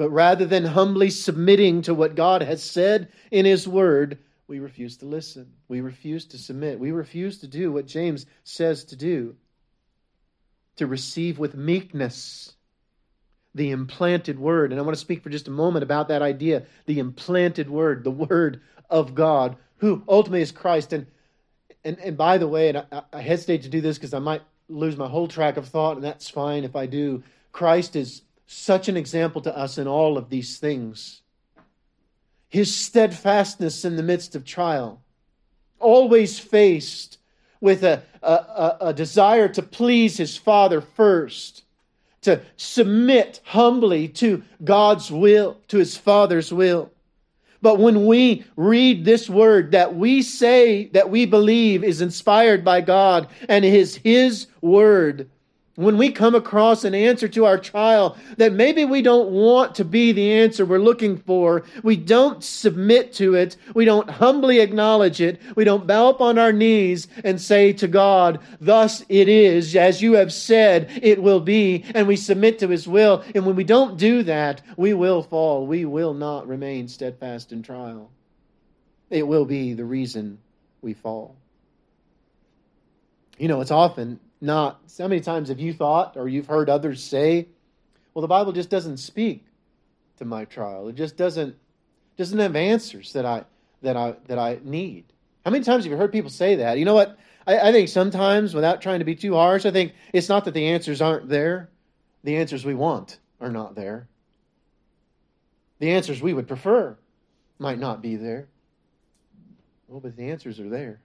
But 0.00 0.12
rather 0.12 0.46
than 0.46 0.64
humbly 0.64 1.10
submitting 1.10 1.82
to 1.82 1.92
what 1.92 2.14
God 2.14 2.40
has 2.40 2.62
said 2.62 3.08
in 3.30 3.44
His 3.44 3.68
Word, 3.68 4.16
we 4.48 4.58
refuse 4.58 4.96
to 4.96 5.04
listen. 5.04 5.52
We 5.68 5.82
refuse 5.82 6.24
to 6.28 6.38
submit. 6.38 6.80
We 6.80 6.90
refuse 6.90 7.36
to 7.40 7.46
do 7.46 7.70
what 7.70 7.86
James 7.86 8.24
says 8.42 8.84
to 8.84 8.96
do 8.96 9.36
to 10.76 10.86
receive 10.86 11.38
with 11.38 11.54
meekness 11.54 12.54
the 13.54 13.72
implanted 13.72 14.38
word. 14.38 14.72
And 14.72 14.80
I 14.80 14.84
want 14.84 14.96
to 14.96 15.00
speak 15.00 15.22
for 15.22 15.28
just 15.28 15.48
a 15.48 15.50
moment 15.50 15.82
about 15.82 16.08
that 16.08 16.22
idea 16.22 16.62
the 16.86 16.98
implanted 16.98 17.68
word, 17.68 18.02
the 18.02 18.10
word 18.10 18.62
of 18.88 19.14
God, 19.14 19.58
who 19.76 20.02
ultimately 20.08 20.40
is 20.40 20.50
Christ. 20.50 20.94
And, 20.94 21.08
and, 21.84 21.98
and 21.98 22.16
by 22.16 22.38
the 22.38 22.48
way, 22.48 22.70
and 22.70 22.78
I, 22.90 23.02
I 23.12 23.20
hesitate 23.20 23.64
to 23.64 23.68
do 23.68 23.82
this 23.82 23.98
because 23.98 24.14
I 24.14 24.18
might 24.18 24.40
lose 24.70 24.96
my 24.96 25.08
whole 25.08 25.28
track 25.28 25.58
of 25.58 25.68
thought, 25.68 25.96
and 25.96 26.04
that's 26.04 26.30
fine 26.30 26.64
if 26.64 26.74
I 26.74 26.86
do. 26.86 27.22
Christ 27.52 27.96
is 27.96 28.22
such 28.52 28.88
an 28.88 28.96
example 28.96 29.40
to 29.40 29.56
us 29.56 29.78
in 29.78 29.86
all 29.86 30.18
of 30.18 30.28
these 30.28 30.58
things. 30.58 31.22
His 32.48 32.74
steadfastness 32.74 33.84
in 33.84 33.94
the 33.94 34.02
midst 34.02 34.34
of 34.34 34.44
trial, 34.44 35.00
always 35.78 36.38
faced 36.38 37.18
with 37.60 37.84
a, 37.84 38.02
a, 38.22 38.76
a, 38.80 38.92
desire 38.92 39.48
to 39.48 39.62
please 39.62 40.16
his 40.16 40.36
Father 40.36 40.80
first, 40.80 41.62
to 42.22 42.40
submit 42.56 43.40
humbly 43.44 44.08
to 44.08 44.42
God's 44.64 45.12
will, 45.12 45.58
to 45.68 45.78
his 45.78 45.96
Father's 45.96 46.52
will. 46.52 46.90
But 47.62 47.78
when 47.78 48.06
we 48.06 48.44
read 48.56 49.04
this 49.04 49.30
word 49.30 49.70
that 49.72 49.94
we 49.94 50.22
say 50.22 50.86
that 50.88 51.08
we 51.08 51.24
believe 51.24 51.84
is 51.84 52.00
inspired 52.00 52.64
by 52.64 52.80
God 52.80 53.28
and 53.48 53.64
is 53.64 53.96
His 53.96 54.46
word, 54.62 55.28
when 55.76 55.96
we 55.96 56.10
come 56.10 56.34
across 56.34 56.84
an 56.84 56.94
answer 56.94 57.28
to 57.28 57.44
our 57.46 57.56
trial 57.56 58.16
that 58.36 58.52
maybe 58.52 58.84
we 58.84 59.02
don't 59.02 59.30
want 59.30 59.76
to 59.76 59.84
be 59.84 60.12
the 60.12 60.32
answer 60.32 60.66
we're 60.66 60.78
looking 60.78 61.16
for, 61.16 61.64
we 61.82 61.96
don't 61.96 62.42
submit 62.42 63.12
to 63.14 63.34
it, 63.34 63.56
we 63.74 63.84
don't 63.84 64.10
humbly 64.10 64.58
acknowledge 64.58 65.20
it, 65.20 65.40
we 65.54 65.64
don't 65.64 65.86
bow 65.86 66.08
upon 66.08 66.38
our 66.38 66.52
knees 66.52 67.06
and 67.24 67.40
say 67.40 67.72
to 67.72 67.88
God, 67.88 68.40
Thus 68.60 69.04
it 69.08 69.28
is, 69.28 69.74
as 69.76 70.02
you 70.02 70.14
have 70.14 70.32
said, 70.32 70.90
it 71.02 71.22
will 71.22 71.40
be, 71.40 71.84
and 71.94 72.08
we 72.08 72.16
submit 72.16 72.58
to 72.58 72.68
His 72.68 72.88
will. 72.88 73.24
And 73.34 73.46
when 73.46 73.56
we 73.56 73.64
don't 73.64 73.96
do 73.96 74.24
that, 74.24 74.62
we 74.76 74.92
will 74.92 75.22
fall. 75.22 75.66
We 75.66 75.84
will 75.84 76.14
not 76.14 76.48
remain 76.48 76.88
steadfast 76.88 77.52
in 77.52 77.62
trial. 77.62 78.10
It 79.08 79.26
will 79.26 79.44
be 79.44 79.74
the 79.74 79.84
reason 79.84 80.38
we 80.82 80.94
fall. 80.94 81.36
You 83.38 83.48
know, 83.48 83.60
it's 83.60 83.70
often 83.70 84.20
not. 84.40 84.80
How 84.98 85.08
many 85.08 85.20
times 85.20 85.48
have 85.48 85.60
you 85.60 85.72
thought 85.72 86.16
or 86.16 86.28
you've 86.28 86.46
heard 86.46 86.68
others 86.68 87.02
say, 87.02 87.48
well, 88.14 88.22
the 88.22 88.28
Bible 88.28 88.52
just 88.52 88.70
doesn't 88.70 88.98
speak 88.98 89.44
to 90.18 90.24
my 90.24 90.44
trial. 90.44 90.88
It 90.88 90.94
just 90.94 91.16
doesn't 91.16 91.56
doesn't 92.16 92.38
have 92.38 92.54
answers 92.54 93.14
that 93.14 93.24
I 93.24 93.44
that 93.82 93.96
I 93.96 94.16
that 94.26 94.38
I 94.38 94.60
need. 94.62 95.04
How 95.44 95.50
many 95.50 95.64
times 95.64 95.84
have 95.84 95.90
you 95.90 95.96
heard 95.96 96.12
people 96.12 96.30
say 96.30 96.56
that? 96.56 96.78
You 96.78 96.84
know 96.84 96.94
what? 96.94 97.18
I, 97.46 97.68
I 97.68 97.72
think 97.72 97.88
sometimes, 97.88 98.54
without 98.54 98.82
trying 98.82 98.98
to 98.98 99.04
be 99.04 99.14
too 99.14 99.34
harsh, 99.34 99.64
I 99.64 99.70
think 99.70 99.94
it's 100.12 100.28
not 100.28 100.44
that 100.44 100.54
the 100.54 100.66
answers 100.66 101.00
aren't 101.00 101.28
there. 101.28 101.70
The 102.22 102.36
answers 102.36 102.64
we 102.64 102.74
want 102.74 103.18
are 103.40 103.50
not 103.50 103.74
there. 103.74 104.06
The 105.78 105.92
answers 105.92 106.20
we 106.20 106.34
would 106.34 106.46
prefer 106.46 106.98
might 107.58 107.78
not 107.78 108.02
be 108.02 108.16
there. 108.16 108.48
Well, 109.88 110.00
but 110.00 110.16
the 110.16 110.30
answers 110.30 110.60
are 110.60 110.68
there. 110.68 111.00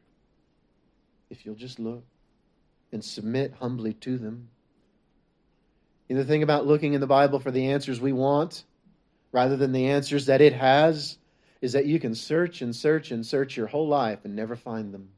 If 1.29 1.45
you'll 1.45 1.55
just 1.55 1.79
look 1.79 2.03
and 2.95 3.03
submit 3.03 3.53
humbly 3.59 3.91
to 3.91 4.17
them. 4.17 4.47
The 6.07 6.23
thing 6.23 6.43
about 6.43 6.65
looking 6.65 6.93
in 6.93 7.01
the 7.01 7.07
Bible 7.07 7.41
for 7.41 7.51
the 7.51 7.67
answers 7.71 7.99
we 7.99 8.13
want 8.13 8.63
rather 9.33 9.57
than 9.57 9.73
the 9.73 9.87
answers 9.87 10.27
that 10.27 10.39
it 10.39 10.53
has 10.53 11.17
is 11.61 11.73
that 11.73 11.87
you 11.87 11.99
can 11.99 12.15
search 12.15 12.61
and 12.61 12.73
search 12.73 13.11
and 13.11 13.25
search 13.25 13.57
your 13.57 13.67
whole 13.67 13.89
life 13.89 14.19
and 14.23 14.33
never 14.33 14.55
find 14.55 14.93
them. 14.93 15.09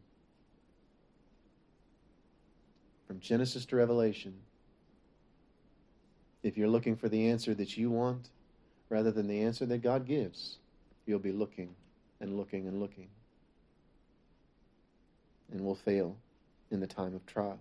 From 3.06 3.20
Genesis 3.20 3.68
to 3.68 3.76
Revelation, 3.76 4.34
if 6.42 6.58
you're 6.58 6.68
looking 6.68 6.96
for 6.96 7.10
the 7.10 7.30
answer 7.30 7.54
that 7.54 7.78
you 7.78 7.92
want 7.92 8.30
rather 8.90 9.12
than 9.12 9.28
the 9.28 9.44
answer 9.44 9.68
that 9.68 9.84
God 9.84 10.08
gives, 10.08 10.58
you'll 11.06 11.20
be 11.20 11.32
looking 11.32 11.76
and 12.20 12.38
looking 12.38 12.68
and 12.68 12.80
looking 12.80 13.10
and 15.52 15.62
will 15.62 15.76
fail 15.76 16.16
in 16.72 16.80
the 16.80 16.88
time 16.88 17.14
of 17.14 17.24
trial. 17.28 17.60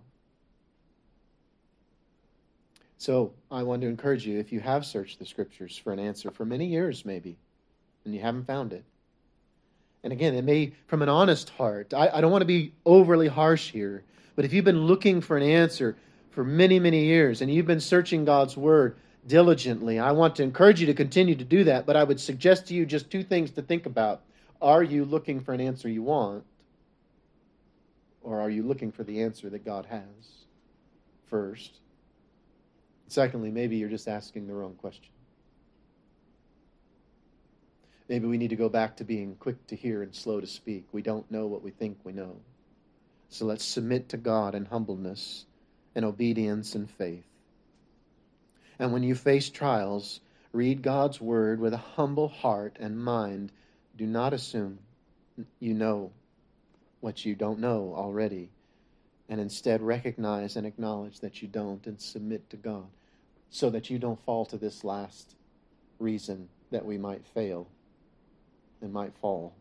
So 2.97 3.33
I 3.51 3.63
want 3.63 3.81
to 3.81 3.87
encourage 3.87 4.25
you 4.25 4.39
if 4.39 4.51
you 4.51 4.59
have 4.59 4.85
searched 4.85 5.19
the 5.19 5.25
scriptures 5.25 5.77
for 5.77 5.93
an 5.93 5.99
answer 5.99 6.31
for 6.31 6.45
many 6.45 6.65
years, 6.65 7.05
maybe, 7.05 7.37
and 8.05 8.13
you 8.13 8.21
haven't 8.21 8.47
found 8.47 8.73
it. 8.73 8.83
And 10.03 10.11
again, 10.11 10.33
it 10.33 10.43
may 10.43 10.73
from 10.87 11.01
an 11.01 11.09
honest 11.09 11.49
heart. 11.51 11.93
I, 11.93 12.09
I 12.09 12.21
don't 12.21 12.31
want 12.31 12.41
to 12.41 12.47
be 12.47 12.73
overly 12.85 13.27
harsh 13.27 13.71
here, 13.71 14.03
but 14.35 14.45
if 14.45 14.53
you've 14.53 14.65
been 14.65 14.85
looking 14.85 15.21
for 15.21 15.37
an 15.37 15.43
answer 15.43 15.95
for 16.31 16.43
many, 16.43 16.79
many 16.79 17.05
years 17.05 17.41
and 17.41 17.53
you've 17.53 17.67
been 17.67 17.79
searching 17.79 18.25
God's 18.25 18.57
word 18.57 18.97
diligently, 19.27 19.99
I 19.99 20.11
want 20.13 20.35
to 20.37 20.43
encourage 20.43 20.79
you 20.79 20.87
to 20.87 20.93
continue 20.93 21.35
to 21.35 21.43
do 21.43 21.65
that. 21.65 21.85
But 21.85 21.97
I 21.97 22.03
would 22.03 22.19
suggest 22.19 22.67
to 22.67 22.73
you 22.73 22.85
just 22.85 23.11
two 23.11 23.23
things 23.23 23.51
to 23.51 23.61
think 23.61 23.85
about. 23.85 24.21
Are 24.61 24.81
you 24.81 25.05
looking 25.05 25.41
for 25.41 25.53
an 25.53 25.61
answer 25.61 25.87
you 25.87 26.03
want? 26.03 26.43
Or 28.23 28.39
are 28.39 28.49
you 28.49 28.63
looking 28.63 28.91
for 28.91 29.03
the 29.03 29.21
answer 29.21 29.49
that 29.49 29.63
God 29.63 29.85
has 29.85 30.01
first? 31.29 31.79
Secondly, 33.07 33.51
maybe 33.51 33.77
you're 33.77 33.89
just 33.89 34.07
asking 34.07 34.47
the 34.47 34.53
wrong 34.53 34.75
question. 34.75 35.11
Maybe 38.09 38.27
we 38.27 38.37
need 38.37 38.49
to 38.49 38.55
go 38.55 38.69
back 38.69 38.97
to 38.97 39.03
being 39.03 39.35
quick 39.35 39.67
to 39.67 39.75
hear 39.75 40.01
and 40.01 40.13
slow 40.13 40.39
to 40.39 40.47
speak. 40.47 40.85
We 40.91 41.01
don't 41.01 41.29
know 41.31 41.47
what 41.47 41.63
we 41.63 41.71
think 41.71 41.99
we 42.03 42.13
know. 42.13 42.37
So 43.29 43.45
let's 43.45 43.65
submit 43.65 44.09
to 44.09 44.17
God 44.17 44.55
in 44.55 44.65
humbleness 44.65 45.45
and 45.95 46.05
obedience 46.05 46.75
and 46.75 46.89
faith. 46.89 47.25
And 48.79 48.93
when 48.93 49.03
you 49.03 49.15
face 49.15 49.49
trials, 49.49 50.21
read 50.53 50.81
God's 50.81 51.19
word 51.19 51.59
with 51.59 51.73
a 51.73 51.77
humble 51.77 52.29
heart 52.29 52.77
and 52.79 53.03
mind. 53.03 53.51
Do 53.97 54.05
not 54.05 54.33
assume 54.33 54.79
you 55.59 55.73
know 55.73 56.11
what 57.01 57.25
you 57.25 57.35
don't 57.35 57.59
know 57.59 57.93
already, 57.95 58.49
and 59.27 59.41
instead 59.41 59.81
recognize 59.81 60.55
and 60.55 60.65
acknowledge 60.65 61.19
that 61.19 61.41
you 61.41 61.47
don't 61.47 61.85
and 61.87 61.99
submit 61.99 62.49
to 62.51 62.57
God 62.57 62.87
so 63.49 63.69
that 63.69 63.89
you 63.89 63.97
don't 63.97 64.23
fall 64.25 64.45
to 64.45 64.57
this 64.57 64.83
last 64.83 65.35
reason 65.99 66.49
that 66.71 66.85
we 66.85 66.97
might 66.97 67.25
fail 67.33 67.67
and 68.81 68.93
might 68.93 69.13
fall 69.21 69.53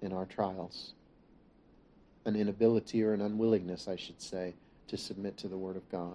in 0.00 0.12
our 0.12 0.24
trials. 0.24 0.94
An 2.24 2.36
inability 2.36 3.02
or 3.02 3.14
an 3.14 3.20
unwillingness, 3.20 3.88
I 3.88 3.96
should 3.96 4.20
say, 4.20 4.54
to 4.88 4.96
submit 4.96 5.36
to 5.38 5.48
the 5.48 5.56
Word 5.56 5.76
of 5.76 5.88
God. 5.90 6.14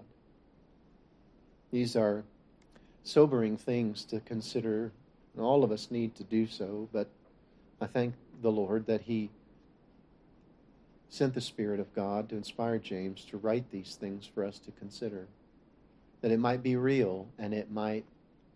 These 1.72 1.96
are 1.96 2.24
sobering 3.04 3.58
things 3.58 4.06
to 4.06 4.20
consider, 4.20 4.92
and 5.36 5.44
all 5.44 5.64
of 5.64 5.72
us 5.72 5.92
need 5.92 6.16
to 6.16 6.24
do 6.24 6.48
so, 6.48 6.88
but 6.94 7.08
I 7.82 7.88
thank 7.88 8.14
the 8.42 8.52
Lord 8.52 8.86
that 8.88 9.02
He 9.02 9.30
sent 11.10 11.34
the 11.34 11.42
Spirit 11.42 11.80
of 11.80 11.94
God 11.94 12.30
to 12.30 12.36
inspire 12.36 12.80
James 12.80 13.26
to 13.26 13.38
write 13.38 13.70
these 13.72 13.96
things 13.96 14.26
for 14.26 14.44
us 14.44 14.60
to 14.60 14.72
consider, 14.72 15.28
that 16.24 16.32
it 16.32 16.40
might 16.40 16.64
be 16.64 16.78
real 16.78 17.28
and 17.38 17.54
it 17.54 17.70
might 17.70 18.06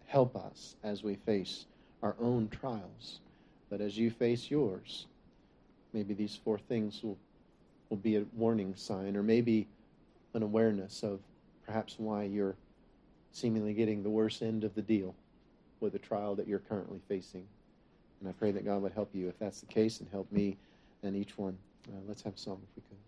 help 0.08 0.38
us 0.38 0.78
as 0.84 1.04
we 1.04 1.16
face 1.16 1.66
our 2.02 2.16
own 2.20 2.48
trials. 2.48 3.20
But 3.70 3.82
as 3.82 3.98
you 3.98 4.10
face 4.10 4.50
yours, 4.50 5.06
maybe 5.92 6.14
these 6.14 6.40
four 6.46 6.58
things 6.58 7.04
will, 7.04 7.18
will 7.90 7.98
be 7.98 8.16
a 8.16 8.24
warning 8.38 8.74
sign 8.76 9.18
or 9.18 9.22
maybe 9.22 9.68
an 10.34 10.44
awareness 10.44 11.04
of 11.04 11.20
perhaps 11.66 11.96
why 11.98 12.24
you're 12.24 12.56
seemingly 13.34 13.74
getting 13.74 14.02
the 14.02 14.10
worst 14.10 14.42
end 14.42 14.64
of 14.64 14.74
the 14.74 14.82
deal 14.82 15.14
with 15.82 15.92
the 15.92 16.00
trial 16.00 16.36
that 16.36 16.48
you're 16.48 16.60
currently 16.60 17.02
facing. 17.10 17.46
And 18.22 18.30
I 18.30 18.32
pray 18.32 18.52
that 18.52 18.64
God 18.64 18.82
would 18.82 18.94
help 18.94 19.10
you 19.14 19.28
if 19.28 19.38
that's 19.40 19.60
the 19.60 19.68
case 19.68 20.00
and 20.00 20.08
help 20.10 20.32
me 20.32 20.56
and 21.04 21.18
each 21.18 21.38
one. 21.38 21.58
Uh, 21.90 22.00
let's 22.08 22.22
have 22.22 22.36
a 22.36 22.38
song 22.38 22.62
if 22.64 22.76
we 22.78 22.82
could. 22.88 23.07